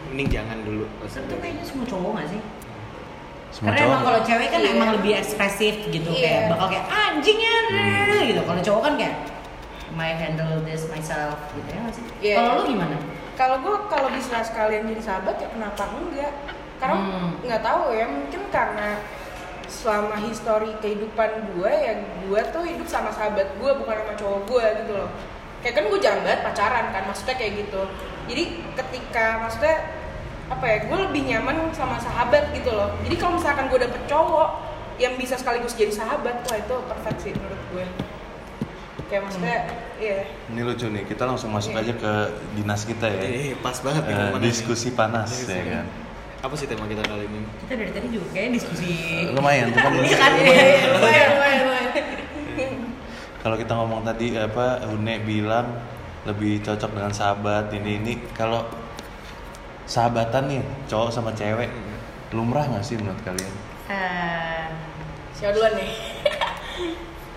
mending 0.07 0.29
jangan 0.31 0.59
dulu. 0.61 0.85
Itu 1.03 1.35
kayaknya 1.35 1.65
semua 1.65 1.87
cowok 1.87 2.11
gak 2.15 2.29
sih? 2.31 2.41
Semua 3.51 3.69
Karena 3.69 3.81
cowok. 3.81 3.89
emang 3.89 4.03
kalau 4.05 4.21
cewek 4.23 4.49
kan 4.51 4.61
Iya. 4.61 4.71
emang 4.71 4.91
lebih 4.95 5.13
ekspresif 5.17 5.75
gitu 5.87 6.11
Iya. 6.13 6.21
kayak 6.23 6.43
bakal 6.53 6.67
kayak 6.69 6.87
anjingnya 6.87 7.55
Hmm. 7.67 8.21
gitu. 8.27 8.41
Kalau 8.45 8.61
cowok 8.63 8.83
kan 8.85 8.95
kayak 8.97 9.17
my 9.97 10.11
handle 10.13 10.61
this 10.63 10.83
myself 10.87 11.39
gitu 11.51 11.69
ya 11.73 11.79
nggak 11.81 11.95
sih? 11.95 12.05
Iya. 12.21 12.37
Kalau 12.37 12.51
lu 12.53 12.63
gimana? 12.69 12.97
Kalau 13.33 13.57
gue 13.61 13.75
kalau 13.89 14.09
bisa 14.13 14.37
sekalian 14.41 14.85
jadi 14.87 15.03
sahabat 15.03 15.37
ya 15.37 15.49
kenapa 15.49 15.83
enggak? 15.91 16.33
Karena 16.77 16.97
Hmm. 17.01 17.29
nggak 17.41 17.63
tahu 17.65 17.83
ya 17.91 18.05
mungkin 18.05 18.41
karena 18.53 18.89
selama 19.67 20.17
histori 20.23 20.71
kehidupan 20.79 21.31
gue 21.53 21.73
ya 21.73 21.95
gue 22.23 22.41
tuh 22.51 22.63
hidup 22.63 22.87
sama 22.87 23.11
sahabat 23.11 23.51
gue 23.57 23.71
bukan 23.75 23.97
sama 23.97 24.15
cowok 24.15 24.41
gue 24.47 24.65
gitu 24.81 24.93
loh. 24.95 25.11
Kayak 25.61 25.75
kan 25.75 25.85
gue 25.91 25.99
jarang 25.99 26.23
banget 26.23 26.41
pacaran 26.43 26.85
kan 26.91 27.03
maksudnya 27.05 27.35
kayak 27.35 27.53
gitu. 27.61 27.83
Jadi 28.27 28.43
ketika 28.75 29.25
maksudnya 29.41 29.77
apa 30.47 30.63
ya 30.63 30.77
gue 30.87 30.99
lebih 31.11 31.23
nyaman 31.27 31.57
sama 31.75 31.99
sahabat 31.99 32.55
gitu 32.55 32.71
loh. 32.71 32.95
Jadi 33.03 33.15
kalau 33.17 33.35
misalkan 33.37 33.67
gue 33.67 33.81
dapet 33.83 34.03
cowok 34.07 34.51
yang 34.97 35.13
bisa 35.15 35.37
sekaligus 35.37 35.75
jadi 35.75 35.93
sahabat 35.93 36.41
wah 36.47 36.57
itu 36.57 36.77
perfect 36.87 37.19
sih 37.21 37.33
menurut 37.35 37.63
gue. 37.75 37.87
Kayak 39.07 39.23
maksudnya 39.23 39.57
iya. 39.99 40.19
Ini 40.51 40.61
lucu 40.63 40.87
nih, 40.91 41.07
kita 41.07 41.23
langsung 41.25 41.55
masuk 41.55 41.71
Iya. 41.71 41.83
aja 41.87 41.93
ke 41.95 42.13
dinas 42.55 42.83
kita 42.83 43.07
ya. 43.07 43.21
Eh, 43.23 43.55
pas 43.57 43.79
banget 43.79 44.03
nih 44.03 44.15
momennya. 44.19 44.43
diskusi 44.43 44.89
panas 44.91 45.31
Diskusi. 45.31 45.55
ya 45.55 45.63
kan. 45.79 45.87
Apa 46.47 46.55
sih 46.55 46.65
tema 46.65 46.87
kita 46.87 47.03
kali 47.03 47.27
ini? 47.27 47.41
Kita 47.61 47.75
dari 47.75 47.91
tadi 47.91 48.07
juga 48.09 48.27
kayak 48.31 48.55
diskusi. 48.55 48.91
Lumayan, 49.29 49.67
tuh 49.69 49.81
kan 49.81 49.91
Iya 49.99 50.15
kan? 50.17 50.31
Iya, 50.33 50.55
iya, 50.55 50.87
lumayan, 50.95 51.29
lumayan, 51.29 51.59
lumayan. 51.61 51.93
kalau 53.37 53.57
kita 53.57 53.73
ngomong 53.75 54.03
tadi 54.03 54.35
apa 54.35 54.67
Une 54.87 55.23
bilang 55.23 55.67
lebih 56.23 56.59
cocok 56.61 56.91
dengan 56.93 57.11
sahabat 57.11 57.71
ini 57.73 57.93
ini 57.97 58.13
kalau 58.33 58.63
sahabatan 59.85 60.47
nih 60.49 60.61
cowok 60.87 61.11
sama 61.11 61.31
cewek 61.33 61.71
lumrah 62.31 62.63
nggak 62.65 62.83
sih 62.83 62.95
menurut 62.95 63.19
kalian? 63.23 63.53
Eh, 63.87 64.67
Siapa 65.33 65.51
duluan 65.53 65.75
nih? 65.75 65.91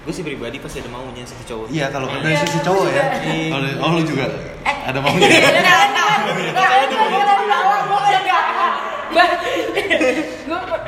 Gue 0.01 0.13
sih 0.15 0.21
pribadi 0.21 0.57
pasti 0.57 0.81
ada 0.81 0.89
maunya 0.89 1.21
sih 1.21 1.37
cowok. 1.43 1.65
Iya 1.69 1.89
kalau 1.89 2.09
dari 2.11 2.29
Iya, 2.29 2.41
sisi 2.41 2.59
cowok 2.59 2.85
ya. 2.89 3.03
Oh, 3.49 3.59
lu- 3.59 3.77
oh 3.79 3.89
lu 3.91 4.01
juga 4.03 4.25
Eh. 4.63 4.77
ada 4.85 4.97
maunya. 4.97 5.29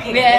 Iya, 0.01 0.31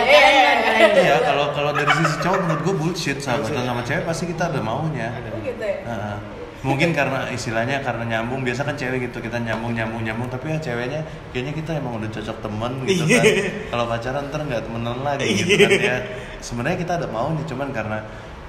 kalian. 0.62 0.90
Iya 0.99 1.16
kalau 1.23 1.47
kalau 1.55 1.71
dari 1.73 1.92
sisi 1.92 2.16
cowok 2.21 2.38
menurut 2.42 2.61
gue 2.62 2.75
bullshit 2.77 3.18
sahabatan 3.18 3.62
sama 3.62 3.83
cewek 3.83 4.05
pasti 4.05 4.25
kita 4.27 4.51
ada 4.51 4.61
maunya. 4.61 5.09
Oh 5.31 5.38
gitu 5.40 5.62
ya? 5.62 5.79
Heeh. 5.87 6.18
mungkin 6.62 6.95
karena 6.95 7.27
istilahnya 7.27 7.83
karena 7.83 8.07
nyambung 8.07 8.47
biasa 8.47 8.62
kan 8.62 8.79
cewek 8.79 9.11
gitu 9.11 9.18
kita 9.18 9.35
nyambung 9.42 9.75
nyambung 9.75 10.07
nyambung 10.07 10.31
tapi 10.31 10.55
ya 10.55 10.62
ceweknya 10.62 11.03
kayaknya 11.35 11.59
kita 11.59 11.75
emang 11.75 11.99
udah 11.99 12.07
cocok 12.07 12.38
temen 12.38 12.73
gitu 12.87 13.03
kan 13.03 13.25
kalau 13.66 13.85
pacaran 13.90 14.31
ntar 14.31 14.40
nggak 14.47 14.62
temenan 14.71 14.99
lagi 15.03 15.27
gitu 15.42 15.59
kan 15.59 15.75
ya 15.75 15.97
sebenarnya 16.38 16.79
kita 16.79 16.92
ada 17.03 17.11
mau 17.11 17.35
nih 17.35 17.42
cuman 17.51 17.75
karena 17.75 17.99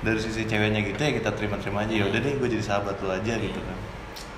dari 0.06 0.22
sisi 0.22 0.46
ceweknya 0.46 0.86
gitu 0.86 1.02
ya 1.02 1.10
kita 1.18 1.34
terima 1.34 1.58
terima 1.58 1.90
aja 1.90 1.90
ya 1.90 2.06
udah 2.06 2.20
deh 2.22 2.34
gue 2.38 2.50
jadi 2.54 2.62
sahabat 2.62 3.02
lu 3.02 3.10
aja 3.10 3.34
gitu 3.34 3.58
kan 3.58 3.78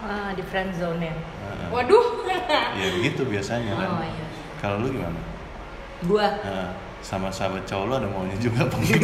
Ah, 0.05 0.31
di 0.31 0.43
friend 0.45 0.69
zone 0.77 1.01
ya. 1.01 1.11
Heeh. 1.17 1.67
Waduh. 1.73 2.05
ya 2.79 2.87
begitu 2.95 3.25
biasanya 3.27 3.73
kan 3.75 3.89
Oh 3.91 4.05
iya. 4.07 4.24
Kalau 4.57 4.79
lu 4.79 4.89
gimana 4.91 5.19
Gua, 6.05 6.27
Heeh. 6.43 6.69
sama 6.99 7.29
sahabat 7.29 7.63
cowok 7.65 7.85
lu 7.87 7.93
ada 7.95 8.07
maunya 8.09 8.37
juga 8.37 8.67
apa 8.67 8.75
enggak 8.81 9.01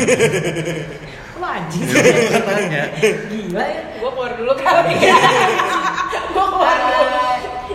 lu 1.33 1.45
anjing. 1.47 1.81
katanya 2.29 2.83
Gila 3.31 3.63
ya. 3.65 3.81
Gue 3.97 4.09
keluar 4.11 4.31
dulu 4.35 4.53
kali 4.53 4.93
ya. 5.09 5.17
Gue 6.29 6.45
keluar 6.45 6.75
dulu. 6.77 7.01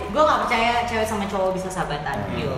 gue 0.07 0.23
gak 0.23 0.41
percaya 0.47 0.73
cewek 0.87 1.05
sama 1.05 1.25
cowok 1.27 1.51
bisa 1.55 1.69
sahabatan 1.69 2.17
Hmm. 2.31 2.39
Yo. 2.39 2.55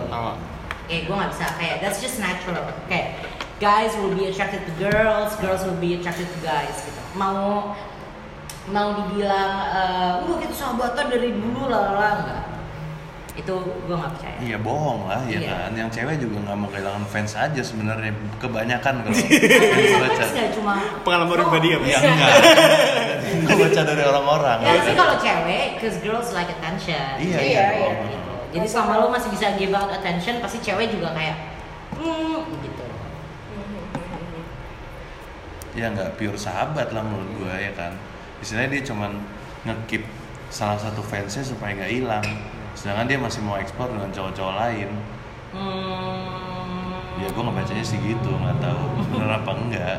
Eh, 0.89 1.05
gue 1.05 1.15
gak 1.15 1.31
bisa 1.33 1.47
kayak 1.57 1.81
that's 1.81 1.99
just 1.99 2.21
natural. 2.21 2.61
Kayak 2.89 3.17
guys 3.57 3.97
will 3.97 4.13
be 4.13 4.29
attracted 4.29 4.63
to 4.63 4.73
girls, 4.77 5.33
girls 5.41 5.65
will 5.65 5.81
be 5.81 5.97
attracted 5.97 6.29
to 6.29 6.39
guys 6.41 6.77
gitu. 6.85 7.01
Mau 7.17 7.73
mau 8.69 8.89
dibilang 9.01 9.53
eh 9.73 10.29
uh, 10.29 10.37
kita 10.37 10.53
sahabatan 10.53 11.09
dari 11.09 11.33
dulu 11.33 11.73
lah 11.73 11.97
lah 11.97 12.13
enggak. 12.21 12.43
Itu 13.39 13.55
gue 13.63 13.95
gak 13.95 14.13
percaya. 14.19 14.37
Iya 14.43 14.59
bohong 14.59 15.07
lah 15.07 15.23
ya 15.25 15.39
Iya. 15.39 15.49
kan. 15.49 15.71
Yang 15.73 15.91
cewek 15.95 16.17
juga 16.19 16.37
nggak 16.43 16.57
mau 16.59 16.69
kehilangan 16.69 17.05
fans 17.07 17.33
aja 17.33 17.63
sebenarnya 17.63 18.11
kebanyakan 18.37 18.95
kalau 19.01 19.15
baca. 20.03 20.25
cuma 20.51 20.75
Pengalaman 21.01 21.35
pribadi 21.39 21.69
ya, 21.71 21.79
Mas? 21.79 21.89
Ya 21.89 21.99
enggak. 22.03 22.31
Gue 23.47 23.57
baca 23.57 23.81
dari 23.85 24.03
orang-orang. 24.03 24.59
Ya 24.61 24.73
sih 24.83 24.95
kalau 24.95 25.17
cewek, 25.17 25.67
cause 25.79 25.99
girls 26.03 26.29
like 26.33 26.51
attention. 26.51 27.11
Iya 27.17 27.31
Iya, 27.31 27.39
iya. 27.39 27.63
iya. 27.63 27.65
dong. 27.79 27.97
Gitu. 28.05 28.33
Jadi 28.49 28.67
selama 28.67 28.93
lo 28.99 29.07
masih 29.09 29.29
bisa 29.31 29.47
give 29.55 29.71
out 29.71 29.91
attention, 29.93 30.41
pasti 30.41 30.59
cewek 30.59 30.91
juga 30.91 31.15
kayak 31.15 31.37
hmm 31.95 32.43
gitu. 32.59 32.85
Ya 35.77 35.87
nggak 35.89 36.19
pure 36.19 36.35
sahabat 36.35 36.91
lah 36.91 37.07
menurut 37.07 37.31
gue 37.39 37.55
ya 37.55 37.73
kan. 37.73 37.93
Istilahnya 38.43 38.71
dia 38.75 38.83
cuman 38.85 39.13
ngekip 39.63 40.03
salah 40.49 40.75
satu 40.75 40.99
fansnya 41.01 41.45
supaya 41.45 41.77
nggak 41.77 41.93
hilang. 41.93 42.27
Sedangkan 42.79 43.11
dia 43.11 43.19
masih 43.19 43.43
mau 43.43 43.59
ekspor 43.59 43.91
dengan 43.91 44.07
cowok-cowok 44.15 44.55
lain. 44.55 44.91
Hmm. 45.51 47.19
Ya 47.19 47.27
gue 47.27 47.43
ngebacanya 47.43 47.83
sih 47.83 47.99
gitu, 47.99 48.31
nggak 48.31 48.63
tahu 48.63 48.83
bener 49.11 49.31
apa 49.35 49.51
enggak. 49.59 49.99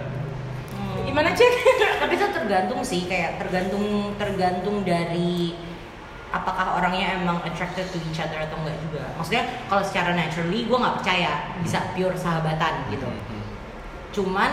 Hmm. 0.71 1.03
Gimana 1.03 1.35
cek? 1.35 1.51
Tapi 1.99 2.13
itu 2.15 2.27
tergantung 2.31 2.79
sih, 2.79 3.03
kayak 3.11 3.35
tergantung 3.35 4.15
tergantung 4.15 4.87
dari 4.87 5.59
apakah 6.31 6.79
orangnya 6.79 7.19
emang 7.19 7.43
attracted 7.43 7.83
to 7.91 7.99
each 8.07 8.23
other 8.23 8.39
atau 8.39 8.55
enggak 8.63 8.79
juga. 8.87 9.03
Maksudnya 9.19 9.43
kalau 9.67 9.83
secara 9.83 10.15
naturally 10.15 10.63
gue 10.63 10.77
nggak 10.79 10.95
percaya 11.03 11.51
bisa 11.59 11.83
pure 11.91 12.15
sahabatan 12.15 12.87
gitu. 12.95 13.11
Hmm. 13.11 13.43
Cuman 14.15 14.51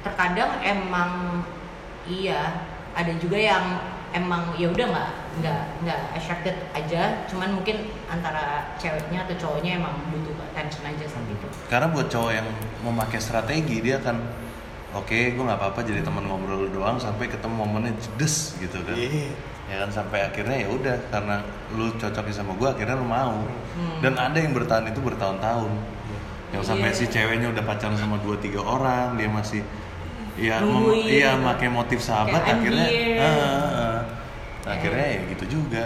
terkadang 0.00 0.56
emang 0.64 1.44
iya 2.08 2.64
ada 2.96 3.12
juga 3.20 3.36
yang 3.36 3.64
emang 4.16 4.56
ya 4.56 4.72
udah 4.72 4.86
nggak 4.88 5.21
nggak 5.34 5.60
nggak 5.80 6.00
attracted 6.12 6.56
aja. 6.72 7.24
Cuman 7.24 7.54
mungkin 7.54 7.76
antara 8.06 8.68
ceweknya 8.76 9.24
atau 9.24 9.36
cowoknya 9.38 9.78
emang 9.78 9.94
butuh 10.08 10.36
attention 10.46 10.84
aja 10.84 11.04
saat 11.06 11.24
itu. 11.24 11.46
Karena 11.66 11.88
buat 11.88 12.08
cowok 12.08 12.32
yang 12.32 12.48
memakai 12.82 13.16
strategi 13.16 13.80
dia 13.80 13.96
akan 13.96 14.16
oke 14.92 15.08
gue 15.32 15.40
nggak 15.40 15.56
apa-apa 15.56 15.80
jadi 15.82 16.00
teman 16.00 16.26
ngobrol 16.26 16.68
doang 16.68 17.00
sampai 17.00 17.24
ketemu 17.24 17.54
momennya 17.56 17.96
jedes 17.96 18.60
gitu 18.60 18.76
kan 18.84 18.92
Iya. 18.92 19.32
ya 19.64 19.76
kan 19.80 19.90
sampai 19.90 20.20
akhirnya 20.20 20.56
ya 20.58 20.68
udah 20.68 20.96
karena 21.08 21.40
lu 21.72 21.88
cocoknya 21.96 22.34
sama 22.34 22.52
gue 22.52 22.68
akhirnya 22.68 23.00
lu 23.00 23.08
mau 23.08 23.40
dan 24.04 24.12
ada 24.14 24.36
yang 24.36 24.52
bertahan 24.52 24.84
itu 24.84 25.00
bertahun-tahun 25.00 25.72
yang 26.52 26.60
sampai 26.60 26.92
Iya. 26.92 26.98
si 26.98 27.04
ceweknya 27.08 27.48
udah 27.48 27.64
pacaran 27.64 27.96
sama 27.96 28.20
dua 28.20 28.36
tiga 28.36 28.60
orang 28.60 29.16
dia 29.16 29.32
masih 29.32 29.64
ya 30.36 30.60
Nungguin. 30.60 31.08
iya 31.08 31.40
pakai 31.40 31.68
motif 31.68 31.96
sahabat 31.96 32.44
Kayak 32.44 32.56
akhirnya 32.60 32.84
anjir. 32.84 33.16
ah, 33.16 33.32
ah, 33.72 33.98
ah. 34.64 34.72
akhirnya 34.72 35.06
ya 35.08 35.20
gitu 35.28 35.44
juga 35.52 35.84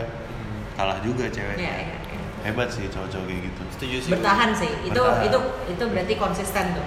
kalah 0.73 1.01
juga 1.01 1.25
ceweknya 1.27 1.61
Iya, 1.63 1.75
iya, 1.83 1.97
iya. 2.07 2.21
hebat 2.45 2.69
sih 2.69 2.85
cowok-cowok 2.87 3.25
kayak 3.25 3.43
gitu 3.45 3.61
Setuju 3.73 3.97
sih. 3.99 4.11
bertahan 4.13 4.51
sih 4.53 4.71
itu 4.85 4.93
Bertahan. 4.95 5.27
itu 5.27 5.39
itu 5.69 5.85
berarti 5.87 6.15
konsisten 6.17 6.67
tuh 6.73 6.87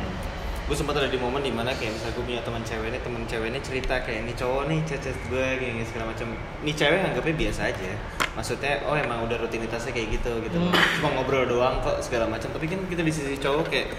gue 0.70 0.78
sempat 0.78 0.94
ada 0.96 1.10
di 1.10 1.18
momen 1.18 1.42
di 1.42 1.50
mana 1.50 1.74
kayak 1.74 1.92
misalnya 1.92 2.14
gue 2.14 2.24
punya 2.24 2.42
teman 2.42 2.62
cewek 2.62 2.88
nih 2.88 3.02
teman 3.02 3.22
cewek 3.26 3.48
ini 3.50 3.60
cerita 3.60 3.96
kayak 4.00 4.20
ini 4.22 4.34
cowok 4.34 4.64
nih 4.70 4.80
cecet 4.86 5.18
gue 5.26 5.42
kayak 5.58 5.74
gini 5.74 5.84
segala 5.84 6.06
macam 6.14 6.28
ini 6.62 6.72
cewek 6.72 7.00
anggapnya 7.04 7.36
biasa 7.40 7.62
aja 7.68 7.90
maksudnya 8.32 8.74
oh 8.86 8.94
emang 8.94 9.26
udah 9.26 9.38
rutinitasnya 9.40 9.90
kayak 9.90 10.08
gitu 10.14 10.32
gitu 10.40 10.58
Hmm. 10.60 10.70
cuma 10.96 11.10
ngobrol 11.12 11.50
doang 11.50 11.82
kok 11.82 11.98
segala 12.00 12.30
macam 12.30 12.54
tapi 12.54 12.70
kan 12.70 12.86
kita 12.86 13.02
di 13.02 13.10
sisi 13.10 13.34
cowok 13.36 13.66
kayak 13.66 13.90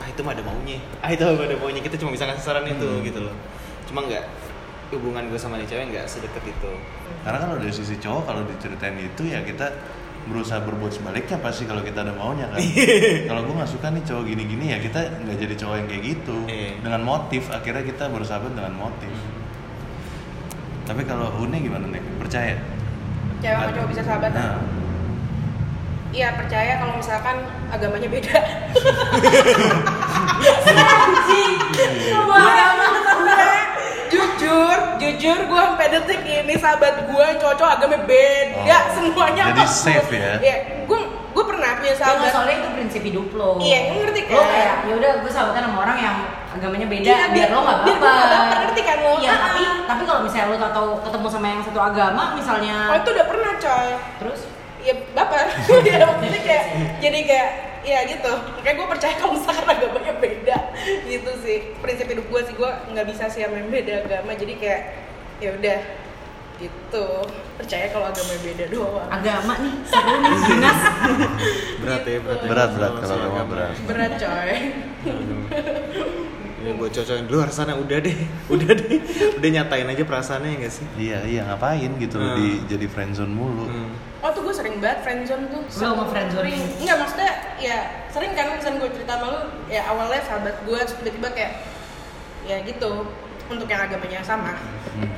ah 0.00 0.08
itu 0.08 0.20
mah 0.20 0.32
ada 0.32 0.40
maunya 0.40 0.80
ah 0.98 1.12
itu 1.12 1.20
mah 1.22 1.44
ada 1.44 1.56
maunya 1.56 1.80
kita 1.82 1.96
cuma 1.96 2.10
bisa 2.10 2.24
ngasih 2.24 2.40
saran 2.42 2.64
itu 2.64 2.88
Hmm. 2.88 3.04
gitu 3.04 3.20
loh 3.20 3.36
cuma 3.84 4.00
nggak 4.02 4.24
hubungan 4.96 5.26
gue 5.28 5.38
sama 5.38 5.60
nih 5.60 5.66
cewek 5.68 5.90
nggak 5.92 6.06
sedekat 6.06 6.44
itu. 6.46 6.72
Karena 7.26 7.38
kalau 7.42 7.56
dari 7.58 7.72
sisi 7.74 7.96
cowok 7.98 8.22
kalau 8.26 8.42
diceritain 8.46 8.96
itu 8.98 9.22
ya 9.28 9.42
kita 9.42 9.66
berusaha 10.24 10.56
berbuat 10.64 10.88
sebaliknya 10.88 11.36
pasti 11.36 11.68
kalau 11.68 11.84
kita 11.84 12.00
ada 12.00 12.16
maunya 12.16 12.48
kan. 12.48 12.56
Kalau 13.28 13.44
gue 13.44 13.54
nggak 13.60 13.68
suka 13.68 13.92
nih 13.92 14.02
cowok 14.08 14.24
gini-gini 14.24 14.72
ya 14.72 14.80
kita 14.80 15.20
nggak 15.20 15.36
jadi 15.36 15.54
cowok 15.60 15.76
yang 15.76 15.88
kayak 15.92 16.02
gitu. 16.16 16.36
Iya. 16.48 16.70
dengan 16.80 17.00
motif 17.04 17.42
akhirnya 17.52 17.84
kita 17.84 18.04
bersahabat 18.08 18.56
dengan 18.56 18.72
motif. 18.72 19.12
Tapi 20.88 21.02
kalau 21.04 21.28
Une 21.44 21.60
gimana 21.60 21.92
nih 21.92 22.00
percaya? 22.16 22.56
Cewek 23.44 23.52
sama 23.52 23.72
cowok 23.76 23.88
bisa 23.92 24.00
sahabatan 24.00 24.40
nah, 24.40 24.56
iya 26.14 26.30
percaya 26.38 26.78
kalau 26.78 26.94
misalkan 26.94 27.42
agamanya 27.74 28.06
beda 28.06 28.38
jujur 34.36 34.78
jujur 34.98 35.38
gue 35.44 35.60
sampai 35.64 35.86
detik 35.88 36.20
ini 36.22 36.54
sahabat 36.54 36.94
gue 37.04 37.26
cocok 37.36 37.68
agamanya 37.70 38.02
beda 38.04 38.74
Oh. 38.74 38.82
semuanya 38.92 39.42
Jadi 39.46 39.60
bagus. 39.60 39.74
safe 39.76 40.10
ya? 40.10 40.32
iya 40.38 40.56
gue 40.82 41.00
gue 41.30 41.44
pernah 41.44 41.70
punya 41.76 41.86
Ya, 41.86 41.96
sahabat 41.96 42.28
soalnya 42.28 42.54
itu 42.56 42.68
prinsip 42.72 43.02
hidup 43.02 43.28
lo 43.32 43.58
Iya, 43.58 43.78
ngerti 43.92 44.20
lo 44.26 44.36
kan? 44.36 44.46
kayak 44.48 44.74
ya 44.84 44.94
udah 44.94 45.10
gue 45.20 45.30
sahabatan 45.30 45.62
sama 45.64 45.78
orang 45.80 45.98
yang 46.00 46.16
agamanya 46.50 46.86
beda 46.88 47.04
Iya, 47.04 47.16
biar, 47.16 47.30
biar- 47.30 47.50
lo 47.50 47.60
nggak 47.60 47.78
biar 47.80 47.96
baper 47.96 48.02
gua 48.04 48.12
nggak 48.14 48.30
baper, 48.32 48.58
ngerti 48.60 48.80
kan 48.82 48.98
lo? 48.98 49.12
iya 49.16 49.30
Ah. 49.30 49.38
tapi 49.44 49.60
tapi 49.84 50.02
kalau 50.04 50.20
misalnya 50.22 50.46
lo 50.48 50.68
tahu 50.70 50.88
ketemu 51.00 51.26
sama 51.28 51.46
yang 51.48 51.60
satu 51.62 51.80
agama 51.80 52.22
misalnya 52.34 52.76
oh 52.88 52.96
itu 52.96 53.08
udah 53.10 53.26
pernah 53.26 53.52
coy 53.56 53.88
terus 54.18 54.40
ya 54.80 54.94
baper 55.12 55.44
ya 55.86 55.94
maksudnya 56.04 56.40
kayak 56.40 56.64
jadi 56.98 57.18
kayak 57.24 57.48
ya 57.84 58.00
gitu. 58.04 58.32
Kayak 58.60 58.76
gue 58.76 58.86
percaya 58.88 59.14
kalau 59.14 59.32
misalkan 59.36 59.66
agamanya 59.68 60.14
beda. 60.16 60.56
Gitu 61.04 61.30
sih. 61.40 61.58
Prinsip 61.78 62.08
hidup 62.08 62.26
gue 62.26 62.40
sih 62.42 62.54
gue 62.54 62.70
nggak 62.90 63.06
bisa 63.06 63.28
sih 63.28 63.44
yang 63.44 63.52
beda 63.68 64.02
agama. 64.02 64.32
Jadi 64.32 64.54
kayak 64.56 64.80
ya 65.38 65.52
udah. 65.52 65.80
Gitu. 66.54 67.06
Percaya 67.54 67.86
kalau 67.90 68.06
agamanya 68.08 68.40
beda 68.42 68.64
doang. 68.68 69.08
Agama 69.08 69.52
nih 69.58 69.74
seru 69.84 70.14
nih. 70.16 70.32
Dinas 70.42 70.80
berat 71.84 72.02
ya 72.02 72.18
berat. 72.18 72.40
Ya. 72.40 72.48
berat 72.48 72.70
berat 72.72 72.90
Sama- 72.90 73.00
kalau 73.00 73.06
sama 73.06 73.24
agama. 73.24 73.36
Agama. 73.36 73.50
berat 73.52 73.72
berat 73.84 74.12
coy. 74.16 74.50
Ini 76.64 76.80
buat 76.80 76.96
di 76.96 77.28
luar 77.28 77.52
sana 77.52 77.76
udah 77.76 77.98
deh. 78.00 78.16
Udah 78.54 78.72
deh. 78.72 78.96
Udah 79.36 79.50
nyatain 79.52 79.84
aja 79.84 80.00
perasaannya 80.00 80.48
ya 80.48 80.56
nggak 80.64 80.72
sih? 80.72 80.86
Iya 80.96 81.18
iya. 81.28 81.40
Ngapain 81.44 81.92
gitu? 82.00 82.16
Loh 82.16 82.32
Hmm. 82.32 82.38
di 82.40 82.48
jadi 82.64 82.86
friendzone 82.88 83.28
mulu. 83.28 83.68
Hmm. 83.68 83.92
Oh 84.24 84.30
tuh 84.32 84.40
gue 84.40 84.54
sering 84.56 84.80
banget 84.80 85.04
friendzone 85.04 85.44
tuh 85.52 85.60
Lo 85.84 86.00
mau 86.00 86.08
friendzone? 86.08 86.40
sering 86.48 86.58
nggak 86.80 86.96
maksudnya 86.96 87.32
ya 87.60 87.76
sering 88.08 88.32
kan 88.32 88.56
misalnya 88.56 88.78
gue 88.80 88.90
cerita 88.96 89.12
sama 89.20 89.26
lu 89.28 89.40
ya 89.68 89.82
awalnya 89.84 90.20
sahabat 90.24 90.56
gue 90.64 90.78
terus 90.80 90.96
tiba-tiba 91.04 91.28
kayak 91.36 91.52
ya 92.48 92.56
gitu 92.64 93.04
untuk 93.52 93.68
yang 93.68 93.84
agamanya 93.84 94.24
sama 94.24 94.56
Hmm. 94.94 95.10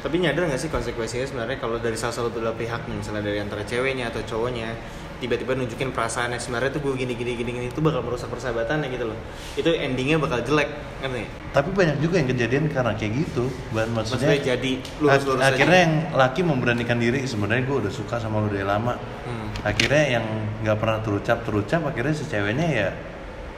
Tapi 0.00 0.16
nyadar 0.16 0.48
nggak 0.48 0.56
sih 0.64 0.72
konsekuensinya 0.72 1.28
sebenarnya 1.28 1.60
kalau 1.60 1.76
dari 1.76 1.92
salah 1.92 2.16
satu 2.16 2.32
belah 2.32 2.56
pihak 2.56 2.88
nih, 2.88 3.04
misalnya 3.04 3.20
dari 3.20 3.36
antara 3.36 3.60
ceweknya 3.68 4.08
atau 4.08 4.24
cowoknya 4.24 4.72
tiba-tiba 5.20 5.52
nunjukin 5.52 5.90
perasaannya 5.90 6.36
sebenarnya 6.36 6.72
tuh 6.72 6.80
gue 6.80 6.96
gini 6.96 7.12
gini 7.12 7.32
gini 7.34 7.50
gini 7.52 7.66
itu 7.68 7.78
bakal 7.78 8.00
merusak 8.00 8.26
persahabatannya 8.26 8.88
gitu 8.88 9.04
loh. 9.06 9.18
Itu 9.54 9.70
endingnya 9.70 10.16
bakal 10.16 10.40
jelek, 10.40 10.68
ngerti? 10.98 11.20
nggak? 11.22 11.28
tapi 11.50 11.68
banyak 11.68 11.96
juga 11.98 12.14
yang 12.16 12.28
kejadian 12.28 12.64
karena 12.66 12.94
kayak 12.94 13.12
gitu 13.20 13.50
Ban- 13.68 13.90
Maksudnya 13.90 14.30
maksudnya 14.30 14.54
jadi 14.54 14.72
lurus-lurus 14.96 15.40
aja. 15.40 15.50
akhirnya 15.50 15.78
yang 15.80 15.94
laki 16.12 16.40
memberanikan 16.40 16.94
diri 16.96 17.20
sebenarnya 17.24 17.62
gue 17.64 17.76
udah 17.80 17.92
suka 17.92 18.16
sama 18.16 18.38
lu 18.38 18.48
dari 18.48 18.62
lama 18.62 18.94
Hmm. 19.20 19.50
akhirnya 19.60 20.04
yang 20.12 20.26
nggak 20.60 20.76
pernah 20.76 20.98
terucap 21.00 21.38
terucap 21.42 21.80
akhirnya 21.84 22.14
si 22.14 22.24
ceweknya 22.24 22.66
ya 22.66 22.88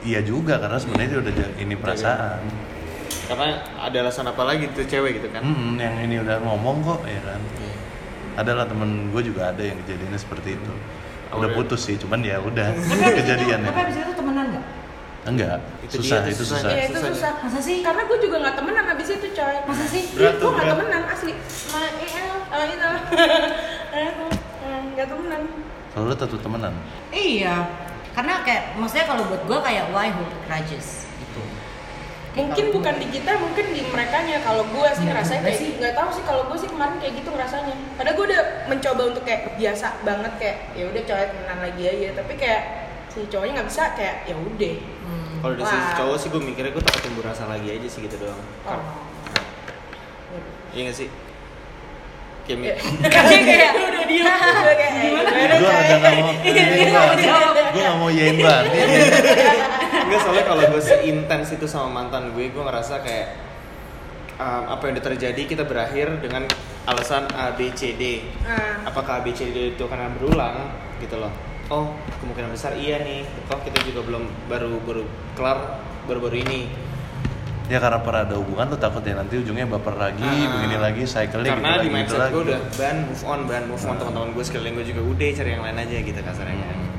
iya 0.03 0.21
juga 0.21 0.57
karena 0.57 0.75
sebenarnya 0.75 1.09
dia 1.11 1.21
udah 1.21 1.33
ini 1.59 1.75
perasaan 1.75 2.41
Karena 3.23 3.47
ada 3.79 3.97
alasan 3.99 4.27
apa 4.27 4.43
lagi 4.43 4.67
tuh 4.69 4.83
cewek 4.83 5.21
gitu 5.21 5.29
kan? 5.31 5.45
Mm-mm, 5.45 5.77
yang 5.77 5.95
ini 6.01 6.17
udah 6.19 6.41
ngomong 6.41 6.81
kok 6.83 7.01
ya 7.05 7.21
kan 7.23 7.41
Iya. 7.55 7.77
adalah 8.35 8.65
temen 8.65 8.91
gue 9.09 9.23
juga 9.23 9.53
ada 9.53 9.61
yang 9.61 9.77
kejadiannya 9.79 10.17
seperti 10.17 10.57
itu 10.57 10.73
udah 11.35 11.41
udah. 11.43 11.57
putus 11.57 11.81
sih 11.83 11.97
cuman 11.97 12.21
ya 12.21 12.37
udah 12.39 12.69
itu- 12.77 13.17
kejadian 13.17 13.59
tapi 13.63 13.81
abis 13.83 13.97
itu 13.99 14.13
temenan 14.13 14.47
nggak 14.49 14.65
enggak 15.23 15.59
Itu 15.83 15.95
susah 15.99 16.19
dia, 16.19 16.27
itu 16.27 16.35
itu 16.35 16.43
susah. 16.43 16.59
susah 16.59 16.71
Iya 16.73 16.83
itu 16.83 16.99
susah. 16.99 17.11
susah. 17.11 17.33
Masa 17.41 17.59
sih? 17.61 17.77
Karena 17.79 18.03
gue 18.03 18.19
juga 18.19 18.37
nggak 18.39 18.55
temenan 18.55 18.85
abis 18.89 19.09
itu 19.13 19.29
coy. 19.31 19.57
masa 19.63 19.85
sih 19.87 20.03
Berat 20.13 20.35
gue 20.37 20.51
berat. 20.51 20.71
temenan 20.73 21.03
asli. 21.07 21.33
Ma 21.69 21.79
EL, 21.97 22.31
ah 22.45 22.65
itu, 22.65 22.91
Eh, 23.93 24.03
itu, 24.05 24.25
eh, 24.67 24.81
nggak 24.91 25.07
temenan. 25.07 25.43
kalau 25.89 26.05
lu 26.05 26.15
tetap 26.15 26.39
temenan 26.39 26.75
iya 27.11 27.69
karena 28.11 28.41
kayak 28.43 28.75
maksudnya 28.75 29.07
kalau 29.07 29.23
buat 29.25 29.43
gue 29.43 29.59
kayak 29.63 29.85
why 29.89 30.09
hold 30.09 30.33
grudges 30.43 31.05
gitu 31.19 31.41
Mungkin 32.33 32.73
bukan 32.73 32.95
di 32.97 33.07
kita, 33.09 33.37
mungkin 33.37 33.67
di 33.69 33.83
mereka 33.85 34.17
nya. 34.21 34.41
Kalau 34.41 34.65
gue 34.65 34.89
sih 34.91 35.05
Iya, 35.05 35.11
ngerasanya 35.11 35.39
enggak 35.39 35.53
kayak 35.53 35.61
sih. 35.61 35.71
Nggak 35.77 35.95
tahu 35.95 36.09
sih 36.11 36.23
kalau 36.23 36.43
gue 36.45 36.57
sih 36.57 36.67
kemarin 36.67 36.97
kayak 36.97 37.15
gitu 37.15 37.29
ngerasanya. 37.29 37.75
Padahal 37.93 38.15
gue 38.15 38.27
udah 38.27 38.41
mencoba 38.67 39.03
untuk 39.07 39.23
kayak 39.23 39.41
biasa 39.55 39.87
banget 40.01 40.33
kayak 40.37 40.57
ya 40.73 40.85
udah 40.87 41.03
cowok 41.03 41.25
temenan 41.29 41.59
lagi 41.61 41.83
aja. 41.85 42.09
Tapi 42.15 42.33
kayak 42.35 42.63
si 43.07 43.19
cowoknya 43.27 43.53
nggak 43.55 43.69
bisa 43.69 43.83
kayak 43.93 44.17
ya 44.25 44.35
udah. 44.35 44.75
hmm. 44.81 45.35
Kalau 45.39 45.55
dari 45.55 45.67
sisi 45.69 45.91
cowok 45.95 46.17
sih 46.17 46.29
gue 46.29 46.43
mikirnya 46.43 46.71
gue 46.71 46.83
takut 46.83 47.03
timbul 47.03 47.23
rasa 47.23 47.45
lagi 47.45 47.69
aja 47.69 47.87
sih 47.87 48.01
gitu 48.01 48.17
doang. 48.19 48.41
Oh. 48.65 48.81
Iya 50.73 50.81
nggak 50.83 50.97
sih? 50.97 51.09
Kayak 52.43 52.59
Ya. 52.59 52.75
mi- 52.75 52.81
Kayak 53.47 53.73
udah 53.77 54.03
diem. 54.03 54.25
Gue 54.63 54.75
kayak 54.75 54.91
eh, 54.91 55.01
gimana 55.05 55.31
gue 55.53 55.69
nggak 55.95 56.15
mau 56.17 56.33
Iya, 56.43 56.65
dia 56.67 56.87
nggak 56.87 57.05
mau 57.05 57.17
jawab. 57.19 57.53
gue 57.55 57.83
nggak 57.83 57.97
mau 57.97 58.11
yain 58.11 58.37
banget 58.37 58.73
Enggak 60.13 60.25
soalnya 60.29 60.45
kalau 60.45 60.63
gue 60.69 60.83
seintens 60.85 61.49
itu 61.51 61.65
sama 61.65 61.89
mantan 61.89 62.37
gue, 62.37 62.53
gue 62.53 62.63
ngerasa 62.63 63.01
kayak 63.01 63.27
um, 64.37 64.65
apa 64.69 64.83
yang 64.85 64.93
udah 65.01 65.07
terjadi 65.09 65.43
kita 65.49 65.65
berakhir 65.65 66.21
dengan 66.21 66.45
alasan 66.85 67.25
A 67.33 67.57
B 67.57 67.73
C 67.73 67.97
D. 67.97 68.21
Ah. 68.45 68.85
Apakah 68.85 69.19
A 69.19 69.25
B 69.25 69.33
C 69.33 69.49
D 69.49 69.73
itu 69.73 69.83
akan 69.83 70.21
berulang 70.21 70.69
gitu 71.01 71.17
loh? 71.17 71.33
Oh 71.73 71.97
kemungkinan 72.21 72.53
besar 72.53 72.77
iya 72.77 73.01
nih. 73.01 73.25
Kok 73.49 73.65
kita 73.65 73.81
juga 73.89 74.05
belum 74.05 74.29
baru 74.47 74.77
baru 74.85 75.03
kelar 75.33 75.81
baru-baru 76.05 76.45
ini. 76.45 76.63
ya 77.71 77.79
karena 77.81 78.03
pernah 78.05 78.27
ada 78.27 78.37
hubungan 78.37 78.69
tuh 78.69 78.77
takut 78.77 79.01
ya 79.01 79.17
nanti 79.17 79.39
ujungnya 79.39 79.65
baper 79.65 79.97
lagi 79.97 80.21
Ah. 80.21 80.51
begini 80.51 80.77
lagi 80.77 81.03
cycling 81.09 81.47
Karena 81.57 81.79
gitu 81.81 81.81
di 81.81 81.89
lagi, 81.89 81.89
gitu 81.89 81.95
mindset 81.97 82.21
lagi. 82.21 82.33
gue 82.35 82.43
udah 82.45 82.61
ban 82.77 82.97
move 83.07 83.23
on 83.25 83.41
ban 83.49 83.65
move 83.65 83.81
on 83.81 83.95
Ah. 83.95 83.99
teman-teman 84.03 84.29
gue 84.37 84.45
sekeliling 84.45 84.75
gue 84.77 84.87
juga 84.93 85.01
udah 85.09 85.29
cari 85.33 85.49
yang 85.49 85.63
lain 85.65 85.77
aja 85.81 85.97
gitu 86.05 86.21
kasarnya. 86.21 86.69
Hmm. 86.69 86.91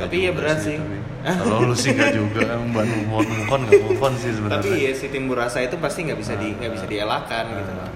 Tapi 0.00 0.16
ya 0.16 0.32
berat 0.32 0.58
sih. 0.64 0.76
tapi. 0.80 0.98
Kalau 1.22 1.62
lu 1.62 1.74
sih 1.74 1.90
nggak 1.90 2.12
juga 2.12 2.40
mbak 2.58 2.82
move 2.82 3.10
on 3.48 3.60
nggak 3.62 3.80
move 3.80 4.00
on 4.00 4.12
sih 4.14 4.30
sebenarnya 4.30 4.58
Tapi 4.60 4.70
ya 4.80 4.92
si 4.92 5.06
timbul 5.06 5.34
rasa 5.34 5.58
itu 5.60 5.76
pasti 5.76 6.02
nggak 6.02 6.18
bisa 6.18 6.34
di 6.34 6.50
nggak 6.52 6.72
bisa 6.72 6.84
dielakkan 6.84 7.44
Ah. 7.44 7.56
gitu 7.56 7.72
loh. 7.72 7.88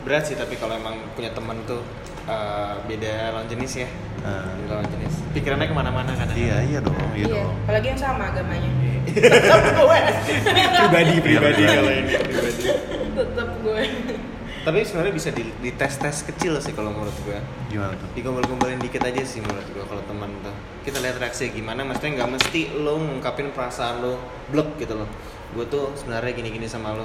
Berat 0.00 0.24
sih 0.24 0.34
tapi 0.34 0.54
kalau 0.54 0.72
emang 0.72 0.94
punya 1.12 1.30
teman 1.30 1.58
tuh 1.64 1.82
uh, 2.24 2.78
beda 2.82 3.34
lawan 3.34 3.46
jenis 3.46 3.82
ya. 3.82 3.88
Ah. 4.20 4.46
Beda 4.56 4.72
lawan 4.74 4.88
jenis. 4.88 5.14
Pikirannya 5.28 5.66
ke 5.66 5.74
mana-mana 5.74 6.10
kan? 6.12 6.26
iya 6.32 6.62
iya 6.62 6.78
dong 6.78 6.94
iya, 7.12 7.26
Iya, 7.26 7.34
dong 7.36 7.52
apalagi 7.62 7.86
yang 7.88 8.00
sama 8.00 8.22
agamanya. 8.26 8.70
pribadi 10.76 11.14
pribadi 11.18 11.62
Iya, 11.62 11.74
kalau 11.74 11.92
ini 11.92 12.12
pribadi. 12.16 12.62
Tetep 13.12 13.48
gue. 13.60 13.82
Tapi 14.58 14.78
sebenarnya 14.84 15.14
bisa 15.14 15.30
di, 15.30 15.42
di 15.54 15.70
tes 15.72 15.96
tes 15.96 16.16
kecil 16.22 16.60
sih 16.60 16.72
kalau 16.72 16.92
menurut 16.92 17.14
gue. 17.24 17.38
gimana 17.68 17.94
tuh 17.94 18.08
Digombal-gombalin 18.12 18.76
dikit 18.78 19.00
aja 19.00 19.22
sih 19.22 19.40
menurut 19.40 19.64
gue 19.66 19.80
kalau 19.82 20.02
teman 20.04 20.28
tuh. 20.42 20.54
Kita 20.88 20.98
lihat 20.98 21.20
reaksinya 21.20 21.52
gimana. 21.52 21.80
Maksudnya 21.84 22.10
nggak 22.16 22.30
mesti 22.32 22.60
lo 22.74 22.96
ngungkapin 22.96 23.52
perasaan 23.52 24.00
lo 24.00 24.16
blok 24.48 24.80
gitu 24.80 24.96
loh. 24.96 25.08
Gue 25.52 25.64
tuh 25.64 25.92
sebenarnya 25.94 26.32
gini-gini 26.32 26.64
sama 26.64 26.96
lo. 26.96 27.04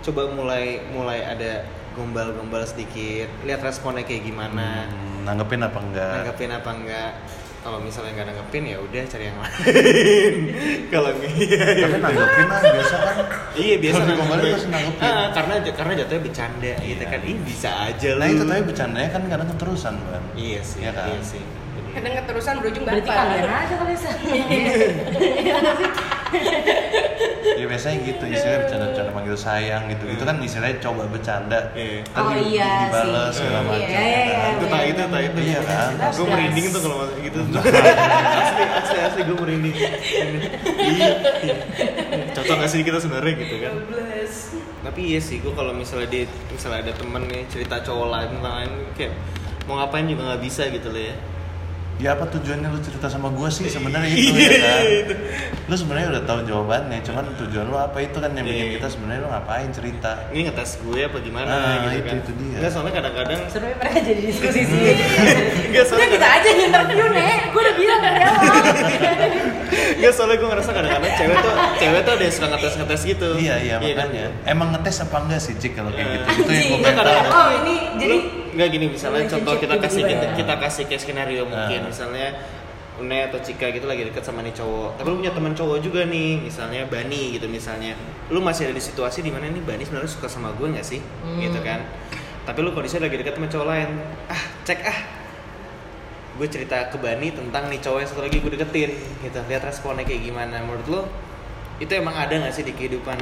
Coba 0.00 0.28
mulai 0.28 0.84
mulai 0.86 1.24
ada 1.24 1.64
gombal-gombal 1.92 2.64
sedikit. 2.64 3.32
Lihat 3.42 3.60
responnya 3.60 4.04
kayak 4.04 4.22
gimana. 4.22 4.84
Hmm, 4.84 5.24
nanggepin 5.24 5.56
apa 5.58 5.78
enggak 5.80 6.12
nanggapin 6.20 6.52
apa 6.52 6.70
enggak 6.70 7.10
kalau 7.64 7.80
misalnya 7.80 8.12
nggak 8.12 8.28
nanggepin 8.28 8.64
ya 8.68 8.76
udah 8.76 9.02
cari 9.08 9.24
yang 9.24 9.38
lain 9.40 10.34
kalau 10.92 11.10
iya, 11.16 11.64
iya. 11.72 11.84
Tapi 11.88 11.96
nanggepin 11.96 12.44
lah 12.44 12.60
biasa 12.60 12.96
kan. 13.00 13.16
iya 13.56 13.74
biasa 13.80 14.00
nanggepin. 14.04 14.52
pasti 14.52 14.68
nanggepin. 14.68 15.00
Ah, 15.08 15.26
karena 15.32 15.54
karena 15.72 15.92
jatuhnya 15.96 16.22
bercanda 16.28 16.72
gitu 16.76 17.00
Iya. 17.00 17.08
kan 17.08 17.20
ih 17.24 17.36
bisa 17.40 17.70
aja 17.88 18.10
lah 18.20 18.26
Nah 18.28 18.34
itu 18.36 18.44
tapi 18.44 18.62
bercandanya 18.68 19.08
kan 19.08 19.22
kadang 19.24 19.48
keterusan 19.48 19.94
kan. 19.96 20.22
iya 20.36 20.60
sih 20.60 20.84
Iya 20.84 20.92
kan? 20.92 21.08
iya 21.08 21.20
sih 21.24 21.40
kadang 21.94 22.12
keterusan 22.18 22.54
berujung 22.58 22.84
berarti 22.84 23.00
bapak 23.02 23.16
kalian 23.16 23.48
aja 23.48 23.74
kali. 23.76 23.94
Ya 27.54 27.70
biasanya 27.70 28.02
gitu, 28.02 28.24
istilahnya 28.26 28.60
bercanda-bercanda 28.66 29.10
manggil 29.14 29.36
sayang 29.38 29.86
gitu. 29.86 30.04
Itu 30.10 30.26
kan 30.26 30.36
istilahnya 30.42 30.82
coba 30.82 31.06
bercanda. 31.06 31.70
Ntar 31.70 32.18
Oh 32.18 32.34
iya 32.34 32.90
dibales 32.90 33.30
sih. 33.30 33.40
segala 33.40 33.54
Iya, 33.54 33.62
macam. 33.62 33.78
iya, 33.78 33.94
ya 33.94 34.02
iya, 34.02 34.34
kan? 34.34 34.50
itu 34.50 34.66
tak 34.66 34.82
itu 34.84 35.02
tak 35.04 35.22
itu 35.22 35.40
Iya 35.44 35.60
kan? 35.62 35.88
Gue 36.10 36.26
merinding 36.26 36.66
tuh 36.66 36.80
kalau 36.82 36.96
masuk 36.98 37.18
gitu 37.22 37.38
asli 37.54 38.62
asli 38.74 38.98
asli 39.00 39.20
gue 39.22 39.36
merinding 39.38 39.74
iya 40.84 41.10
cocok 42.34 42.56
gak 42.58 42.70
sih 42.70 42.80
kita 42.82 42.98
sebenarnya 42.98 43.32
gitu 43.38 43.54
kan 43.56 43.72
12 43.86 44.84
tapi 44.84 45.00
iya 45.06 45.20
sih 45.20 45.36
gue 45.38 45.52
kalau 45.52 45.72
misalnya 45.72 46.08
dia 46.10 46.24
misalnya 46.50 46.78
ada 46.82 46.92
temen 46.92 47.22
nih 47.24 47.42
cerita 47.48 47.76
cowok 47.80 48.06
lain 48.10 48.28
tentang 48.32 48.54
lain 48.56 48.70
kayak 48.92 49.12
mau 49.64 49.78
ngapain 49.78 50.04
juga 50.04 50.22
nggak 50.28 50.42
bisa 50.42 50.62
gitu 50.68 50.88
loh 50.90 51.02
ya 51.02 51.14
Ya 51.96 52.10
apa 52.10 52.26
tujuannya 52.26 52.68
lu 52.68 52.80
cerita 52.80 53.06
sama 53.06 53.30
gue 53.30 53.48
sih 53.48 53.64
sebenarnya 53.66 54.10
itu 54.18 54.34
ya 54.34 54.50
kan? 54.58 54.82
Lu 55.64 55.74
sebenarnya 55.74 56.08
udah 56.10 56.22
tahu 56.22 56.40
jawabannya, 56.42 56.98
cuman 57.00 57.24
tujuan 57.38 57.64
lu 57.64 57.76
apa 57.76 57.96
itu 57.98 58.18
kan 58.18 58.30
yang 58.30 58.42
bikin 58.42 58.66
Iya. 58.66 58.72
kita 58.76 58.86
sebenarnya 58.90 59.20
lu 59.20 59.30
ngapain 59.30 59.70
cerita? 59.70 60.12
ini 60.28 60.40
ngetes 60.44 60.70
gue 60.80 61.00
apa 61.00 61.16
gimana 61.18 61.46
Ah, 61.46 61.86
gitu 61.86 61.88
itu- 61.94 62.04
kan 62.04 62.16
itu 62.18 62.32
dia. 62.36 62.56
nggak 62.58 62.70
soalnya 62.70 62.92
kadang-kadang 62.94 63.40
seru 63.46 63.64
ya 63.64 63.76
mereka 63.76 63.98
jadi 64.00 64.20
diskusi 64.22 64.60
sih 64.68 64.82
nggak 65.70 65.84
soalnya 65.86 66.08
kita 66.10 66.26
aja 66.28 66.46
yang 66.46 66.60
interview 66.66 67.04
nek 67.08 67.40
gue 67.46 67.60
udah 67.62 67.74
bilang 67.74 68.00
dari 68.00 68.20
awal 68.20 68.42
nggak 70.00 70.12
soalnya 70.12 70.36
gue 70.36 70.48
ngerasa 70.50 70.70
kadang-kadang 70.72 71.12
cewek 71.14 71.36
tuh 71.38 71.54
cewek 71.78 72.00
tuh 72.00 72.12
ada 72.12 72.22
yang 72.22 72.34
suka 72.34 72.46
ngetes 72.48 72.74
ngetes 72.76 73.02
gitu 73.06 73.28
Iya 73.36 73.54
iya 73.60 73.76
kan? 73.76 73.86
makanya. 73.86 74.26
Emang 74.44 74.68
ngetes 74.72 74.96
apa 75.00 75.16
enggak 75.20 75.40
sih 75.40 75.54
Cik 75.54 75.72
kalau 75.74 75.90
kayak 75.90 76.08
gitu? 76.10 76.24
Itu 76.36 76.50
yang 76.50 76.66
gue 76.66 76.78
pengen 76.80 76.96
tahu. 76.96 77.06
Kadang-kadang- 77.06 77.32
oh 77.32 77.48
ini 77.56 77.74
jadi 77.96 78.12
Lu- 78.12 78.43
nggak 78.54 78.68
gini 78.70 78.86
misalnya 78.88 79.26
contoh 79.26 79.54
kita 79.58 79.74
kasih 79.82 80.02
kita, 80.06 80.26
ya. 80.30 80.34
kita 80.38 80.54
kasih 80.62 80.82
kayak 80.86 81.02
skenario 81.02 81.42
mungkin 81.44 81.80
Ah. 81.84 81.88
misalnya 81.90 82.28
Une 82.94 83.26
atau 83.26 83.42
Cika 83.42 83.74
gitu 83.74 83.90
lagi 83.90 84.06
deket 84.06 84.22
sama 84.22 84.38
nih 84.46 84.54
cowok. 84.54 85.02
Tapi 85.02 85.06
lu 85.10 85.18
punya 85.18 85.34
teman 85.34 85.50
cowok 85.50 85.82
juga 85.82 86.06
nih 86.06 86.46
misalnya 86.46 86.86
Bani 86.86 87.34
gitu 87.34 87.50
misalnya. 87.50 87.98
Lu 88.30 88.38
masih 88.38 88.70
ada 88.70 88.74
di 88.78 88.78
situasi 88.78 89.18
di 89.18 89.34
mana 89.34 89.50
nih 89.50 89.66
Bani 89.66 89.82
sebenarnya 89.82 90.06
suka 90.06 90.30
sama 90.30 90.54
gue 90.54 90.70
nggak 90.70 90.86
sih? 90.86 91.02
Hmm. 91.02 91.42
gitu 91.42 91.58
kan. 91.66 91.82
Tapi 92.46 92.58
lu 92.62 92.70
kondisinya 92.70 93.10
lagi 93.10 93.18
deket 93.18 93.34
sama 93.34 93.50
cowok 93.50 93.66
lain. 93.66 93.90
Ah 94.30 94.42
cek 94.62 94.78
ah. 94.86 94.98
Gue 96.38 96.46
cerita 96.46 96.86
ke 96.86 96.94
Bani 97.02 97.34
tentang 97.34 97.66
nih 97.66 97.82
cowok 97.82 97.98
yang 97.98 98.10
satu 98.14 98.22
lagi 98.22 98.38
gue 98.38 98.50
deketin 98.54 98.90
gitu. 99.26 99.38
Lihat 99.42 99.62
responnya 99.66 100.06
kayak 100.06 100.22
gimana. 100.30 100.62
Menurut 100.62 100.86
lu 100.86 101.00
itu 101.82 101.90
emang 101.98 102.14
ada 102.14 102.30
nggak 102.30 102.54
sih 102.54 102.62
di 102.62 102.78
kehidupan 102.78 103.18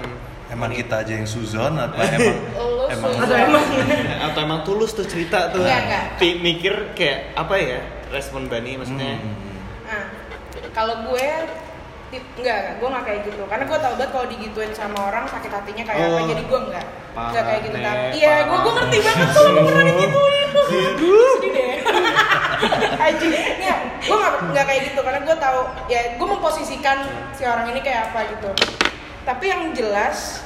Emang 0.53 0.69
wanita? 0.69 0.79
kita 0.79 0.95
aja 1.01 1.13
yang 1.17 1.25
suzon 1.25 1.73
atau 1.75 1.97
emang 1.99 2.37
Lu 2.61 2.85
emang 2.87 3.11
atau 3.17 3.35
emang 3.35 3.65
atau 4.23 4.41
emang 4.43 4.61
tulus 4.63 4.93
tuh 4.93 5.03
cerita 5.03 5.49
tuh 5.49 5.65
Enggak, 5.65 5.81
enggak. 5.83 6.05
Pi- 6.21 6.39
mikir 6.39 6.75
kayak 6.93 7.33
apa 7.35 7.55
ya 7.57 7.81
respon 8.09 8.47
Bani 8.47 8.77
maksudnya 8.77 9.17
Hmm. 9.17 9.35
Nah, 9.83 10.05
kalau 10.71 11.05
gue 11.05 11.27
tip, 12.09 12.25
enggak, 12.37 12.57
enggak, 12.59 12.75
gue 12.77 12.89
nggak 12.89 13.05
kayak 13.05 13.21
gitu. 13.25 13.43
Karena 13.45 13.65
gue 13.65 13.79
tau 13.79 13.93
banget 13.93 14.11
kalau 14.11 14.27
digituin 14.27 14.73
sama 14.73 14.99
orang 15.03 15.25
sakit 15.25 15.49
hatinya 15.49 15.85
kayak 15.85 16.01
apa. 16.03 16.13
Oh. 16.15 16.29
Jadi 16.29 16.43
gue 16.45 16.61
enggak, 16.65 16.87
Parah, 17.13 17.29
enggak 17.29 17.45
kayak 17.45 17.61
gitu. 17.63 17.77
Tapi 17.77 18.05
iya, 18.15 18.35
gue 18.43 18.59
gue 18.59 18.73
ngerti 18.73 18.99
banget 19.01 19.29
tuh 19.31 19.45
lu 19.49 19.61
pernah 19.63 19.85
digituin. 19.89 20.49
Sedih 20.69 21.51
deh. 21.51 21.75
Aji, 22.95 23.29
ya, 23.59 23.75
gue 23.99 24.17
nggak 24.17 24.35
nggak 24.49 24.65
kayak 24.65 24.81
gitu 24.87 25.01
karena 25.03 25.21
gue 25.21 25.37
tahu 25.37 25.61
ya 25.89 26.01
gue 26.15 26.27
memposisikan 26.29 26.99
si 27.33 27.43
orang 27.45 27.67
ini 27.69 27.81
kayak 27.81 28.13
apa 28.13 28.21
gitu. 28.29 28.51
Tapi 29.23 29.45
yang 29.47 29.71
jelas, 29.77 30.43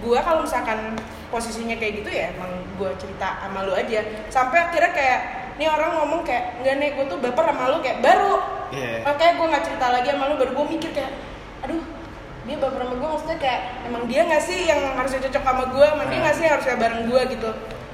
gue 0.00 0.18
kalau 0.20 0.44
misalkan 0.44 0.96
posisinya 1.30 1.78
kayak 1.78 2.02
gitu 2.04 2.10
ya 2.10 2.34
emang 2.34 2.64
gue 2.76 2.90
cerita 3.00 3.40
sama 3.40 3.64
lu 3.64 3.72
aja. 3.72 4.04
Sampai 4.28 4.68
akhirnya 4.68 4.92
kayak 4.92 5.20
ini 5.56 5.68
orang 5.68 5.92
ngomong 6.00 6.24
kayak 6.24 6.60
enggak 6.60 6.74
nih 6.80 6.88
gue 6.96 7.04
tuh 7.08 7.18
baper 7.20 7.44
sama 7.52 7.72
lu 7.72 7.78
kayak 7.84 8.00
baru 8.00 8.60
Iya. 8.70 9.02
Oke, 9.02 9.26
gue 9.34 9.46
nggak 9.50 9.64
cerita 9.66 9.86
lagi 9.90 10.08
sama 10.14 10.30
lu, 10.30 10.38
baru 10.38 10.52
gue 10.54 10.66
mikir 10.78 10.90
kayak, 10.94 11.12
aduh, 11.66 11.82
dia 12.46 12.54
baper 12.54 12.80
sama 12.86 12.94
gue 12.94 13.08
maksudnya 13.10 13.38
kayak, 13.42 13.60
emang 13.90 14.02
dia 14.06 14.20
nggak 14.22 14.42
sih 14.46 14.58
yang 14.70 14.80
harusnya 14.94 15.20
cocok 15.26 15.42
sama 15.42 15.64
gue, 15.74 15.86
emang 15.90 16.06
dia 16.06 16.18
nggak 16.22 16.36
sih 16.38 16.44
yang 16.46 16.54
harusnya 16.54 16.76
bareng 16.78 17.02
gue 17.10 17.22
gitu. 17.34 17.50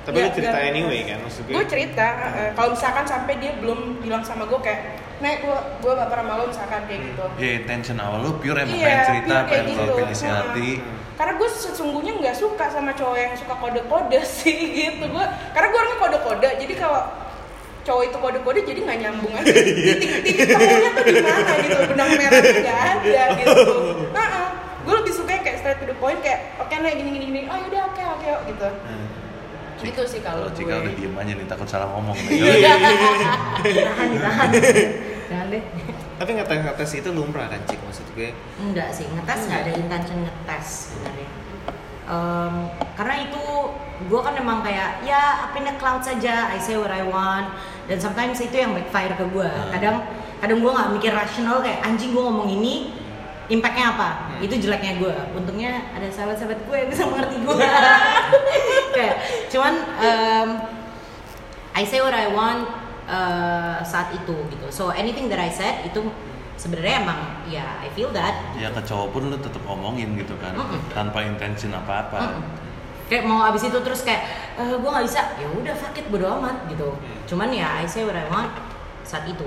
Tapi 0.06 0.22
lu 0.22 0.30
cerita 0.30 0.58
anyway 0.62 1.02
kan, 1.02 1.18
maksud 1.18 1.42
gue? 1.44 1.52
Gue 1.52 1.64
cerita, 1.66 2.06
uh, 2.14 2.50
kalau 2.54 2.68
misalkan 2.72 3.04
sampai 3.04 3.34
dia 3.42 3.52
belum 3.58 3.98
bilang 3.98 4.22
sama 4.22 4.46
gue 4.46 4.60
kayak, 4.62 4.80
Nek, 5.16 5.42
gue 5.42 5.58
gue 5.80 5.92
baper 5.96 6.18
sama 6.22 6.32
lu 6.38 6.44
misalkan 6.46 6.80
kayak 6.86 7.00
gitu. 7.10 7.24
Ya 7.40 7.50
intention 7.58 7.96
awal 7.98 8.20
lu 8.22 8.30
pure 8.38 8.60
emang 8.62 8.76
Iya, 8.76 8.86
pengen 8.86 9.02
cerita, 9.08 9.34
pure 9.34 9.48
kayak 9.48 9.48
pengen 9.50 9.66
gitu. 9.66 9.82
ngeluapin 9.82 10.06
isi 10.14 10.26
hati. 10.28 10.70
Karena 11.16 11.32
gue 11.40 11.48
sesungguhnya 11.48 12.12
nggak 12.20 12.36
suka 12.36 12.64
sama 12.68 12.92
cowok 12.92 13.16
yang 13.16 13.32
suka 13.34 13.54
kode-kode 13.56 14.20
sih 14.38 14.56
gitu. 14.76 15.04
Gue, 15.08 15.24
karena 15.56 15.66
gue 15.72 15.78
orangnya 15.80 15.98
kode-kode, 15.98 16.48
jadi 16.60 16.74
kalau 16.76 17.02
cowok 17.82 18.02
itu 18.04 18.16
kode-kode 18.20 18.60
jadi 18.62 18.80
nggak 18.84 18.98
nyambung 19.08 19.32
aja. 19.34 19.48
Titik-titik 19.56 20.54
temunya 20.54 20.90
tuh 20.92 21.02
di 21.02 21.22
mana 21.24 21.52
gitu, 21.64 21.80
benang 21.90 22.08
merahnya 22.12 22.52
nggak 22.62 22.80
ada 22.84 23.22
gitu. 23.40 23.62
Heeh. 24.12 24.46
Gue 24.86 24.94
lebih 25.02 25.12
suka 25.16 25.30
yang 25.32 25.42
kayak 25.42 25.58
straight 25.58 25.78
to 25.80 25.86
the 25.88 25.96
point 25.96 26.20
kayak, 26.22 26.54
oke 26.60 26.70
nih 26.70 26.92
gini 26.94 27.10
gini 27.10 27.24
gini, 27.26 27.40
oh 27.48 27.56
yaudah 27.56 27.82
oke 27.88 28.02
oke 28.20 28.30
gitu. 28.52 28.68
Hmm. 28.70 29.06
Gitu 29.78 30.02
sih 30.02 30.20
kalau 30.20 30.44
Kalau 30.44 30.50
gue. 30.50 30.58
Cika 30.58 30.74
udah 30.78 30.92
diem 30.92 31.14
aja 31.14 31.32
nih 31.32 31.46
takut 31.46 31.66
salah 31.66 31.88
ngomong. 31.90 32.16
Iya. 32.16 32.72
tahan 33.86 34.08
tahan 34.16 34.48
jangan 35.26 35.46
deh 35.48 35.62
Tapi 36.16 36.30
ngetes 36.32 36.58
ngetes 36.62 36.90
itu 36.96 37.08
lumrah 37.10 37.46
kan 37.46 37.60
cik 37.62 37.76
maksud 37.78 38.06
gue. 38.12 38.30
enggak 38.58 38.88
sih 38.88 39.04
ngetes 39.06 39.40
nggak 39.44 39.60
ada 39.62 39.72
intention 39.74 40.18
ngetes 40.22 40.66
sebenarnya 40.88 41.28
Em, 42.06 42.54
karena 42.94 43.14
itu 43.20 43.42
gue 44.00 44.20
kan 44.22 44.30
emang 44.32 44.62
kayak 44.62 45.02
ya 45.02 45.18
up 45.42 45.52
in 45.52 45.66
the 45.66 45.74
cloud 45.74 45.98
saja 46.00 46.46
I 46.46 46.56
say 46.56 46.78
what 46.78 46.88
I 46.88 47.02
want 47.02 47.50
dan 47.84 47.98
sometimes 47.98 48.38
itu 48.38 48.54
yang 48.54 48.72
backfire 48.72 49.10
ke 49.12 49.26
gue 49.26 49.42
Hmm. 49.42 49.70
kadang 49.74 49.96
kadang 50.38 50.58
gue 50.60 50.70
nggak 50.70 50.90
mikir 50.94 51.10
rasional 51.10 51.58
kayak 51.58 51.82
anjing 51.82 52.14
gue 52.14 52.22
ngomong 52.22 52.46
ini 52.48 52.94
impactnya 53.46 53.86
apa 53.94 54.08
Hmm. 54.36 54.44
itu 54.44 54.54
jeleknya 54.58 54.98
gue 54.98 55.14
untungnya 55.32 55.80
ada 55.94 56.10
sahabat-sahabat 56.10 56.60
gue 56.66 56.76
yang 56.76 56.88
bisa 56.90 57.02
mengerti 57.06 57.36
gue 57.40 57.56
kayak 58.96 59.16
cuman 59.48 59.74
em, 59.96 60.48
I 61.72 61.84
say 61.84 62.00
what 62.00 62.12
I 62.12 62.28
want 62.28 62.64
uh, 63.04 63.80
saat 63.80 64.12
itu 64.12 64.32
gitu. 64.48 64.66
So 64.68 64.88
anything 64.90 65.28
that 65.28 65.36
I 65.36 65.48
said 65.48 65.84
itu 65.84 66.08
sebenarnya 66.56 67.04
emang 67.04 67.18
ya 67.46 67.80
I 67.80 67.92
feel 67.92 68.08
that. 68.12 68.56
Ya 68.56 68.72
ke 68.72 68.80
cowok 68.80 69.08
pun 69.12 69.22
lu 69.28 69.36
tetap 69.36 69.60
ngomongin 69.62 70.16
gitu 70.16 70.34
kan, 70.40 70.56
Mm-mm. 70.56 70.80
tanpa 70.90 71.20
intention 71.22 71.70
apa-apa. 71.70 72.32
Mm-mm. 72.32 72.44
Kayak 73.06 73.28
mau 73.28 73.44
abis 73.44 73.68
itu 73.68 73.78
terus 73.80 74.02
kayak 74.02 74.24
eh 74.56 74.72
gue 74.72 74.90
nggak 74.90 75.04
bisa, 75.04 75.20
ya 75.36 75.46
udah 75.46 75.74
fuck 75.76 75.94
it 75.94 76.08
bodo 76.08 76.26
amat 76.40 76.64
gitu. 76.66 76.96
Cuman 77.28 77.52
ya 77.52 77.76
I 77.76 77.84
say 77.84 78.02
what 78.02 78.16
I 78.16 78.24
want 78.26 78.50
saat 79.04 79.28
itu. 79.28 79.44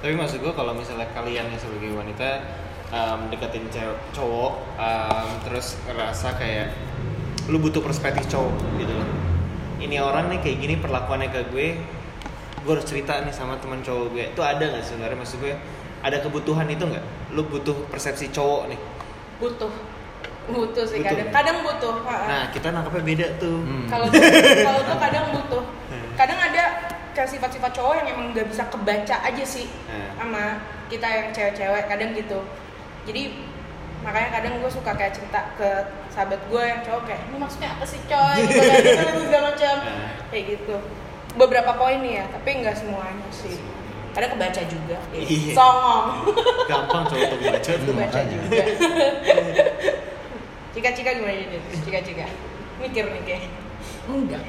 Tapi 0.00 0.16
maksud 0.16 0.40
gue 0.40 0.52
kalau 0.52 0.72
misalnya 0.72 1.04
kalian 1.12 1.44
yang 1.46 1.60
sebagai 1.60 1.92
wanita 1.92 2.40
um, 2.88 3.28
deketin 3.28 3.68
cewek 3.68 3.98
cowok 4.10 4.52
um, 4.80 5.28
terus 5.44 5.76
ngerasa 5.84 6.40
kayak 6.40 6.72
lu 7.48 7.60
butuh 7.60 7.84
perspektif 7.84 8.24
cowok 8.26 8.52
gitu 8.78 8.92
loh. 8.92 9.08
Ini 9.80 10.00
orang 10.00 10.28
nih 10.28 10.40
kayak 10.40 10.56
gini 10.56 10.74
perlakuannya 10.76 11.28
ke 11.28 11.40
gue, 11.52 11.68
gue 12.60 12.72
harus 12.72 12.84
cerita 12.84 13.20
nih 13.20 13.32
sama 13.32 13.60
teman 13.60 13.80
cowok 13.80 14.06
gue. 14.12 14.24
Itu 14.32 14.40
ada 14.40 14.60
nggak 14.60 14.84
sebenarnya 14.84 15.16
maksud 15.16 15.38
gue? 15.40 15.54
Ada 16.00 16.24
kebutuhan 16.24 16.64
itu 16.68 16.84
nggak? 16.84 17.04
Lu 17.36 17.44
butuh 17.44 17.76
persepsi 17.88 18.32
cowok 18.32 18.72
nih. 18.72 18.80
butuh 19.40 19.72
butuh 20.52 20.84
sih 20.84 21.00
Butuh. 21.00 21.08
kadang 21.16 21.28
kadang 21.32 21.56
butuh. 21.64 21.94
Nah 22.04 22.52
kita 22.52 22.68
nangkapnya 22.72 23.04
beda 23.04 23.26
tuh. 23.40 23.64
Hmm. 23.64 23.88
kalau 23.88 24.08
kalau 24.60 24.80
gue 24.84 24.96
kadang 25.00 25.26
butuh 25.32 25.64
kadang 26.20 26.36
ada 26.36 26.59
kayak 27.20 27.36
sifat-sifat 27.36 27.76
cowok 27.76 27.94
yang 28.00 28.16
emang 28.16 28.26
nggak 28.32 28.48
bisa 28.48 28.64
kebaca 28.72 29.16
aja 29.20 29.44
sih 29.44 29.68
Hmm. 29.84 30.08
sama 30.16 30.44
kita 30.88 31.04
yang 31.04 31.28
cewek-cewek 31.30 31.84
kadang 31.84 32.16
gitu. 32.16 32.40
Jadi 33.04 33.22
makanya 34.00 34.28
kadang 34.32 34.56
gue 34.56 34.70
suka 34.72 34.96
kayak 34.96 35.12
cerita 35.12 35.52
ke 35.54 35.68
sahabat 36.08 36.40
gue 36.48 36.62
yang 36.64 36.80
cowok 36.80 37.04
kayak 37.04 37.20
ini 37.28 37.36
maksudnya 37.36 37.76
apa 37.76 37.84
sih 37.84 38.00
coy? 38.08 38.36
Gitu 38.40 38.96
kan 39.04 39.14
segala 39.20 39.44
macam. 39.52 39.74
Hmm. 39.84 40.08
kayak 40.32 40.44
gitu. 40.50 40.74
Beberapa 41.36 41.76
poin 41.76 42.00
nih 42.00 42.12
ya 42.18 42.32
tapi 42.32 42.48
nggak 42.64 42.72
semuanya 42.74 43.28
sih. 43.28 43.60
Kadang 44.10 44.32
kebaca 44.34 44.62
juga. 44.64 44.96
Iya. 45.12 45.52
songong. 45.52 46.06
Gampang 46.72 47.04
cowok 47.04 47.24
untuk 47.28 47.40
baca 47.44 47.60
tuh. 47.60 47.76
kebaca 47.84 48.00
makanya. 48.00 48.36
juga 48.40 48.64
cika-cika 50.72 51.10
gimana 51.12 51.36
ini 51.36 51.58
cika-cika. 51.84 52.26
Mikir 52.80 53.04
nih 53.06 53.22
kayak 53.28 53.42
Enggak 54.08 54.40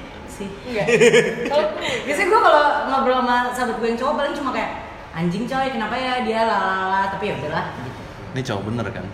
sih. 0.41 0.49
enggak 0.67 0.85
gue 1.53 1.63
Biasanya 2.09 2.27
gue 2.27 2.41
kalau 2.41 2.65
ngobrol 2.89 3.19
sama 3.21 3.35
sahabat 3.53 3.75
gue 3.77 3.87
yang 3.87 3.99
cowok 4.01 4.13
paling 4.17 4.33
cuma 4.33 4.49
kayak 4.51 4.71
anjing 5.11 5.43
coy 5.45 5.67
kenapa 5.69 5.95
ya 5.95 6.13
dia 6.25 6.39
lalala 6.43 7.11
tapi 7.11 7.29
ya 7.29 7.33
udahlah 7.37 7.65
gitu. 7.77 8.01
Ini 8.31 8.41
cowok 8.47 8.63
bener 8.65 8.87
kan? 8.89 9.05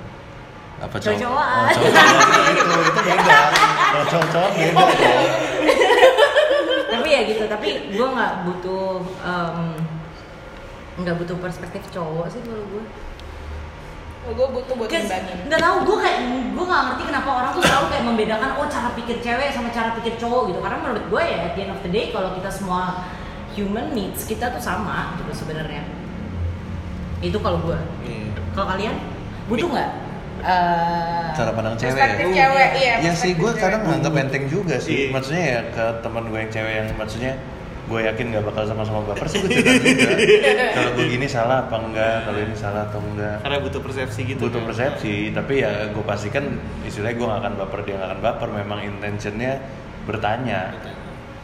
Apa 0.77 0.95
cowok? 0.95 1.17
Cowok-cowokan. 1.17 1.57
Oh, 1.57 1.73
cowok-cowokan 1.73 2.53
itu, 2.53 2.75
itu 2.85 3.01
beda. 3.01 3.39
Kalau 3.91 4.05
cowok-cowok 4.07 4.49
beda 4.53 4.71
dong. 4.77 4.91
tapi 6.87 7.07
ya 7.09 7.21
gitu 7.27 7.43
tapi 7.45 7.69
gue 7.91 8.07
nggak 8.07 8.33
butuh 8.45 9.03
em, 9.21 9.75
nggak 10.97 11.15
butuh 11.17 11.37
perspektif 11.37 11.81
cowok 11.89 12.25
sih 12.27 12.41
kalau 12.41 12.63
gue 12.67 12.83
gue 14.33 14.47
butuh 14.51 14.73
buat 14.75 14.89
Guys, 14.89 15.07
imbangin 15.07 15.37
nggak 15.47 15.61
tahu 15.61 15.75
gue 15.83 15.97
kayak 16.03 16.19
gue 16.51 16.65
nggak 16.67 16.83
ngerti 16.87 17.03
kenapa 17.07 17.29
orang 17.31 17.49
tuh 17.53 17.61
selalu 17.63 17.85
kayak 17.87 18.03
membedakan 18.03 18.49
oh 18.59 18.67
cara 18.67 18.89
pikir 18.93 19.15
cewek 19.19 19.49
sama 19.51 19.69
cara 19.71 19.89
pikir 19.95 20.13
cowok 20.19 20.41
gitu. 20.51 20.59
Karena 20.59 20.77
menurut 20.79 21.03
gue 21.07 21.21
ya 21.23 21.37
at 21.47 21.53
the 21.55 21.61
end 21.63 21.71
of 21.71 21.79
the 21.81 21.91
day 21.91 22.11
kalau 22.11 22.29
kita 22.33 22.49
semua 22.49 22.81
human 23.53 23.87
needs 23.91 24.25
kita 24.25 24.51
tuh 24.51 24.59
sama 24.59 25.15
gitu 25.17 25.31
sebenarnya. 25.33 25.83
Itu 27.19 27.37
kalau 27.39 27.63
gue 27.63 27.77
Iya. 28.03 28.29
kalau 28.51 28.67
kalian 28.75 28.95
butuh 29.47 29.67
nggak? 29.69 29.91
Eh, 30.37 31.27
cara 31.33 31.49
pandang 31.49 31.73
cewek 31.73 31.97
perspektif 31.97 32.25
ya 32.29 32.45
cewek. 32.45 32.69
iya 32.77 32.93
ya 33.01 33.11
sih 33.17 33.33
gue 33.33 33.51
cewek. 33.51 33.57
kadang 33.57 33.81
nganggap 33.89 34.13
enteng 34.21 34.45
juga 34.45 34.77
sih. 34.77 35.09
Iya. 35.09 35.15
maksudnya 35.15 35.43
ya 35.43 35.59
ke 35.73 35.83
teman 36.05 36.23
gue 36.29 36.37
yang 36.37 36.51
cewek 36.53 36.73
yang 36.77 36.87
maksudnya 36.93 37.33
gue 37.87 37.99
yakin 38.03 38.25
gak 38.29 38.43
bakal 38.43 38.63
sama-sama 38.65 38.99
baper 39.05 39.27
sih 39.27 39.39
gue 39.39 39.47
kalau 40.75 40.91
gue 40.93 41.05
gini 41.07 41.23
salah 41.25 41.63
apa 41.63 41.75
enggak 41.77 42.15
kalau 42.23 42.39
ini 42.41 42.51
salah 42.53 42.83
atau 42.83 42.99
enggak 43.01 43.39
Karena 43.39 43.57
butuh 43.59 43.79
persepsi 43.79 44.19
gitu. 44.25 44.39
butuh 44.41 44.59
kan. 44.59 44.67
persepsi 44.67 45.13
tapi 45.31 45.63
ya 45.63 45.71
gue 45.87 46.03
pastikan 46.03 46.43
istilahnya 46.83 47.15
gue 47.15 47.25
gak 47.25 47.41
akan 47.41 47.53
baper 47.57 47.79
dia 47.81 47.95
gak 47.95 48.09
akan 48.09 48.19
baper 48.21 48.49
memang 48.53 48.79
intentionnya 48.83 49.63
bertanya 50.03 50.75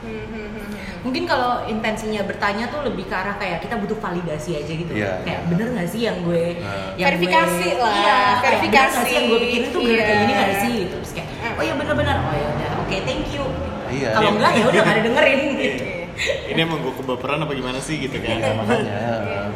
Hmm, 0.03 0.11
hmm, 0.11 0.47
hmm, 0.51 0.67
mungkin 0.99 1.23
kalau 1.23 1.63
intensinya 1.63 2.27
bertanya 2.27 2.67
tuh 2.67 2.83
lebih 2.83 3.07
ke 3.07 3.15
arah 3.15 3.39
kayak 3.39 3.63
kita 3.63 3.79
butuh 3.79 3.95
validasi 3.95 4.51
aja 4.53 4.67
gitu 4.67 4.91
Iya, 4.91 5.23
kayak 5.23 5.39
iya. 5.39 5.47
bener 5.47 5.67
nggak 5.71 5.87
sih 5.87 6.01
yang 6.03 6.19
gue 6.21 6.59
Nah. 6.59 6.91
yang 6.99 7.07
Verifikasi 7.07 7.63
gue, 7.65 7.79
lah, 7.79 7.93
iya, 7.95 8.19
kayak 8.35 8.43
verifikasi. 8.59 8.99
sih 8.99 9.11
yang 9.13 9.25
gue 9.25 9.39
pikirin 9.39 9.67
tuh 9.69 9.79
bener 9.79 9.95
kayak 9.95 10.11
Iya. 10.11 10.19
gini 10.19 10.33
nggak 10.35 10.51
sih 10.59 10.71
gitu 10.77 10.95
terus 10.99 11.11
kayak 11.15 11.27
oh 11.55 11.63
iya 11.63 11.73
bener-bener 11.73 12.17
oh 12.19 12.33
ya 12.35 12.47
udah 12.51 12.69
oke 12.83 12.97
thank 12.99 13.25
you 13.31 13.43
Iya. 13.89 14.09
kalau 14.11 14.27
Iya. 14.27 14.35
enggak 14.35 14.51
ya 14.51 14.63
udah 14.65 14.81
nggak 14.81 14.91
ada 14.91 15.03
dengerin 15.07 15.39
gitu 15.55 15.83
Ini 16.45 16.59
emang 16.59 16.79
gue 16.79 16.93
kebaperan 16.93 17.39
apa 17.39 17.51
gimana 17.51 17.77
sih 17.77 17.99
gitu 17.99 18.15
kan? 18.17 18.37
ya 18.37 18.51
makanya 18.53 18.99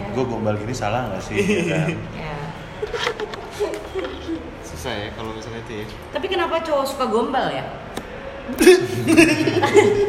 gue 0.09 0.23
gombal 0.23 0.55
gini 0.55 0.71
salah 0.71 1.07
gak 1.09 1.23
sih 1.23 1.37
ya 1.37 1.63
kan? 1.65 1.87
ya 2.13 2.35
Susah 4.61 4.93
ya 4.93 5.09
kalau 5.13 5.31
misalnya 5.31 5.61
itu 5.61 5.73
ya. 5.77 5.85
tapi 6.11 6.25
kenapa 6.25 6.59
cowok 6.59 6.85
suka 6.85 7.05
gombal 7.05 7.47
ya 7.47 7.65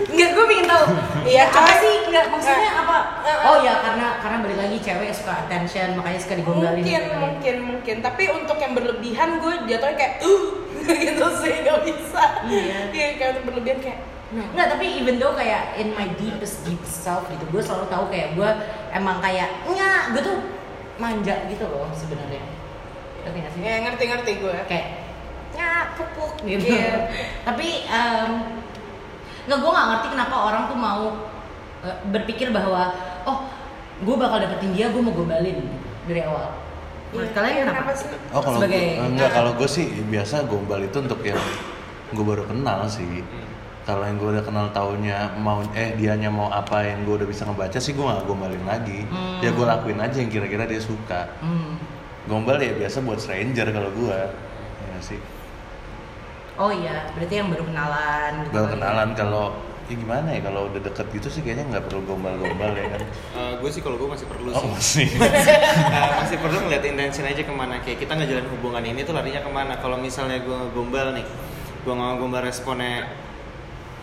Enggak, 0.08 0.30
gue 0.30 0.44
pengen 0.46 0.66
tahu. 0.66 0.84
Iya, 1.24 1.44
apa 1.48 1.72
sih? 1.76 1.94
Enggak, 2.06 2.26
maksudnya 2.28 2.70
Eh, 2.70 2.74
apa? 2.76 2.98
eh, 3.20 3.36
Oh 3.44 3.56
ya, 3.58 3.74
karena 3.80 4.06
karena 4.16 4.36
balik 4.40 4.58
lagi 4.58 4.76
cewek 4.78 5.10
suka 5.10 5.32
attention, 5.40 5.94
makanya 5.94 6.18
suka 6.18 6.34
digombalin. 6.36 6.78
mungkin 6.78 7.02
gitu. 7.02 7.18
mungkin 7.18 7.56
mungkin 7.64 7.96
tapi 7.98 8.22
untuk 8.28 8.54
yang 8.56 8.72
berlebihan 8.72 9.38
gue 9.38 9.54
jatuhnya 9.66 9.96
kayak 9.96 10.14
uh 10.22 10.44
gitu 11.02 11.26
sih 11.36 11.54
nggak 11.60 11.78
bisa 11.84 12.24
Iya. 12.46 12.78
iya 12.88 13.06
kayak 13.14 13.30
untuk 13.32 13.44
berlebihan 13.48 13.78
kayak 13.80 13.98
Enggak, 14.28 14.68
tapi 14.70 14.86
even 14.94 15.16
though 15.16 15.32
kayak 15.32 15.72
in 15.74 15.92
my 15.92 16.04
deepest 16.14 16.60
deep 16.62 16.80
self 16.82 17.24
gitu, 17.26 17.44
gue 17.48 17.58
selalu 17.58 17.88
tahu 17.88 18.04
kayak 18.08 18.36
gue 18.36 18.50
emang 18.90 19.18
kayak 19.18 19.48
nggak, 19.64 20.12
gue 20.12 20.22
tuh 20.22 20.36
manja 20.96 21.48
gitu 21.48 21.64
loh 21.64 21.88
sebenarnya. 21.90 22.44
Ngerti 23.18 23.38
nggak 23.38 23.52
sih? 23.52 23.60
ya 23.62 23.74
ngerti 23.82 24.04
ngerti 24.06 24.32
gue 24.38 24.56
Kayak 24.66 24.86
ya 25.50 25.70
pupuk 25.94 26.44
gitu. 26.44 26.60
Iya. 26.68 27.08
tapi 27.42 27.82
em, 27.84 28.30
nggak, 29.44 29.58
gue 29.58 29.70
nggak 29.70 29.88
ngerti 29.88 30.06
kenapa 30.10 30.36
orang 30.38 30.62
tuh 30.66 30.76
mau 30.76 31.02
eh, 31.82 31.96
berpikir 32.06 32.52
bahwa 32.52 32.92
oh 33.24 33.48
gue 33.98 34.14
bakal 34.14 34.38
dapetin 34.38 34.70
dia, 34.70 34.86
gue 34.88 35.00
mau 35.00 35.10
gombalin 35.10 35.56
dari 36.04 36.20
awal. 36.22 36.52
Menurut 37.08 37.32
kalian 37.32 37.54
Iya, 37.54 37.64
kenapa? 37.66 37.90
sih 37.96 38.08
oh 38.28 38.42
kalau 38.44 38.60
Sebagai- 38.60 38.92
gua- 38.94 39.08
enggak 39.08 39.30
kalau 39.32 39.52
gue 39.56 39.64
sih 39.66 39.88
biasa 40.04 40.44
gombal 40.44 40.84
itu 40.84 41.00
untuk 41.00 41.24
yang 41.24 41.40
gue 42.10 42.20
baru 42.22 42.44
kenal 42.44 42.84
sih 42.84 43.24
kalau 43.88 44.04
yang 44.04 44.14
gue 44.14 44.30
udah 44.30 44.44
kenal 44.44 44.68
taunya 44.68 45.16
mau 45.34 45.64
eh 45.72 45.96
dianya 45.96 46.28
mau 46.28 46.52
apa 46.52 46.84
yang 46.84 47.02
gue 47.02 47.16
udah 47.16 47.26
bisa 47.26 47.42
ngebaca 47.42 47.78
sih 47.78 47.90
gue 47.90 48.04
gak 48.04 48.22
gombalin 48.22 48.60
lagi 48.62 49.00
Hmm. 49.02 49.40
ya 49.40 49.48
gue 49.48 49.64
lakuin 49.64 49.96
aja 49.96 50.12
yang 50.14 50.28
kira-kira 50.28 50.62
dia 50.62 50.76
suka 50.78 51.24
Hmm. 51.40 51.80
gombal 52.24 52.58
ya 52.58 52.76
biasa 52.76 53.00
buat 53.00 53.16
stranger 53.16 53.64
kalau 53.70 53.88
gue 53.90 54.18
ya 54.84 54.98
sih 55.00 55.16
Oh 56.58 56.68
iya, 56.68 57.06
berarti 57.08 57.34
yang 57.34 57.48
baru 57.48 57.64
kenalan. 57.64 58.32
gitu 58.42 58.50
baru 58.50 58.58
kali 58.58 58.68
ya. 58.68 58.74
kenalan 58.76 59.08
kalau 59.14 59.44
ya 59.86 59.94
gimana 59.94 60.28
ya 60.28 60.40
kalau 60.42 60.60
udah 60.68 60.80
deket 60.82 61.06
gitu 61.12 61.28
sih 61.30 61.40
kayaknya 61.40 61.64
nggak 61.70 61.84
perlu 61.86 62.04
gombal-gombal 62.04 62.74
ya 62.74 62.86
kan 62.90 63.02
gue 63.56 63.70
sih 63.70 63.80
kalau 63.80 63.96
gue 63.96 64.08
masih 64.10 64.26
perlu 64.26 64.50
oh 64.50 64.74
sih. 64.76 65.06
masih 65.08 65.56
Nah, 65.88 66.10
masih 66.20 66.36
perlu 66.36 66.58
ngeliat 66.60 66.84
intention 66.84 67.24
aja 67.24 67.40
ke 67.40 67.54
mana 67.54 67.80
kayak 67.80 67.98
kita 67.98 68.12
ngejalan 68.12 68.44
hubungan 68.50 68.84
ini 68.84 69.00
tuh 69.00 69.14
larinya 69.14 69.40
ke 69.40 69.48
mana 69.48 69.78
kalau 69.78 69.96
misalnya 69.96 70.36
gue 70.38 70.52
ngegombal 70.52 71.14
nih 71.14 71.24
gue 71.78 71.92
nggak 71.94 72.14
gombal 72.18 72.42
responnya 72.42 73.06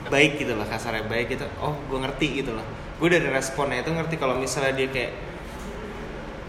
baik 0.06 0.38
gitu 0.38 0.54
lah 0.54 0.66
kasarnya 0.66 1.06
baik 1.06 1.28
gitu. 1.32 1.46
Oh 1.58 1.74
gue 1.86 2.00
ngerti 2.00 2.28
gitu 2.40 2.52
lah 2.52 2.66
gue 2.96 3.10
dari 3.10 3.28
responnya 3.28 3.80
itu 3.80 3.92
ngerti 3.92 4.16
kalau 4.16 4.36
misalnya 4.36 4.72
dia 4.74 4.88
kayak 4.88 5.12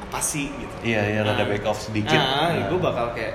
apa 0.06 0.18
sih? 0.20 0.46
gitu. 0.46 0.74
Iya 0.84 1.02
iya 1.10 1.20
rada 1.20 1.42
Nah, 1.42 1.46
back 1.48 1.64
off 1.66 1.82
sedikit. 1.82 2.14
Ah, 2.14 2.54
Nah. 2.54 2.70
gue 2.70 2.78
bakal 2.78 3.06
kayak 3.12 3.34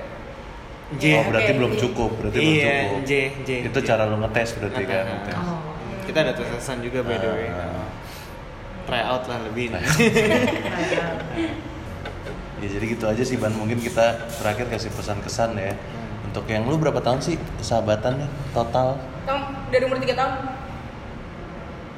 J 0.92 1.04
oh 1.16 1.24
berarti 1.26 1.52
Oke, 1.52 1.58
belum 1.58 1.72
cukup 1.74 2.10
berarti 2.16 2.36
Iya, 2.36 2.48
belum 2.52 2.84
cukup. 2.84 3.00
J, 3.04 3.12
J, 3.44 3.50
itu 3.64 3.78
J. 3.78 3.86
cara 3.86 4.02
lo 4.04 4.16
ngetes 4.18 4.48
berarti 4.56 4.82
kan 4.82 4.94
Ah, 4.94 5.00
ah, 5.00 5.08
ngetes. 5.10 5.36
Oh. 5.38 5.60
kita 6.02 6.18
ada 6.20 6.32
tes-tesan 6.32 6.76
juga 6.80 6.98
by 7.00 7.16
the 7.16 7.28
way. 7.28 7.48
Ah. 7.48 7.86
try 8.82 9.00
out 9.00 9.24
lah 9.24 9.38
lebih. 9.42 9.70
Nih. 9.70 9.84
Ya 12.58 12.68
jadi 12.68 12.84
gitu 12.88 13.04
aja 13.04 13.22
sih 13.22 13.34
Ban, 13.34 13.50
mungkin 13.52 13.78
kita 13.78 14.22
terakhir 14.32 14.70
kasih 14.70 14.90
pesan 14.90 15.18
kesan 15.18 15.54
ya 15.56 15.74
Untuk 16.24 16.46
yang 16.46 16.62
lu 16.62 16.78
berapa 16.78 16.98
tahun 16.98 17.18
sih 17.18 17.34
sahabatan 17.58 18.22
nih 18.22 18.30
total? 18.52 18.96
Tom 19.24 19.42
dari 19.72 19.82
umur 19.82 19.96
3 19.96 20.12
tahun 20.12 20.32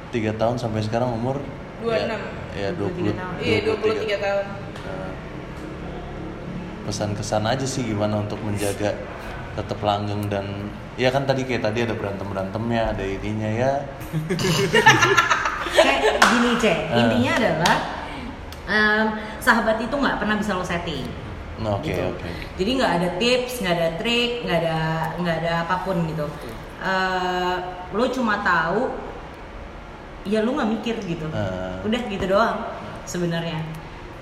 3 0.09 0.31
tahun 0.33 0.55
sampai 0.55 0.79
sekarang 0.79 1.11
umur 1.11 1.43
26. 1.83 1.91
Ya, 1.91 2.17
ya 2.55 2.69
23 2.71 3.11
20 3.11 3.11
tahun. 3.13 3.33
iya 3.37 3.57
23 3.61 4.15
tahun 4.17 4.45
Nah, 4.85 5.11
pesan 6.85 7.11
kesan 7.11 7.43
aja 7.43 7.65
sih 7.65 7.83
gimana 7.83 8.21
untuk 8.21 8.37
menjaga 8.39 8.93
tetap 9.51 9.79
langgeng 9.79 10.23
dan 10.25 10.45
ya 10.95 11.09
kan 11.09 11.25
tadi 11.25 11.43
kayak 11.43 11.63
tadi 11.63 11.81
ada 11.81 11.91
berantem 11.91 12.23
berantemnya 12.23 12.91
ada 12.91 13.01
ininya 13.01 13.49
ya 13.49 13.71
Kayak 15.75 16.01
gini 16.23 16.51
cek, 16.55 16.77
Ah. 16.87 16.97
intinya 17.01 17.31
adalah 17.35 17.75
em, 18.65 19.05
sahabat 19.37 19.75
itu 19.77 19.91
nggak 19.91 20.17
pernah 20.17 20.35
bisa 20.37 20.55
lo 20.55 20.63
setting. 20.63 21.03
Oke 21.55 21.95
gitu. 21.95 22.03
oke 22.03 22.27
Jadi 22.59 22.69
nggak 22.75 22.93
ada 22.99 23.09
tips, 23.15 23.53
nggak 23.63 23.75
ada 23.79 23.89
trik, 23.95 24.31
nggak 24.43 24.57
ada 24.59 24.77
nggak 25.21 25.35
ada 25.39 25.53
apa 25.63 25.75
pun 25.87 26.03
gitu. 26.03 26.27
Eh, 26.83 27.55
lo 27.95 28.03
cuma 28.11 28.43
tahu, 28.43 28.91
ya 30.27 30.43
lo 30.43 30.51
nggak 30.51 30.71
mikir 30.79 30.95
gitu. 31.07 31.27
Ah. 31.31 31.79
Udah 31.87 32.01
gitu 32.11 32.25
doang 32.27 32.59
sebenarnya. 33.07 33.63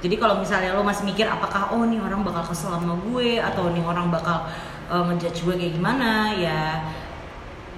Jadi 0.03 0.19
kalau 0.19 0.37
misalnya 0.37 0.75
lo 0.75 0.83
masih 0.83 1.07
mikir 1.07 1.25
apakah 1.25 1.73
oh 1.73 1.87
nih 1.87 1.97
orang 1.97 2.21
bakal 2.21 2.43
kesel 2.43 2.75
sama 2.75 2.99
gue 3.07 3.39
atau 3.39 3.71
nih 3.73 3.81
orang 3.81 4.13
bakal 4.13 4.45
eh, 4.91 5.03
ngejudge 5.09 5.41
gue 5.41 5.55
kayak 5.57 5.73
gimana 5.79 6.37
ya 6.37 6.85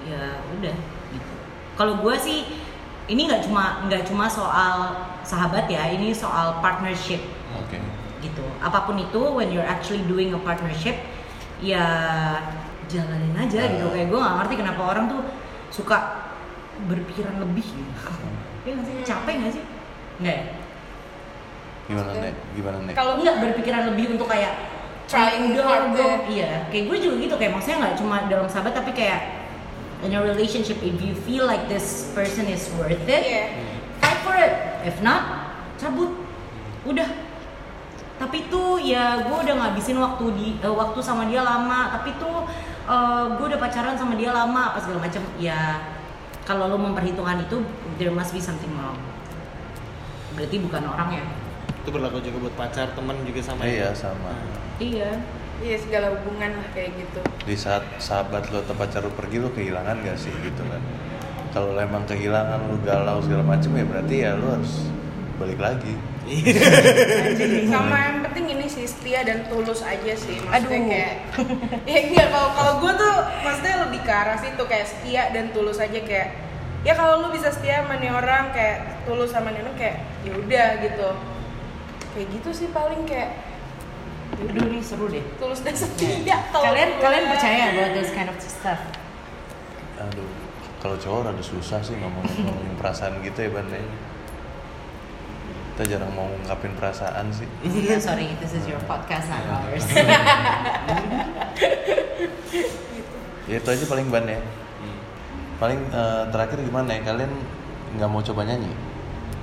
ya 0.04 0.36
udah 0.58 0.76
gitu. 1.14 1.32
Kalau 1.80 2.02
gue 2.04 2.14
sih 2.20 2.44
ini 3.06 3.30
nggak 3.30 3.46
cuma 3.46 3.86
nggak 3.86 4.02
cuma 4.10 4.26
soal 4.26 5.06
sahabat 5.22 5.66
ya, 5.70 5.90
ini 5.90 6.10
soal 6.10 6.58
partnership 6.58 7.22
oke 7.54 7.78
apa 8.60 8.88
pun 8.88 8.96
itu 8.96 9.20
when 9.32 9.52
you're 9.52 9.66
actually 9.66 10.00
doing 10.08 10.32
a 10.32 10.40
partnership 10.40 10.96
ya 11.60 11.84
jalanin 12.86 13.34
aja 13.34 13.60
gitu. 13.72 13.86
Ah. 13.88 13.92
kayak 13.92 14.06
gue 14.08 14.18
gak 14.18 14.34
ngerti 14.42 14.54
kenapa 14.60 14.82
orang 14.86 15.04
tuh 15.10 15.20
suka 15.72 15.98
berpikiran 16.86 17.40
lebih 17.40 17.64
gitu. 17.64 17.92
Ya 18.66 18.74
nggak 18.74 18.86
sih? 18.90 18.94
Capek 19.06 19.34
gak 19.46 19.52
sih? 19.54 19.64
Nggak 20.18 20.34
ya? 20.34 20.44
gimana 21.86 22.10
nek? 22.18 22.34
Gimana 22.58 22.76
nek? 22.82 22.94
kalau 22.98 23.12
nggak 23.22 23.36
berpikiran 23.38 23.82
lebih 23.94 24.18
untuk 24.18 24.26
kayak 24.26 24.74
Trying 25.06 25.54
udah 25.54 25.64
hard 25.70 25.86
gue 25.94 26.02
ya. 26.02 26.16
iya. 26.26 26.50
Kayak 26.66 26.84
gue 26.90 26.96
juga 26.98 27.14
gitu. 27.22 27.34
Kayak 27.38 27.52
maksudnya 27.54 27.78
nggak 27.78 27.94
cuma 28.02 28.16
dalam 28.26 28.50
sahabat 28.50 28.74
tapi 28.74 28.90
kayak 28.90 29.20
in 30.02 30.10
a 30.10 30.18
relationship 30.18 30.82
if 30.82 30.98
you 30.98 31.14
feel 31.22 31.46
like 31.46 31.70
this 31.70 32.10
person 32.10 32.50
is 32.50 32.66
worth 32.74 32.98
it 33.06 33.22
Iya. 33.22 33.54
fight 34.02 34.18
for 34.26 34.34
it. 34.34 34.50
If 34.82 34.98
not 34.98 35.46
cabut. 35.78 36.10
Udah 36.82 37.06
tapi 38.16 38.48
tuh 38.48 38.80
ya 38.80 39.24
gue 39.24 39.36
udah 39.36 39.54
ngabisin 39.60 40.00
waktu 40.00 40.24
di 40.36 40.48
eh, 40.60 40.72
waktu 40.72 40.98
sama 41.04 41.28
dia 41.28 41.44
lama. 41.44 41.92
Tapi 41.92 42.16
tuh 42.16 42.48
eh, 42.88 43.24
gue 43.36 43.46
udah 43.48 43.60
pacaran 43.60 43.96
sama 43.96 44.16
dia 44.16 44.32
lama 44.32 44.72
apa 44.72 44.78
segala 44.80 45.04
macam. 45.04 45.22
Ya 45.36 45.80
kalau 46.46 46.70
lo 46.70 46.78
memperhitungkan 46.78 47.44
itu 47.44 47.60
there 48.00 48.12
must 48.14 48.32
be 48.32 48.40
something 48.40 48.72
wrong. 48.78 48.96
Berarti 50.36 50.60
bukan 50.60 50.84
orangnya 50.84 51.24
itu 51.86 51.94
berlaku 51.94 52.18
juga 52.18 52.50
buat 52.50 52.54
pacar 52.58 52.90
teman 52.98 53.14
juga 53.22 53.38
sama 53.46 53.62
ya? 53.62 53.70
iya 53.70 53.88
sama. 53.94 54.34
Iya. 54.82 55.22
Iya 55.62 55.76
segala 55.78 56.18
hubungan 56.18 56.58
lah 56.58 56.68
kayak 56.74 56.98
gitu. 56.98 57.22
Di 57.46 57.54
saat 57.54 57.86
sahabat 58.02 58.50
lo 58.50 58.60
atau 58.66 58.74
pacar 58.74 59.06
lo 59.06 59.14
pergi 59.14 59.38
lo 59.38 59.54
kehilangan 59.54 60.02
gak 60.02 60.18
sih 60.18 60.34
gitu 60.42 60.66
kan? 60.66 60.82
Kalau 61.54 61.78
emang 61.78 62.02
kehilangan 62.10 62.66
lo 62.66 62.76
galau 62.82 63.22
segala 63.22 63.54
macem 63.54 63.70
ya 63.78 63.86
berarti 63.86 64.14
ya 64.18 64.34
lo 64.34 64.58
harus 64.58 64.90
balik 65.38 65.62
lagi 65.62 65.94
sama 67.72 67.96
yang 68.00 68.16
penting 68.22 68.46
ini 68.52 68.66
sih 68.66 68.84
setia 68.84 69.22
dan 69.22 69.46
tulus 69.46 69.80
aja 69.80 70.12
sih 70.12 70.36
maksudnya 70.40 70.74
Aduh. 70.76 70.88
kayak 70.88 71.12
ya 71.88 71.98
enggak 72.02 72.28
kalau 72.28 72.50
kalau 72.52 72.72
gue 72.80 72.92
tuh 72.92 73.14
maksudnya 73.40 73.74
lebih 73.82 74.00
ke 74.02 74.12
arah 74.12 74.36
situ 74.36 74.62
kayak 74.62 74.86
setia 74.86 75.22
dan 75.30 75.50
tulus 75.50 75.78
aja 75.78 76.00
kayak 76.00 76.28
ya 76.82 76.92
kalau 76.92 77.20
lu 77.20 77.28
bisa 77.30 77.50
setia 77.50 77.80
sama 77.80 77.96
nih 77.96 78.10
orang 78.10 78.50
kayak 78.50 78.76
tulus 79.02 79.30
sama 79.30 79.50
nih 79.50 79.60
orang 79.60 79.76
kayak 79.76 79.96
ya 80.22 80.32
udah 80.34 80.68
gitu 80.80 81.08
kayak 82.12 82.26
gitu 82.32 82.50
sih 82.52 82.68
paling 82.70 83.02
kayak 83.04 83.30
Udah 84.36 84.66
nih 84.66 84.82
seru 84.82 85.06
deh. 85.06 85.22
tulus 85.38 85.62
dan 85.62 85.72
setia 85.72 86.18
kalau 86.52 86.66
Kalian 86.66 86.90
gue. 86.92 87.00
kalian 87.00 87.24
percaya 87.30 87.62
about 87.70 87.90
this 87.94 88.10
kind 88.10 88.26
of 88.26 88.36
stuff? 88.38 88.80
aduh 89.96 90.28
kalau 90.76 90.98
cowok 90.98 91.20
rada 91.24 91.40
susah 91.40 91.80
sih 91.80 91.94
ngomongin 91.94 92.42
ngomongin 92.42 92.74
perasaan 92.76 93.22
gitu 93.22 93.38
ya 93.38 93.50
Ban 93.50 93.70
ya. 93.70 93.80
Kita 95.76 96.00
jarang 96.00 96.08
mau 96.16 96.24
ngungkapin 96.24 96.72
perasaan 96.72 97.28
sih. 97.36 97.44
Iya, 97.60 98.00
sorry, 98.00 98.32
this 98.40 98.56
is 98.56 98.64
your 98.64 98.80
podcast, 98.88 99.28
not 99.28 99.44
ours. 99.44 99.84
ya 103.44 103.56
itu 103.60 103.68
aja 103.68 103.84
paling 103.84 104.08
ban 104.08 104.24
ya. 104.24 104.40
Paling 105.60 105.76
eh, 105.92 106.24
terakhir 106.32 106.64
gimana 106.64 106.96
ya? 106.96 107.04
Kalian 107.04 107.28
nggak 108.00 108.08
mau 108.08 108.24
coba 108.24 108.48
nyanyi? 108.48 108.72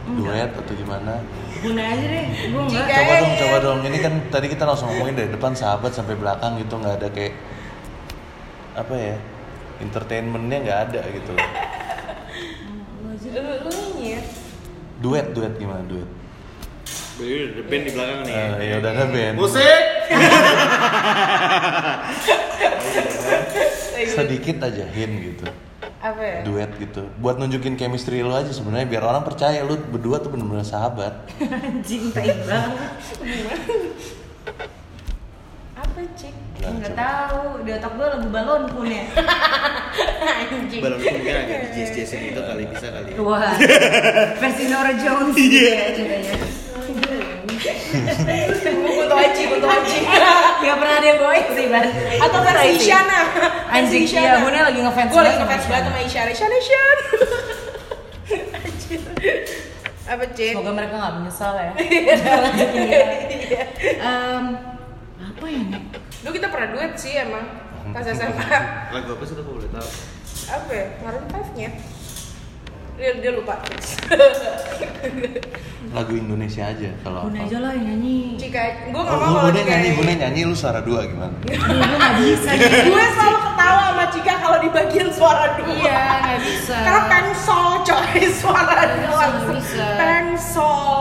Duet 0.10 0.58
atau 0.58 0.74
gimana? 0.74 1.22
Guna 1.62 1.84
aja 1.86 2.02
deh, 2.02 2.26
gue 2.50 2.82
coba 2.82 3.14
dong 3.22 3.34
coba 3.38 3.58
dong. 3.62 3.80
Ini 3.86 3.98
kan 4.02 4.14
tadi 4.34 4.50
kita 4.50 4.66
langsung 4.66 4.90
ngomongin 4.90 5.14
dari 5.14 5.30
depan 5.30 5.54
sahabat 5.54 5.94
sampai 5.94 6.18
belakang 6.18 6.58
gitu. 6.58 6.82
Nggak 6.82 6.98
ada 6.98 7.08
kayak 7.14 7.38
apa 8.74 8.96
ya 8.98 9.16
entertainmentnya 9.86 10.58
nggak 10.66 10.80
ada 10.90 11.02
gitu 11.14 11.38
lu 13.38 13.38
lu 13.38 13.70
nyanyi 13.70 14.18
ya. 14.18 14.22
Duet 14.98 15.26
duet 15.38 15.54
gimana? 15.62 15.86
Duet 15.86 16.23
Udah 17.14 17.30
ada 17.46 17.62
band 17.64 17.84
di 17.84 17.92
belakang 17.92 18.20
nih. 18.24 18.34
Eh, 18.34 18.66
ya 18.66 18.76
udah 18.78 18.92
ada 18.92 19.06
band 19.08 19.36
Musik. 19.38 19.84
sedikit 24.06 24.58
aja 24.62 24.86
hint 24.86 25.14
gitu 25.24 25.46
apa 25.98 26.20
ya 26.20 26.40
duet 26.44 26.70
gitu 26.76 27.08
buat 27.18 27.40
nunjukin 27.40 27.74
chemistry 27.74 28.20
lu 28.20 28.30
aja 28.30 28.52
sebenarnya 28.52 28.86
biar 28.86 29.04
orang 29.04 29.24
percaya 29.24 29.64
lu 29.64 29.80
berdua 29.80 30.20
tuh 30.20 30.30
bener-bener 30.30 30.62
sahabat 30.62 31.16
Anjing, 31.40 32.12
tai 32.12 32.28
banget. 32.44 32.92
apa 35.74 36.00
cik 36.14 36.36
Enggak 36.64 36.96
tahu, 36.96 37.60
di 37.68 37.76
otak 37.76 37.92
gue 37.92 38.08
lagu 38.08 38.28
balon 38.32 38.64
pun 38.72 38.88
ya. 38.88 39.04
anjing 40.48 40.80
Balon 40.80 40.96
mungkin 40.96 41.36
agak 41.36 41.60
di 41.60 41.70
jazz 41.76 41.92
jazzin 41.92 42.32
itu 42.32 42.40
kali 42.40 42.64
bisa 42.72 42.88
kali. 42.88 43.10
ya. 43.12 43.20
Wah, 43.20 43.52
versi 44.40 44.64
Nora 44.72 44.96
Jones 44.96 45.36
iya 45.36 45.92
ceritanya. 45.92 46.63
Kunto 47.64 49.16
Aji 49.16 49.44
Kunto 49.48 49.68
Aji 49.68 50.00
Gak 50.64 50.78
pernah 50.80 50.96
ada 50.98 51.08
yang 51.08 51.20
bawain 51.20 51.46
sih, 51.52 51.66
Ban. 51.68 51.86
atau 52.20 52.40
versi. 52.42 52.68
Isyana 52.78 53.20
Anjing, 53.70 54.04
iya. 54.06 54.40
Bunda 54.40 54.60
lagi 54.64 54.80
ngefans 54.80 55.10
gue 55.10 55.22
lagi 55.22 55.38
ngefans 55.40 55.66
banget 55.68 55.84
sama 55.86 56.00
Isyana 56.02 56.30
Isyana 56.32 56.56
Isyana 56.56 57.04
Anjir. 58.54 59.02
apa 60.14 60.24
cik 60.30 60.52
Semoga 60.54 60.72
mereka 60.74 60.96
gak 61.00 61.14
menyesal 61.18 61.54
ya. 61.56 61.72
Lanjutin 62.44 62.84
dia. 62.84 63.64
Em, 63.98 64.46
apa 65.18 65.46
ya 65.48 65.60
nih? 65.64 65.82
Dulu 66.22 66.32
kita 66.32 66.48
pernah 66.48 66.68
duet 66.72 66.94
sih 66.96 67.14
emang 67.16 67.46
pas 67.92 68.04
SMA 68.06 68.48
Lagu 68.92 69.10
apa 69.12 69.24
sih 69.24 69.36
kalau 69.36 69.56
boleh 69.56 69.68
tahu? 69.70 69.90
apa 70.44 70.72
ya 70.72 70.86
Maroon 71.00 71.24
5 71.30 71.56
nya 71.56 71.70
dia, 72.94 73.12
dia 73.18 73.32
lupa 73.32 73.58
lagu 75.94 76.14
Indonesia 76.16 76.64
aja 76.66 76.90
kalau 77.02 77.30
Bunda 77.30 77.46
aja 77.46 77.58
lah 77.60 77.72
yang 77.72 77.86
nyanyi. 77.94 78.34
Cika 78.34 78.90
gue 78.90 78.98
Oh, 78.98 79.04
gak 79.04 79.14
mau 79.14 79.20
lu 79.20 79.30
kalau 79.30 79.46
Bunda 79.46 79.62
nyanyi, 79.62 79.70
nyanyi. 79.70 79.92
Bunda 79.94 80.14
nyanyi, 80.18 80.42
lu 80.44 80.56
suara 80.56 80.80
dua 80.82 81.00
gimana? 81.06 81.36
Gue 81.44 81.54
gak 81.94 82.14
bisa 82.24 82.50
gue 82.58 83.04
selalu 83.14 83.40
ketawa 83.44 83.82
sama 83.86 84.06
Cika 84.10 84.34
kalau 84.40 84.58
di 84.58 84.70
bagian 84.70 85.10
suara 85.10 85.46
dua 85.54 85.70
Iya, 85.70 86.02
gak 86.24 86.40
bisa. 86.42 86.76
karena 86.80 87.02
pensol 87.08 87.66
coy 87.84 88.22
suara 88.42 88.74
dua 88.98 89.22
nggak 89.30 89.48
bisa. 89.54 89.86
pensol 89.96 90.98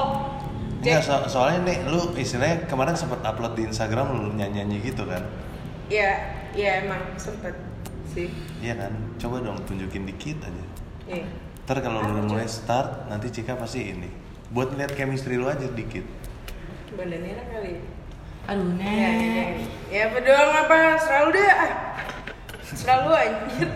Enggak, 0.83 0.99
so- 1.01 1.27
soalnya 1.31 1.59
nih 1.63 1.79
lu 1.87 2.11
istilahnya 2.13 2.67
kemarin 2.67 2.93
sempat 2.93 3.23
upload 3.23 3.55
di 3.55 3.63
Instagram 3.65 4.13
lu 4.13 4.35
nyanyi-nyanyi 4.35 4.83
gitu 4.83 5.07
kan? 5.07 5.23
ya 5.87 6.11
ya 6.53 6.83
emang 6.83 7.01
sempet 7.15 7.55
sih 8.09 8.29
Iya 8.59 8.77
kan? 8.77 8.93
Coba 9.17 9.41
dong 9.41 9.57
tunjukin 9.63 10.05
dikit 10.05 10.43
aja. 10.43 10.65
Iya. 11.07 11.25
Ntar 11.63 11.79
kalau 11.79 12.03
lu 12.03 12.27
mulai 12.27 12.45
start, 12.45 13.07
nanti 13.07 13.31
Cika 13.31 13.55
pasti 13.55 13.95
ini. 13.95 14.11
Buat 14.51 14.75
lihat 14.75 14.93
chemistry 14.93 15.39
lu 15.39 15.47
aja 15.47 15.65
dikit. 15.65 16.05
Bandanera 16.93 17.41
kali 17.49 17.81
Aduh, 18.43 18.75
ya 18.77 18.85
ya, 18.85 19.09
ya. 19.09 19.09
Nek. 19.17 19.49
ya 19.89 20.01
apa 20.11 20.19
doang 20.21 20.53
apa 20.53 20.79
selalu 21.01 21.29
deh 21.33 21.47
ah 21.49 21.73
selalu 22.75 23.11
anjir 23.15 23.69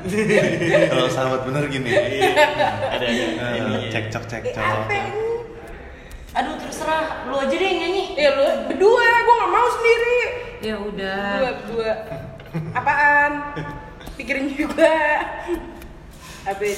kalau 0.92 1.06
sahabat 1.08 1.40
bener 1.48 1.64
gini. 1.70 1.90
Ada 1.96 3.06
ada. 3.06 3.46
Eh, 3.56 3.88
cekcok 3.88 4.24
eh, 4.26 4.28
cekcok. 4.28 4.60
apa 4.60 4.92
ini 4.92 5.24
Aduh, 6.36 6.54
terserah. 6.60 7.24
Lu 7.30 7.40
aja 7.40 7.54
deh 7.54 7.64
yang 7.64 7.78
nyanyi. 7.88 8.04
ya 8.20 8.28
lu 8.36 8.44
berdua 8.68 9.06
gue 9.24 9.34
gak 9.40 9.52
mau 9.54 9.66
sendiri 9.70 10.18
Ya 10.60 10.74
udah. 10.76 11.24
berdua 11.40 11.52
berdua 11.62 11.90
apaan 12.76 13.32
pikirin 14.18 14.52
juga 14.52 14.92
apa 16.42 16.60
ya 16.60 16.76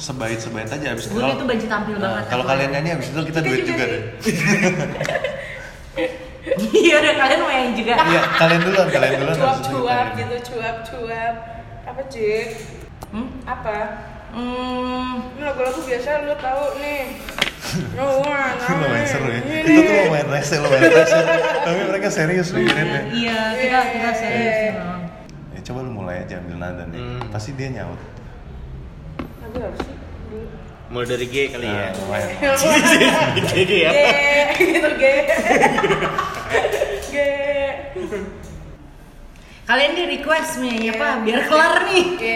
Sebaik 0.00 0.40
sebaik 0.40 0.64
aja 0.66 0.86
abis 0.90 1.06
Gue 1.06 1.20
tuh 1.20 1.44
banci 1.44 1.66
tampil 1.66 1.94
Nah, 1.94 2.08
banget. 2.16 2.24
kalau 2.26 2.44
kalian 2.44 2.70
nyanyi 2.72 2.90
abis 2.94 3.06
itu 3.08 3.20
kita 3.22 3.38
Kita 3.38 3.40
duet 3.44 3.62
juga 3.62 3.84
deh. 3.84 4.02
Iya 6.72 6.94
udah 6.98 7.14
kalian 7.14 7.38
mau 7.38 7.52
yang 7.52 7.72
juga. 7.74 7.94
Iya, 8.00 8.20
kalian 8.34 8.60
duluan, 8.62 8.88
kalian 8.88 9.12
duluan. 9.18 9.36
cuap 9.36 9.52
itu 9.52 9.68
cuap 9.70 9.84
nyanyi. 10.08 10.18
gitu 10.18 10.36
cuap 10.48 10.76
cuap 10.82 11.34
apa 11.82 12.02
cik 12.06 12.48
Hmm? 13.10 13.28
apa 13.44 13.76
Hmm. 14.30 15.26
ini 15.28 15.42
lagu-lagu 15.42 15.80
biasa 15.82 16.08
lu 16.22 16.34
tahu 16.38 16.64
nih 16.78 17.04
Oh, 17.94 18.24
wah, 18.24 18.50
Itu 18.56 18.72
lumayan 18.72 19.04
seru 19.04 19.28
ya. 19.28 19.40
Ini 19.42 19.58
Itu 19.60 19.80
tuh 19.80 19.92
nih. 19.92 20.02
lumayan 20.02 20.28
rese, 20.28 20.56
lumayan 20.58 20.90
rese. 20.90 21.18
Tapi 21.60 21.80
mereka 21.84 22.08
serius 22.08 22.48
dengerin 22.50 22.88
ya. 22.88 23.02
Iya, 23.12 23.40
kita 23.54 23.78
kita 23.92 24.10
serius 24.12 24.56
Iya. 24.56 24.70
memang. 24.72 25.00
Ya, 25.50 25.60
coba 25.62 25.78
lu 25.80 25.90
mulai 25.92 26.16
aja 26.20 26.34
ambil 26.36 26.56
nada 26.56 26.82
nih. 26.84 26.98
Hmm. 26.98 27.30
Pasti 27.30 27.50
dia 27.52 27.68
nyaut. 27.70 28.00
Sih? 29.50 29.96
Dulu. 30.30 30.46
Mulai 30.90 31.06
dari 31.06 31.26
G 31.30 31.36
kali 31.50 31.66
ya. 31.66 31.90
Lumayan. 31.94 32.28
G 33.50 33.54
G 33.66 33.72
ya. 33.82 33.90
Ge, 33.90 34.10
gitu 34.58 34.90
ge. 34.98 35.14
Ge. 37.10 37.28
Kalian 39.66 39.92
di 39.94 40.02
request 40.18 40.58
nih 40.58 40.90
apa 40.94 41.22
biar 41.22 41.40
kelar 41.46 41.74
nih. 41.86 42.04
Ge. 42.18 42.34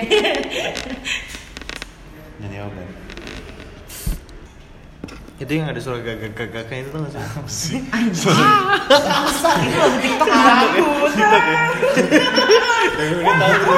Nyanyi 2.43 2.59
apa? 2.67 2.83
Itu 5.35 5.51
yang 5.51 5.67
ada 5.67 5.83
suara 5.83 5.99
gagak-gagaknya 5.99 6.87
itu 6.87 6.89
tuh 6.95 7.01
nggak 7.03 7.27
sih? 7.51 7.83
Anjing. 7.91 8.39
Susah 8.39 9.55
itu 9.67 9.77
lagu 9.83 9.99
TikTok 9.99 10.29
banget. 10.31 10.71
Dari 12.95 13.15
ini 13.19 13.33
tahu. 13.35 13.75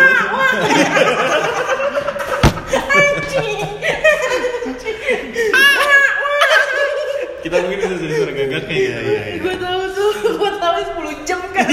Kita 7.39 7.57
mungkin 7.63 7.79
bisa 7.79 7.95
jadi 7.95 8.13
suara 8.19 8.33
gagaknya 8.35 8.75
ya. 8.75 8.99
Iya, 8.99 8.99
iya. 8.99 9.39
Gue 9.39 9.55
tahu 9.55 9.83
tuh, 9.95 10.11
gue 10.35 10.51
tahu 10.59 10.77
10 10.83 11.23
jam 11.23 11.41
kan. 11.55 11.67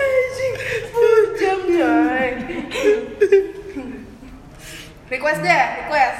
Anjing, 0.00 0.54
10 0.88 1.36
jam 1.36 1.58
coy. 1.60 2.30
Request 5.06 5.40
deh, 5.40 5.62
request. 5.84 6.18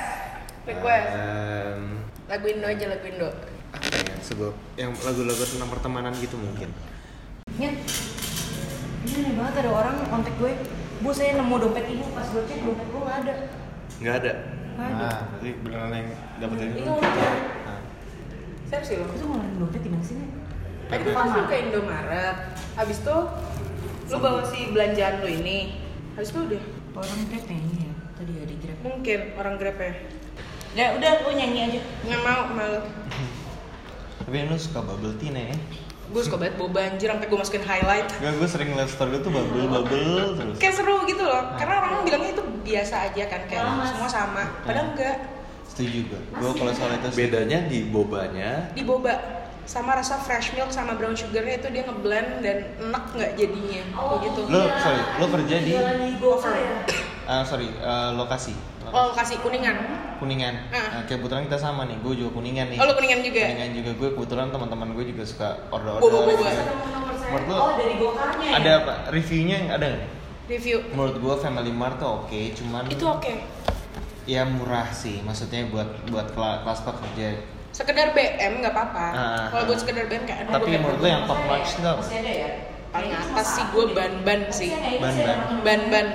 Request. 0.66 1.08
Em, 1.10 1.80
Lagu 2.26 2.44
Indo 2.46 2.66
aja, 2.66 2.84
lagu 2.86 3.06
Indo. 3.08 3.28
apa 3.72 3.86
ya? 3.88 4.14
Sebuah 4.20 4.52
yang 4.76 4.92
lagu-lagu 5.00 5.42
tentang 5.42 5.70
pertemanan 5.70 6.12
gitu 6.20 6.36
mungkin. 6.36 6.68
Nyet. 7.56 7.76
Ini 9.06 9.16
aneh 9.16 9.32
banget 9.32 9.54
ada 9.64 9.70
orang 9.72 9.96
kontak 10.06 10.34
gue. 10.36 10.52
Bu 10.96 11.10
saya 11.12 11.36
nemu 11.36 11.54
dompet 11.56 11.84
ini 11.86 12.04
pas 12.10 12.26
gue 12.26 12.42
cek 12.42 12.58
dompet 12.62 12.86
gue 12.86 13.00
nggak 13.00 13.18
ada. 13.20 13.34
Nggak 13.98 14.14
ada. 14.16 14.32
Nggak 14.76 14.88
ada. 14.88 15.04
Ah, 15.06 15.18
berarti 15.28 15.50
beneran 15.60 15.90
yang 15.90 16.08
dapetin 16.36 16.66
Itu 16.72 16.92
udah. 16.92 17.32
Nah. 17.62 17.80
Serius 18.66 18.86
sih 18.86 18.96
lo. 18.96 19.06
Itu 19.08 19.24
ngeluarin 19.24 19.54
dompet 19.56 19.80
di 19.80 19.90
mana 19.90 20.02
sih 20.02 20.16
nih? 20.16 20.30
Tadi 20.86 21.02
tuh 21.02 21.12
pas 21.12 21.26
lu 21.28 21.42
ke 21.44 21.56
Indomaret, 21.58 22.36
habis 22.74 22.98
tuh 23.02 23.20
lu 24.06 24.16
bawa 24.16 24.46
si 24.46 24.70
belanjaan 24.70 25.18
lu 25.18 25.28
ini, 25.34 25.82
habis 26.14 26.30
itu 26.30 26.40
udah 26.40 26.62
Orang 26.96 27.20
grab 27.26 27.44
ini 27.50 27.74
ya. 27.82 27.92
Tadi 28.16 28.32
ada 28.38 28.54
grab. 28.56 28.78
mungkin 28.80 29.18
orang 29.36 29.54
grab 29.58 29.76
ya 29.76 29.92
Ya 30.72 30.86
udah 30.94 31.12
lu 31.20 31.30
nyanyi 31.34 31.60
aja. 31.66 31.80
nggak 32.06 32.20
mau 32.22 32.42
malu 32.54 32.80
Tapi 34.22 34.36
lu 34.46 34.56
suka 34.56 34.80
bubble 34.80 35.12
tea 35.18 35.28
nih 35.28 35.44
ya? 35.50 35.56
Gue 36.06 36.22
suka 36.22 36.36
banget 36.36 36.54
bawa 36.54 36.70
banjir 36.72 37.08
sampai 37.08 37.26
gue 37.26 37.38
masukin 37.38 37.64
highlight 37.64 38.08
Gak, 38.14 38.34
gue 38.34 38.48
sering 38.48 38.68
ngeliat 38.70 38.88
story 38.88 39.18
tuh 39.18 39.30
bubble-bubble 39.30 40.18
terus 40.34 40.56
kayak 40.56 40.74
seru 40.74 41.02
gitu 41.04 41.22
loh 41.22 41.42
karena 41.54 41.74
orang 41.78 41.92
bilangnya 42.02 42.30
itu 42.32 42.42
biasa 42.62 42.94
aja 43.06 43.22
kan 43.26 43.40
kayak 43.44 43.62
Mas. 43.64 43.90
semua 43.90 44.08
sama 44.08 44.42
padahal 44.62 44.92
enggak 44.92 45.16
Setuju 45.66 46.08
gue 46.08 46.20
Gue 46.32 46.50
kalau 46.54 46.72
soal 46.72 46.94
itu 46.94 47.04
setuju. 47.06 47.20
Bedanya 47.20 47.58
di 47.66 47.78
bobanya. 47.84 48.50
di 48.72 48.80
boba 48.80 49.12
sama 49.66 49.92
rasa 49.92 50.16
fresh 50.16 50.54
milk 50.54 50.70
sama 50.70 50.94
brown 50.94 51.12
sugarnya 51.12 51.58
itu 51.58 51.68
dia 51.68 51.82
ngeblend 51.82 52.38
dan 52.38 52.56
enak 52.80 53.04
nggak 53.12 53.32
jadinya 53.34 53.82
kayak 53.84 54.20
gitu 54.24 54.40
Lu, 54.46 54.62
sorry, 54.78 55.02
lu 55.18 55.26
kerja 55.26 55.56
di 55.58 55.72
di 55.74 56.10
GoFood 56.16 56.54
ya? 56.54 56.70
Ah, 57.26 57.42
sorry, 57.42 57.66
eh, 57.66 58.10
lokasi. 58.14 58.54
Oh, 58.96 59.12
kasih 59.12 59.36
kuningan. 59.38 59.76
Kuningan. 60.16 60.54
Ah. 60.72 60.88
Nah, 60.90 61.02
kebetulan 61.04 61.44
kita 61.44 61.60
sama 61.60 61.84
nih. 61.84 62.00
Gue 62.00 62.16
juga 62.16 62.32
kuningan 62.34 62.72
nih. 62.72 62.78
Oh, 62.80 62.88
lu 62.88 62.96
kuningan 62.96 63.20
juga? 63.20 63.44
Kuningan 63.44 63.70
juga. 63.76 63.90
Gue 63.92 64.08
kebetulan 64.10 64.46
teman-teman 64.48 64.88
gue 64.90 65.04
juga 65.06 65.22
suka 65.22 65.48
order-order. 65.68 66.00
Boba-boba. 66.02 66.50
Menurut 67.26 67.44
lu 67.44 67.54
Oh 67.54 67.72
dari 67.74 67.94
gokarnya 67.98 68.46
ya? 68.46 68.52
ada 68.56 68.70
apa? 68.80 68.94
Reviewnya 69.10 69.58
ada 69.68 69.86
nggak? 69.86 70.04
Review. 70.46 70.78
Menurut 70.88 71.16
gue 71.18 71.34
Family 71.36 71.72
Mart 71.74 71.98
tuh 71.98 72.22
oke, 72.22 72.40
cuman 72.54 72.86
Itu 72.86 73.04
oke. 73.04 73.32
ya 74.24 74.46
murah 74.46 74.88
sih. 74.88 75.20
Maksudnya 75.20 75.66
buat 75.66 76.06
buat 76.06 76.30
kela- 76.32 76.62
kelas 76.62 76.80
pekerja. 76.80 77.28
Sekedar 77.70 78.14
BM 78.14 78.62
nggak 78.62 78.72
apa-apa. 78.72 79.06
Ah. 79.10 79.46
Kalau 79.50 79.62
buat 79.66 79.76
sekedar 79.76 80.06
BM 80.06 80.24
kayak 80.24 80.48
Tapi 80.48 80.70
gue 80.70 80.78
menurut 80.78 80.98
lu 80.98 81.08
yang 81.10 81.26
top 81.26 81.40
notch 81.44 81.76
apa? 81.78 82.00
Masih 82.00 82.16
ada 82.16 82.32
ya? 82.32 82.50
paling 82.86 83.12
atas 83.12 83.48
sih 83.52 83.64
gue 83.68 83.84
ban-ban 83.92 84.40
sih. 84.48 84.70
Ban-ban. 84.96 85.38
Ban-ban. 85.60 86.06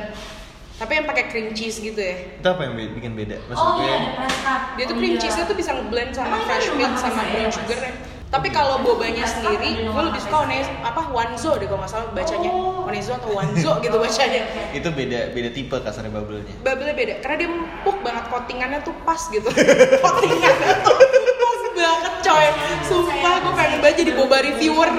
Tapi 0.81 0.97
yang 0.97 1.05
pakai 1.05 1.29
cream 1.29 1.53
cheese 1.53 1.77
gitu 1.77 2.01
ya. 2.01 2.41
Itu 2.41 2.47
apa 2.49 2.65
yang 2.65 2.73
bikin 2.73 3.13
beda? 3.13 3.37
Maksud 3.45 3.61
Oh 3.61 3.77
iya 3.77 4.01
ada. 4.01 4.55
Dia 4.73 4.85
tuh 4.89 4.97
Oh, 4.97 4.99
cream 4.99 5.13
iya. 5.13 5.21
cheese-nya 5.21 5.45
tuh 5.45 5.53
bisa 5.53 5.77
ngeblend 5.77 6.09
sama 6.09 6.41
fresh 6.41 6.73
milk 6.73 6.97
sama 6.97 7.21
brown 7.29 7.53
sugar-nya. 7.53 7.93
Tapi 8.31 8.47
kalau 8.47 8.79
bobanya 8.79 9.27
sendiri, 9.27 9.85
gue 9.85 10.03
lebih 10.07 10.21
suka 10.23 10.47
one 10.47 10.55
apa 10.81 11.01
Wanzo 11.11 11.51
deh 11.59 11.67
kalau 11.67 11.83
nggak 11.83 11.91
salah 11.91 12.07
bacanya. 12.15 12.49
Wanzo 12.81 13.11
atau 13.13 13.29
Wanzo 13.29 13.71
gitu 13.83 13.97
bacanya. 13.99 14.41
itu 14.71 14.87
beda 14.87 15.19
beda 15.35 15.49
tipe 15.51 15.75
kasarnya 15.75 16.09
bubble-nya. 16.09 16.55
Bubble 16.63 16.95
beda 16.95 17.13
karena 17.19 17.35
dia 17.37 17.49
empuk 17.51 17.97
banget 18.01 18.23
coatingannya 18.31 18.79
tuh 18.81 18.95
pas 19.03 19.19
gitu. 19.29 19.45
coatingannya 20.01 20.73
tuh 20.81 20.95
pas 21.37 21.61
banget 21.75 22.13
coy. 22.23 22.47
Sumpah 22.87 23.33
gue 23.37 23.53
pengen 23.53 23.77
banget 23.83 23.95
jadi 23.99 24.11
boba 24.15 24.37
reviewer. 24.39 24.89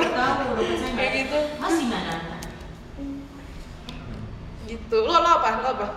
Kayak 0.92 1.12
gitu. 1.24 1.38
Gitu. 4.92 5.08
Lo 5.08 5.16
lo 5.24 5.30
apa? 5.40 5.48
Lo 5.64 5.68
apa? 5.72 5.88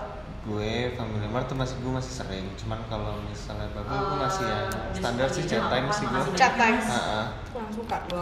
Gue 0.46 0.93
Family 0.96 1.28
Mart 1.28 1.52
tuh 1.52 1.58
masih 1.60 1.76
gue 1.84 1.91
masih 1.91 2.14
sering. 2.16 2.48
Cuman 2.56 2.80
kalau 2.88 3.20
misalnya 3.28 3.68
bubble 3.76 3.91
gue 3.91 4.20
masih 4.24 4.46
yang 4.48 4.72
Eh, 4.72 4.96
standar 4.96 5.28
sih 5.28 5.43
chat 5.43 5.68
time 5.68 5.91
sih 5.91 6.08
gue. 6.08 6.22
Chat 6.39 6.54
time. 6.56 6.80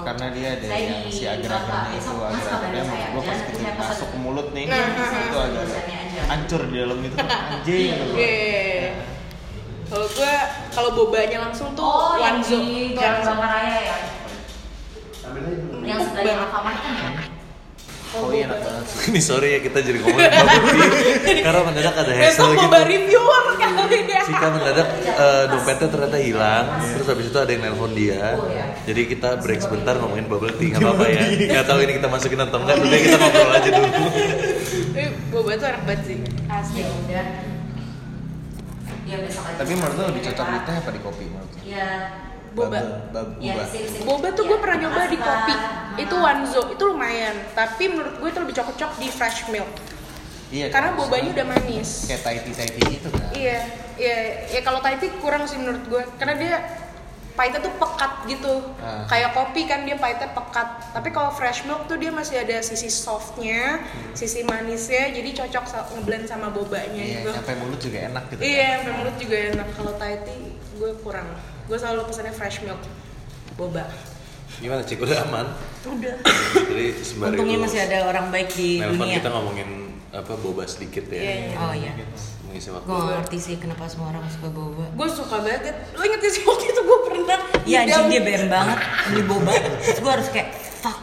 Karena 0.01 0.25
dia 0.33 0.47
ada 0.57 0.65
Saya 0.65 0.81
yang 0.81 1.13
si 1.13 1.23
agar-agarnya 1.29 1.99
Bapak, 2.01 2.33
itu 2.33 2.41
saya 2.41 2.81
menurut 2.89 3.05
gue 3.05 3.21
pas 3.21 3.39
kita 3.45 3.71
masuk 3.77 4.07
ke 4.09 4.17
mulut 4.17 4.47
nih 4.49 4.65
Nah, 4.65 4.81
itu 4.97 5.37
agak 5.37 5.65
hancur 6.25 6.61
di 6.65 6.75
dalam 6.81 6.99
itu 7.05 7.15
anjing 7.21 7.85
gitu 7.93 8.03
loh. 8.09 8.15
Oke. 8.17 8.33
Kalau 9.93 10.07
gue 10.09 10.33
kalau 10.73 10.89
bobanya 10.97 11.37
langsung 11.45 11.77
tuh 11.77 11.85
Oh 11.85 12.17
di 12.17 12.97
Tuh 12.97 12.97
Jalan 12.97 13.13
Wanzo. 13.21 13.29
Bangkaraya 13.29 13.77
ya? 13.77 13.97
Yang 15.85 15.99
sebelahnya 16.09 16.47
banget. 16.49 17.32
Oh 18.13 18.29
iya 18.29 18.45
enak 18.45 18.59
banget 18.61 18.83
sih. 18.85 18.97
Ini 19.09 19.19
sorry 19.19 19.47
ya 19.51 19.59
kita 19.59 19.77
jadi 19.81 19.97
ngomongin 19.99 20.29
bubble 20.29 20.85
tea 21.25 21.41
karena 21.41 21.61
mendadak 21.65 21.93
ada 21.95 22.11
Besok 22.11 22.21
hassle 22.21 22.45
gitu. 22.51 22.61
boba 22.61 22.79
reviewer 22.85 23.43
kali 23.57 23.99
ya. 24.05 24.21
Sika 24.21 24.47
mendadak 24.47 24.87
eh, 25.03 25.43
dompetnya 25.49 25.87
ternyata 25.89 26.17
hilang, 26.17 26.65
terus 26.93 27.07
habis 27.09 27.25
itu 27.27 27.37
ada 27.37 27.49
yang 27.49 27.61
nelpon 27.63 27.91
dia. 27.91 28.37
Oh, 28.37 28.45
ya. 28.47 28.65
Jadi 28.85 29.01
kita 29.09 29.29
break 29.41 29.59
sebentar 29.59 29.97
ngomongin 29.97 30.25
bubble 30.25 30.53
tea, 30.53 30.69
nggak 30.71 30.85
apa-apa 30.85 31.05
ya. 31.09 31.21
Nggak 31.25 31.65
tahu 31.65 31.79
ini 31.81 31.93
kita 31.97 32.07
masukin 32.07 32.39
atau 32.39 32.59
enggak, 32.59 32.75
tapi 32.77 32.97
kita 32.99 33.17
ngobrol 33.17 33.49
aja 33.51 33.69
dulu. 33.71 33.89
Eh, 34.93 35.09
boba 35.27 35.57
tuh 35.57 35.65
enak 35.65 35.81
banget 35.83 36.01
sih. 36.05 36.17
Asli 36.45 36.85
udah. 36.85 37.25
Ya 39.03 39.17
besok 39.19 39.43
aja. 39.43 39.57
Tapi 39.57 39.71
menurut 39.73 39.95
lo 39.97 40.03
lebih 40.13 40.21
cocok 40.23 40.45
di 40.47 40.59
teh 40.63 40.75
apa 40.77 40.89
di 40.89 40.99
kopi 41.01 41.23
menurut 41.27 41.49
lo? 41.49 41.59
Iya. 41.65 41.89
Boba. 42.53 42.77
Iya, 43.41 43.53
boba. 43.57 43.63
Boba 44.05 44.27
tuh 44.31 44.43
Iya. 44.45 44.49
gue 44.53 44.57
pernah 44.61 44.77
nyoba 44.79 45.01
di 45.09 45.17
kopi. 45.17 45.55
Itu 45.99 46.15
Hmm. 46.15 46.25
Wanzo, 46.25 46.61
itu 46.69 46.83
lumayan. 46.85 47.35
Tapi 47.51 47.83
menurut 47.89 48.15
gue 48.17 48.29
itu 48.29 48.39
lebih 48.39 48.55
cocok 48.55 48.91
di 48.97 49.07
fresh 49.09 49.49
milk. 49.49 49.69
Iya. 50.53 50.69
Karena 50.69 50.93
kan? 50.93 50.99
bobanya 51.01 51.29
udah 51.33 51.45
manis. 51.49 52.05
kayak 52.05 52.21
Thai 52.21 52.37
tea 52.39 52.53
Thai 52.53 52.69
tea 52.69 52.85
gitu 52.93 53.09
kan. 53.09 53.25
Iya, 53.33 53.59
iya, 53.97 54.17
ya 54.53 54.59
kalau 54.61 54.79
Thai 54.79 55.01
tea 55.01 55.09
kurang 55.17 55.49
sih 55.49 55.57
menurut 55.57 55.81
gue, 55.83 56.03
karena 56.15 56.37
dia 56.37 56.53
pahitnya 57.33 57.65
tuh 57.65 57.73
pekat 57.81 58.29
gitu, 58.29 58.53
Ah. 58.77 59.09
kayak 59.09 59.33
kopi 59.33 59.65
kan 59.65 59.81
dia 59.81 59.97
pahitnya 59.97 60.29
pekat. 60.29 60.93
Tapi 60.93 61.09
kalau 61.09 61.33
fresh 61.33 61.65
milk 61.65 61.89
tuh 61.89 61.97
dia 61.97 62.13
masih 62.13 62.37
ada 62.37 62.61
sisi 62.61 62.85
softnya, 62.85 63.81
sisi 64.13 64.45
manisnya, 64.45 65.09
jadi 65.09 65.41
cocok 65.41 65.65
ngeblend 65.97 66.29
sama 66.29 66.53
bobanya 66.53 67.01
Iya, 67.01 67.25
gitu. 67.25 67.29
sampai 67.33 67.57
mulut 67.57 67.81
juga 67.81 67.97
enak 68.05 68.23
gitu. 68.29 68.41
Iya, 68.45 68.69
sampai 68.77 68.93
mulut 68.93 69.15
juga 69.17 69.37
enak. 69.49 69.67
Kalau 69.73 69.93
Thai 69.97 70.15
tea 70.21 70.37
gue 70.53 70.91
kurang. 71.01 71.25
Gue 71.63 71.77
selalu 71.79 72.01
pesannya 72.11 72.33
fresh 72.35 72.59
milk, 72.67 72.81
boba. 73.55 73.87
Gimana 74.59 74.83
cik 74.83 74.99
udah 74.99 75.17
aman? 75.27 75.47
Udah. 75.87 76.15
Jadi 76.69 76.85
sembari 77.01 77.35
Untungnya 77.39 77.59
masih 77.63 77.79
ada 77.87 77.97
orang 78.05 78.29
baik 78.29 78.49
di 78.53 78.83
nelpon 78.83 79.07
dunia. 79.09 79.17
kita 79.17 79.29
ngomongin 79.31 79.69
apa 80.13 80.33
boba 80.37 80.63
sedikit 80.69 81.09
ya. 81.09 81.19
Iya, 81.23 81.33
iya. 81.33 81.55
Oh 81.57 81.73
iya. 81.73 81.91
Mengisi 82.45 82.69
waktu. 82.69 82.85
Gue 82.85 83.01
ngerti 83.17 83.37
sih 83.41 83.55
kenapa 83.57 83.89
semua 83.89 84.13
orang 84.13 84.27
suka 84.29 84.51
boba. 84.53 84.85
Gue 84.93 85.07
suka 85.09 85.35
banget. 85.41 85.73
Lo 85.97 86.03
inget 86.05 86.21
sih 86.29 86.43
waktu 86.45 86.65
itu 86.69 86.81
gue 86.85 86.99
pernah 87.09 87.39
Iya 87.65 87.77
anjing 87.87 88.05
dia 88.11 88.21
BM 88.21 88.45
banget 88.51 88.79
beli 89.09 89.23
boba. 89.25 89.51
Terus 89.57 89.99
gue 90.03 90.11
harus 90.13 90.27
kayak 90.29 90.49
fuck. 90.83 90.99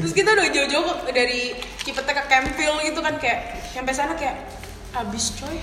Terus 0.00 0.12
kita 0.16 0.32
udah 0.32 0.46
jauh-jauh 0.48 0.86
dari 1.12 1.58
Cipete 1.84 2.12
ke 2.16 2.22
Campville 2.24 2.78
gitu 2.88 3.02
kan 3.04 3.14
kayak 3.20 3.68
sampai 3.74 3.92
sana 3.92 4.16
kayak 4.16 4.48
abis 4.96 5.36
coy. 5.36 5.58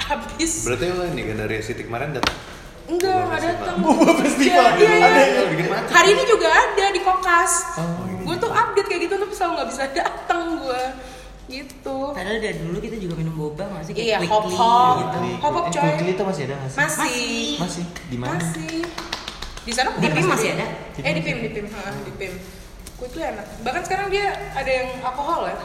Abis. 0.00 0.64
Berarti 0.64 0.84
lo 0.94 1.04
ini 1.12 1.22
kan 1.28 1.36
dari 1.44 1.60
City 1.60 1.84
kemarin 1.84 2.16
datang? 2.16 2.53
Enggak, 2.84 3.16
enggak 3.16 3.40
datang. 3.42 3.76
Boba 3.84 4.12
festival. 4.18 4.66
Iya, 4.76 4.90
iya, 4.90 5.06
Ada 5.06 5.20
iya. 5.20 5.34
yang 5.34 5.50
bikin 5.50 5.66
macet. 5.68 5.90
Hari 5.90 6.08
ini 6.10 6.22
juga 6.24 6.48
ada 6.48 6.86
di 6.88 7.00
Kokas. 7.00 7.52
Oh, 7.76 8.04
Gue 8.24 8.36
tuh 8.36 8.50
update 8.50 8.88
kayak 8.88 9.00
gitu 9.02 9.14
tapi 9.16 9.32
selalu 9.32 9.52
nggak 9.54 9.68
bisa 9.68 9.82
datang 10.00 10.42
gue. 10.58 10.82
Gitu. 11.44 11.96
Padahal 12.10 12.40
dari 12.40 12.56
dulu 12.56 12.78
kita 12.78 12.96
juga 12.96 13.14
minum 13.14 13.34
boba 13.34 13.64
gak 13.70 13.84
sih? 13.84 13.92
Kayak 13.92 14.06
Iya, 14.06 14.16
quickly 14.18 14.32
hop-hop. 14.32 14.94
gitu. 14.96 15.18
Hop 15.38 15.52
hop 15.52 15.64
Eh, 15.64 15.70
coy. 15.70 15.82
Quickly 15.86 16.10
itu 16.10 16.24
masih 16.24 16.42
ada 16.44 16.54
nggak 16.56 16.70
sih? 16.70 16.78
Masih. 16.78 17.36
Masih. 17.60 17.84
Di 18.08 18.16
mana? 18.16 18.32
Masih. 18.34 18.76
Di 19.64 19.72
sana 19.72 19.88
Di 19.96 20.08
PIM 20.08 20.26
masih 20.26 20.48
ada? 20.52 20.66
Eh 20.98 21.12
di 21.12 21.22
PIM, 21.22 21.36
di 21.40 21.50
PIM, 21.50 21.66
di 22.04 22.12
PIM. 22.16 22.32
Quickly 22.94 23.22
enak. 23.22 23.46
Bahkan 23.60 23.82
sekarang 23.82 24.06
dia 24.08 24.26
ada 24.50 24.70
yang 24.70 24.88
alkohol 25.00 25.44
ya. 25.46 25.56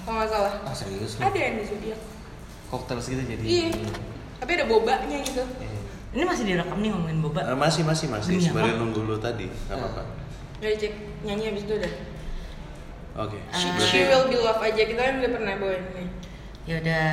Kalau 0.00 0.14
nggak 0.16 0.30
salah. 0.30 0.52
Ah 0.62 0.74
serius 0.74 1.14
lu? 1.14 1.20
Ada 1.20 1.38
yang 1.40 1.54
di 1.58 1.64
Zodiac. 1.64 2.00
Koktel 2.66 2.98
segitu 2.98 3.22
jadi. 3.28 3.42
Iya. 3.42 3.70
Tapi 4.38 4.50
ada 4.54 4.64
bobanya 4.66 5.18
gitu. 5.20 5.42
Iya. 5.46 5.79
Ini 6.10 6.24
masih 6.26 6.42
direkam 6.44 6.78
nih 6.78 6.90
ngomongin 6.90 7.18
boba. 7.20 7.40
Eh, 7.44 7.54
masih 7.54 7.82
masih 7.82 8.10
masih. 8.10 8.34
Demi 8.36 8.50
apa? 8.50 8.74
nunggu 8.74 9.00
lu 9.00 9.16
tadi, 9.16 9.46
nggak 9.46 9.76
apa-apa. 9.76 10.02
Dari 10.58 10.74
cek 10.74 10.92
nyanyi 11.22 11.44
habis 11.48 11.62
itu 11.62 11.74
udah. 11.76 11.92
Oke. 13.20 13.38
She, 13.50 13.66
Ah. 13.66 13.78
She 13.80 14.00
will 14.04 14.26
be 14.26 14.36
love 14.36 14.58
aja 14.58 14.82
kita 14.82 14.98
kan 14.98 15.14
udah 15.18 15.30
pernah 15.30 15.54
bawain 15.56 15.84
nih. 15.94 16.08
Ya 16.66 16.74
udah. 16.78 17.10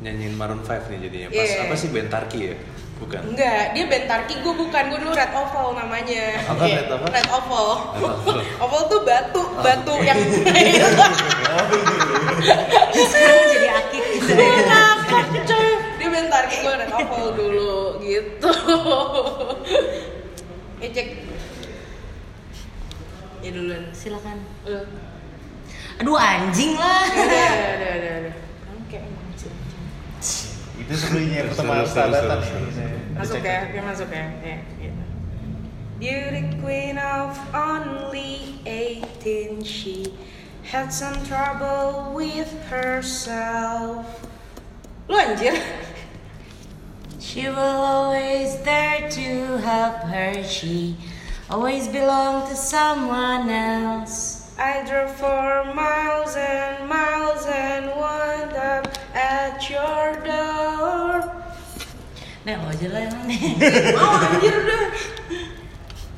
Nyanyiin 0.00 0.34
Maroon 0.34 0.60
5 0.60 0.88
nih 0.88 0.98
jadinya. 1.02 1.28
Pas 1.28 1.44
Iya. 1.44 1.60
apa 1.62 1.74
sih 1.76 1.88
Bentarki 1.88 2.38
ya? 2.42 2.54
Bukan. 2.98 3.20
Enggak, 3.26 3.72
dia 3.72 3.84
Bentarki, 3.86 4.34
gue 4.36 4.54
bukan, 4.54 4.82
gue 4.86 4.98
dulu 4.98 5.12
Red 5.12 5.32
Oval 5.32 5.72
namanya. 5.72 6.24
Apa, 6.42 6.62
Iya, 6.62 6.84
Red 6.84 6.90
Oval? 6.90 7.08
Red 7.10 7.28
Oval. 7.30 7.68
Red 7.94 8.04
Oval. 8.18 8.38
Oval 8.64 8.82
tuh 8.88 9.00
batu, 9.02 9.42
batu 9.56 9.94
yang 10.08 10.18
Sekarang 12.92 13.44
jadi 13.48 13.68
akik 13.72 14.04
gitu. 14.14 14.32
ngakak 14.34 15.26
coy. 15.44 15.69
Dia 16.20 16.28
Bentarki, 16.28 16.56
gue 16.60 16.74
Oval 17.00 17.32
dulu 17.32 17.96
gitu. 18.04 18.52
Ya 20.84 20.88
cek. 20.92 21.08
Ya 23.40 23.50
duluan. 23.56 23.88
Silakan. 23.96 24.44
Lu. 24.68 24.84
Aduh 25.96 26.20
anjing 26.20 26.76
lah. 26.76 27.08
Udah, 27.08 27.24
udah, 27.24 27.92
udah, 27.96 28.14
udah. 28.20 28.34
Oke, 28.84 29.00
emang. 29.00 29.32
Itu 30.76 30.92
sebenarnya 30.92 31.48
terus, 31.48 31.56
sahabatan 31.56 32.40
Masuk 33.16 33.40
ya, 33.40 33.72
dia 33.72 33.80
masuk 33.80 34.08
ya. 34.12 34.26
Ya, 34.44 34.56
gitu. 34.76 35.02
Beauty 36.00 36.44
queen 36.60 37.00
of 37.00 37.32
only 37.56 38.60
18, 38.68 39.64
she 39.64 40.12
had 40.68 40.92
some 40.92 41.16
trouble 41.24 42.12
with 42.12 42.52
herself. 42.68 44.04
Lu 45.08 45.16
anjir. 45.16 45.56
She 47.20 47.44
will 47.48 47.60
always 47.60 48.56
there 48.64 49.04
to 49.10 49.58
help 49.60 50.08
her. 50.08 50.42
She 50.42 50.96
always 51.50 51.86
belong 51.86 52.48
to 52.48 52.56
someone 52.56 53.44
else. 53.50 54.48
I 54.56 54.80
drove 54.88 55.12
for 55.20 55.68
miles 55.76 56.34
and 56.34 56.88
miles 56.88 57.44
and 57.44 57.92
wound 57.92 58.56
up 58.56 58.88
at 59.12 59.60
your 59.68 60.16
door. 60.24 61.28
Lo 62.48 62.52
aja 62.72 62.88
lah 62.88 63.12
nih. 63.28 63.52
Mau 64.00 64.16
anjir 64.16 64.56
udah. 64.56 64.84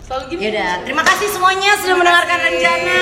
Selalu 0.07 0.25
gini. 0.31 0.41
Yaudah, 0.55 0.87
terima 0.87 1.03
kasih 1.03 1.29
semuanya 1.35 1.83
sudah 1.83 1.99
mendengarkan 1.99 2.39
rencana. 2.47 3.01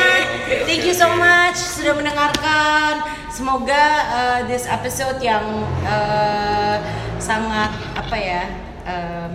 Thank 0.64 0.88
you 0.88 0.96
so 0.96 1.04
much 1.20 1.60
sudah 1.60 1.92
mendengarkan. 1.92 3.04
Semoga 3.28 3.84
uh, 4.08 4.40
this 4.48 4.64
episode 4.64 5.20
yang 5.20 5.44
uh, 5.84 6.80
sangat 7.20 7.70
apa 7.94 8.16
ya 8.16 8.42
um, 8.82 9.32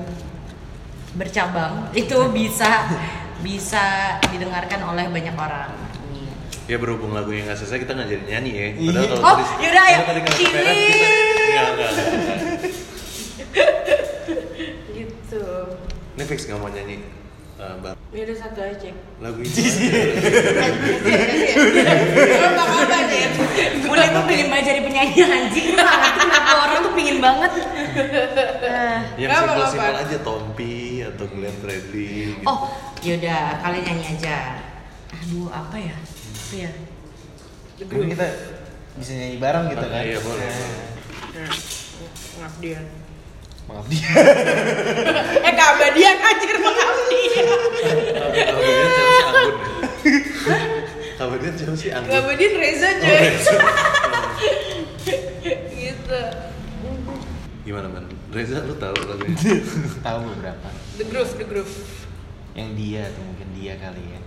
bercabang 1.15 1.87
itu 1.93 2.17
bisa 2.33 2.89
bisa 3.45 3.85
didengarkan 4.33 4.81
oleh 4.83 5.05
banyak 5.07 5.37
orang. 5.37 5.71
Ya 6.65 6.81
berhubung 6.81 7.13
lagunya 7.13 7.45
nggak 7.45 7.61
selesai 7.61 7.77
kita 7.77 7.93
nggak 7.93 8.09
jadi 8.09 8.23
nyanyi 8.25 8.51
ya. 8.51 8.67
Iya. 8.73 8.89
Padahal 8.89 9.05
kalau 9.05 9.21
Oh, 9.21 9.35
tadi 9.37 9.53
yaudah, 9.61 9.83
ayo. 9.85 9.97
tadi 10.01 10.19
nggak. 10.19 10.35
nggak. 11.71 11.91
gitu 14.91 15.45
Ini 16.15 16.23
fix 16.25 16.47
nggak 16.47 16.57
mau 16.57 16.69
nyanyi 16.69 16.97
uh, 17.57 17.75
bar- 17.79 17.99
ya 18.11 18.21
udah 18.23 18.37
satu 18.37 18.59
aja. 18.61 18.89
Lagu 19.19 19.39
itu. 19.45 19.59
Emang 22.35 22.69
apa 22.69 22.97
nih 23.07 23.23
Mulai 23.85 24.07
tuh 24.11 24.23
pengen 24.25 24.47
banget 24.49 24.65
jadi 24.67 24.81
penyanyi 24.81 25.19
anjing. 25.23 25.67
Kenapa 25.75 26.51
orang 26.61 26.79
tuh 26.81 26.93
pengen 26.93 27.17
banget. 27.19 27.51
Eh, 27.55 28.97
Yang 29.17 29.31
simpel-simpel 29.39 29.95
aja 29.95 30.17
Tompi 30.19 30.75
atau 31.01 31.25
Glenn 31.27 31.55
Fredly 31.59 32.07
gitu. 32.33 32.43
Oh 32.43 32.67
yaudah 32.99 33.61
kalian 33.61 33.83
nyanyi 33.85 34.05
aja. 34.15 34.37
Aduh 35.15 35.47
apa 35.47 35.75
ya? 35.77 35.95
Apa 35.95 36.55
ya? 36.59 36.71
Mungkin 37.81 38.09
kita 38.11 38.27
bisa 38.95 39.11
nyanyi 39.13 39.37
bareng 39.37 39.65
gitu 39.69 39.85
kan? 39.85 40.01
Iya, 40.01 40.19
boleh. 40.19 40.51
Nah, 41.35 41.51
pengabdian 42.35 42.85
dia 43.85 44.09
eh 45.41 45.53
keabadian 45.53 46.17
anjir 46.19 46.57
pengabdian 46.57 47.45
Kabarnya 48.35 48.77
siapa 48.77 48.95
sih 48.95 49.09
Anggun? 49.25 49.55
Kabarnya 51.15 51.51
siapa 51.55 51.75
sih 51.75 51.89
Anggun? 51.89 52.11
keabadian 52.11 52.53
Reza 52.55 52.87
Oh, 52.87 52.95
coy 52.99 53.17
Reza. 53.17 53.57
gitu 55.71 56.21
Gimana 57.63 57.87
man? 57.89 58.05
Reza 58.29 58.61
lu 58.61 58.75
tahu 58.75 58.93
lagunya? 59.01 59.33
tahu 60.03 60.19
beberapa 60.29 60.69
the 60.95 61.05
groove 61.07 61.33
the 61.35 61.45
groove 61.45 61.75
yang 62.53 62.71
dia 62.73 63.09
tuh 63.09 63.23
mungkin 63.25 63.47
dia 63.53 63.73
kali 63.75 64.03
ya 64.05 64.19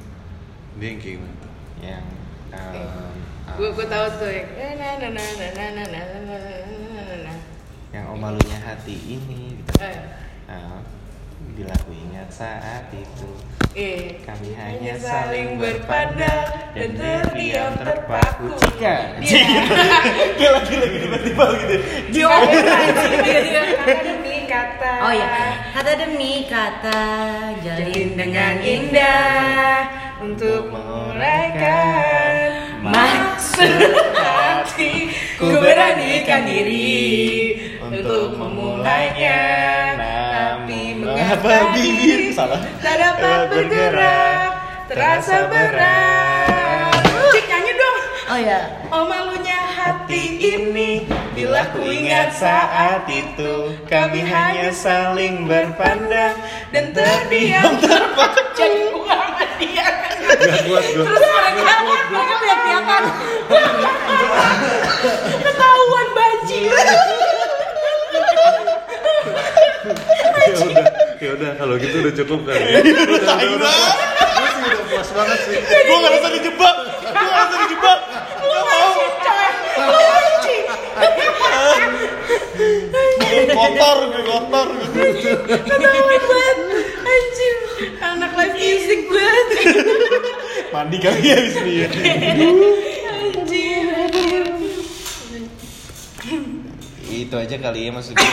Dia 0.76 0.86
yang 0.86 0.98
kayak 0.98 1.14
gimana 1.16 1.34
tuh? 1.38 1.52
yang 1.78 2.04
um, 2.50 3.14
gue 3.54 3.68
gue 3.70 3.86
tahu 3.86 4.06
tuh 4.18 4.28
yang 4.28 4.48
na 4.76 4.98
na 4.98 5.08
na 5.08 5.22
na 5.22 5.46
na 5.48 5.66
na 5.70 5.84
na 5.84 5.84
na 5.86 6.02
na 6.02 6.36
na 6.36 7.02
na 7.06 7.16
na 7.22 7.34
yang 7.88 8.04
oh 8.08 8.16
malunya 8.16 8.58
hati 8.60 8.94
ini 8.94 9.56
gitu. 9.56 9.72
Eh. 9.80 9.96
Ah, 10.44 10.80
bila 11.54 11.72
aku 11.72 11.92
ingat 11.92 12.28
saat 12.28 12.88
itu. 12.92 13.30
Eh 13.72 14.18
kami 14.24 14.56
hanya 14.56 14.96
hanya 14.96 15.00
saling 15.00 15.56
berpandang 15.56 16.46
dan 16.74 16.90
terdiam 16.94 17.72
terpaku. 17.76 18.52
Cika. 18.58 19.20
Dia- 19.20 19.68
dia 20.34 20.50
lagi 20.50 20.74
lagi 20.74 20.98
tiba-tiba 20.98 21.44
gitu. 21.62 21.76
Dia 22.10 22.26
kata 22.28 24.00
demi 24.02 24.36
kata. 24.44 24.92
Oh 24.98 25.12
ya 25.14 25.28
Kata 25.72 25.92
demi 25.94 26.34
kata 26.50 27.00
Jalin 27.62 28.08
dengan 28.18 28.54
indah 28.58 28.98
indah 28.98 29.76
untuk 30.18 30.74
menguraikan 30.74 32.34
maksud 32.82 33.94
hati. 34.18 35.14
ku 35.38 35.46
beranikan 35.54 36.42
diri 36.42 37.54
untuk 37.88 38.36
memulainya. 38.36 39.40
tapi 39.98 40.80
mengapa 41.00 41.72
bibir 41.72 42.36
salah. 42.36 42.60
Tak 42.84 42.96
dapat 42.96 43.38
bergerak 43.48 44.50
terasa 44.88 45.48
berat. 45.48 47.02
Cik 47.32 47.44
nyanyi 47.44 47.72
dong. 47.74 47.98
Oh 48.28 48.36
ya 48.36 48.60
Oh 48.92 49.08
malunya 49.08 49.56
hati 49.56 50.36
ini 50.36 51.00
Bila 51.32 51.64
ku 51.72 51.80
ingat 51.80 52.36
saat 52.36 53.08
itu 53.08 53.72
Kami 53.88 54.20
hanya 54.20 54.68
saling 54.68 55.48
berpandang 55.48 56.36
Dan 56.68 56.92
terdiam. 56.92 57.80
terpaku 57.80 58.52
Jadi 58.52 58.92
gua 58.92 59.16
sama 59.16 59.44
dia 59.56 59.88
Gak 60.28 60.60
kuat 60.68 60.84
gue. 60.92 61.04
Terus 61.08 61.24
mereka 61.24 61.72
Mereka 62.12 62.34
teriak-teriakan 62.36 63.02
Ketahuan 65.48 66.08
bajing 66.12 66.68
Ya 70.48 70.56
udah, 70.64 70.86
ya 71.20 71.30
udah 71.36 71.50
kalau 71.60 71.74
gitu 71.76 71.96
udah 72.00 72.14
cukup 72.24 72.40
kan. 72.48 72.56
ya? 72.56 72.80
Udah, 72.80 73.04
udah, 73.04 73.36
udah. 73.58 73.74
Gue 74.38 74.48
sih 74.48 74.62
udah 74.64 74.84
puas 74.88 75.08
banget 75.12 75.38
sih. 75.44 75.56
gue 75.60 75.96
gak 75.98 76.12
rasa 76.16 76.28
dijebak. 76.32 76.76
Gue 77.04 77.12
gak 77.12 77.36
rasa 77.36 77.54
dijebak. 77.66 77.98
Lu 78.44 78.58
anjing 80.08 80.64
kotor 83.54 83.98
gue 84.08 84.22
kotor. 84.24 84.68
Ketahuan 85.68 86.22
banget. 86.28 86.58
Anjing 87.04 87.56
Anak 87.98 88.32
live 88.34 88.56
music 88.56 89.00
banget. 89.10 89.46
Mandi 90.74 90.96
kali 91.00 91.22
ya 91.22 91.36
di 91.38 91.50
sini 91.52 91.72
ya. 91.84 91.88
Anjing 93.08 93.67
itu 97.26 97.34
aja 97.34 97.56
kali 97.58 97.88
ya 97.88 97.90
maksudnya. 97.90 98.22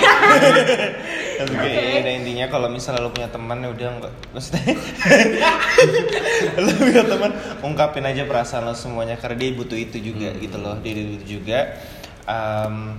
Maksudnya 1.35 1.67
ya, 1.67 1.99
dan 1.99 2.13
intinya 2.23 2.45
kalau 2.47 2.71
misalnya 2.71 3.03
lo 3.03 3.11
punya 3.11 3.27
teman 3.27 3.59
ya 3.59 3.67
udah 3.67 3.87
nggak 3.99 4.13
maksudnya 4.31 4.71
lo 6.63 6.71
punya 6.79 7.03
teman 7.03 7.31
ungkapin 7.59 8.07
aja 8.07 8.23
perasaan 8.23 8.63
lo 8.63 8.71
semuanya 8.71 9.19
karena 9.19 9.43
dia 9.43 9.51
butuh 9.51 9.75
itu 9.75 9.99
juga 9.99 10.31
gitu 10.39 10.55
loh 10.55 10.79
dia 10.79 10.95
butuh 10.95 11.27
juga. 11.27 11.59
Em, 12.23 12.95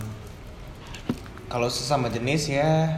kalau 1.48 1.72
sesama 1.72 2.12
jenis 2.12 2.52
ya 2.52 2.92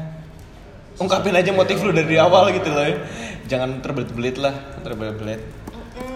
ungkapin 0.98 1.38
aja 1.38 1.54
motif 1.54 1.78
lu 1.86 1.94
dari 1.94 2.18
awal 2.18 2.50
gitu 2.50 2.74
loh 2.74 2.82
ya. 2.82 2.98
jangan 3.46 3.78
terbelit-belit 3.78 4.42
lah 4.42 4.54
terbelit-belit. 4.82 5.40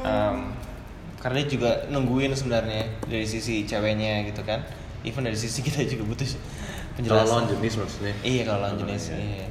Em, 0.03 0.51
karena 1.23 1.47
dia 1.47 1.49
juga 1.55 1.71
nungguin 1.95 2.35
sebenarnya 2.35 3.07
dari 3.07 3.23
sisi 3.31 3.63
ceweknya 3.63 4.27
gitu 4.27 4.43
kan 4.43 4.67
even 5.03 5.23
dari 5.27 5.39
sisi 5.39 5.63
kita 5.63 5.83
juga 5.87 6.05
butuh 6.07 6.27
penjelasan. 6.99 7.27
Kalau 7.27 7.27
lawan 7.27 7.45
jenis 7.51 7.75
maksudnya. 7.79 8.15
Iya 8.23 8.43
kalau 8.47 8.61
lawan 8.63 8.77
jenis 8.87 9.03
iya. 9.11 9.19
iya. 9.19 9.47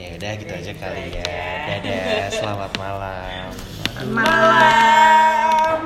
ya 0.00 0.08
udah 0.16 0.32
gitu 0.40 0.52
aja 0.56 0.72
iya, 0.72 0.80
kali 0.80 1.02
ya. 1.12 1.22
Iya. 1.22 1.76
dadah 1.84 2.28
selamat 2.32 2.70
malam. 2.80 3.48
Malam. 4.08 5.78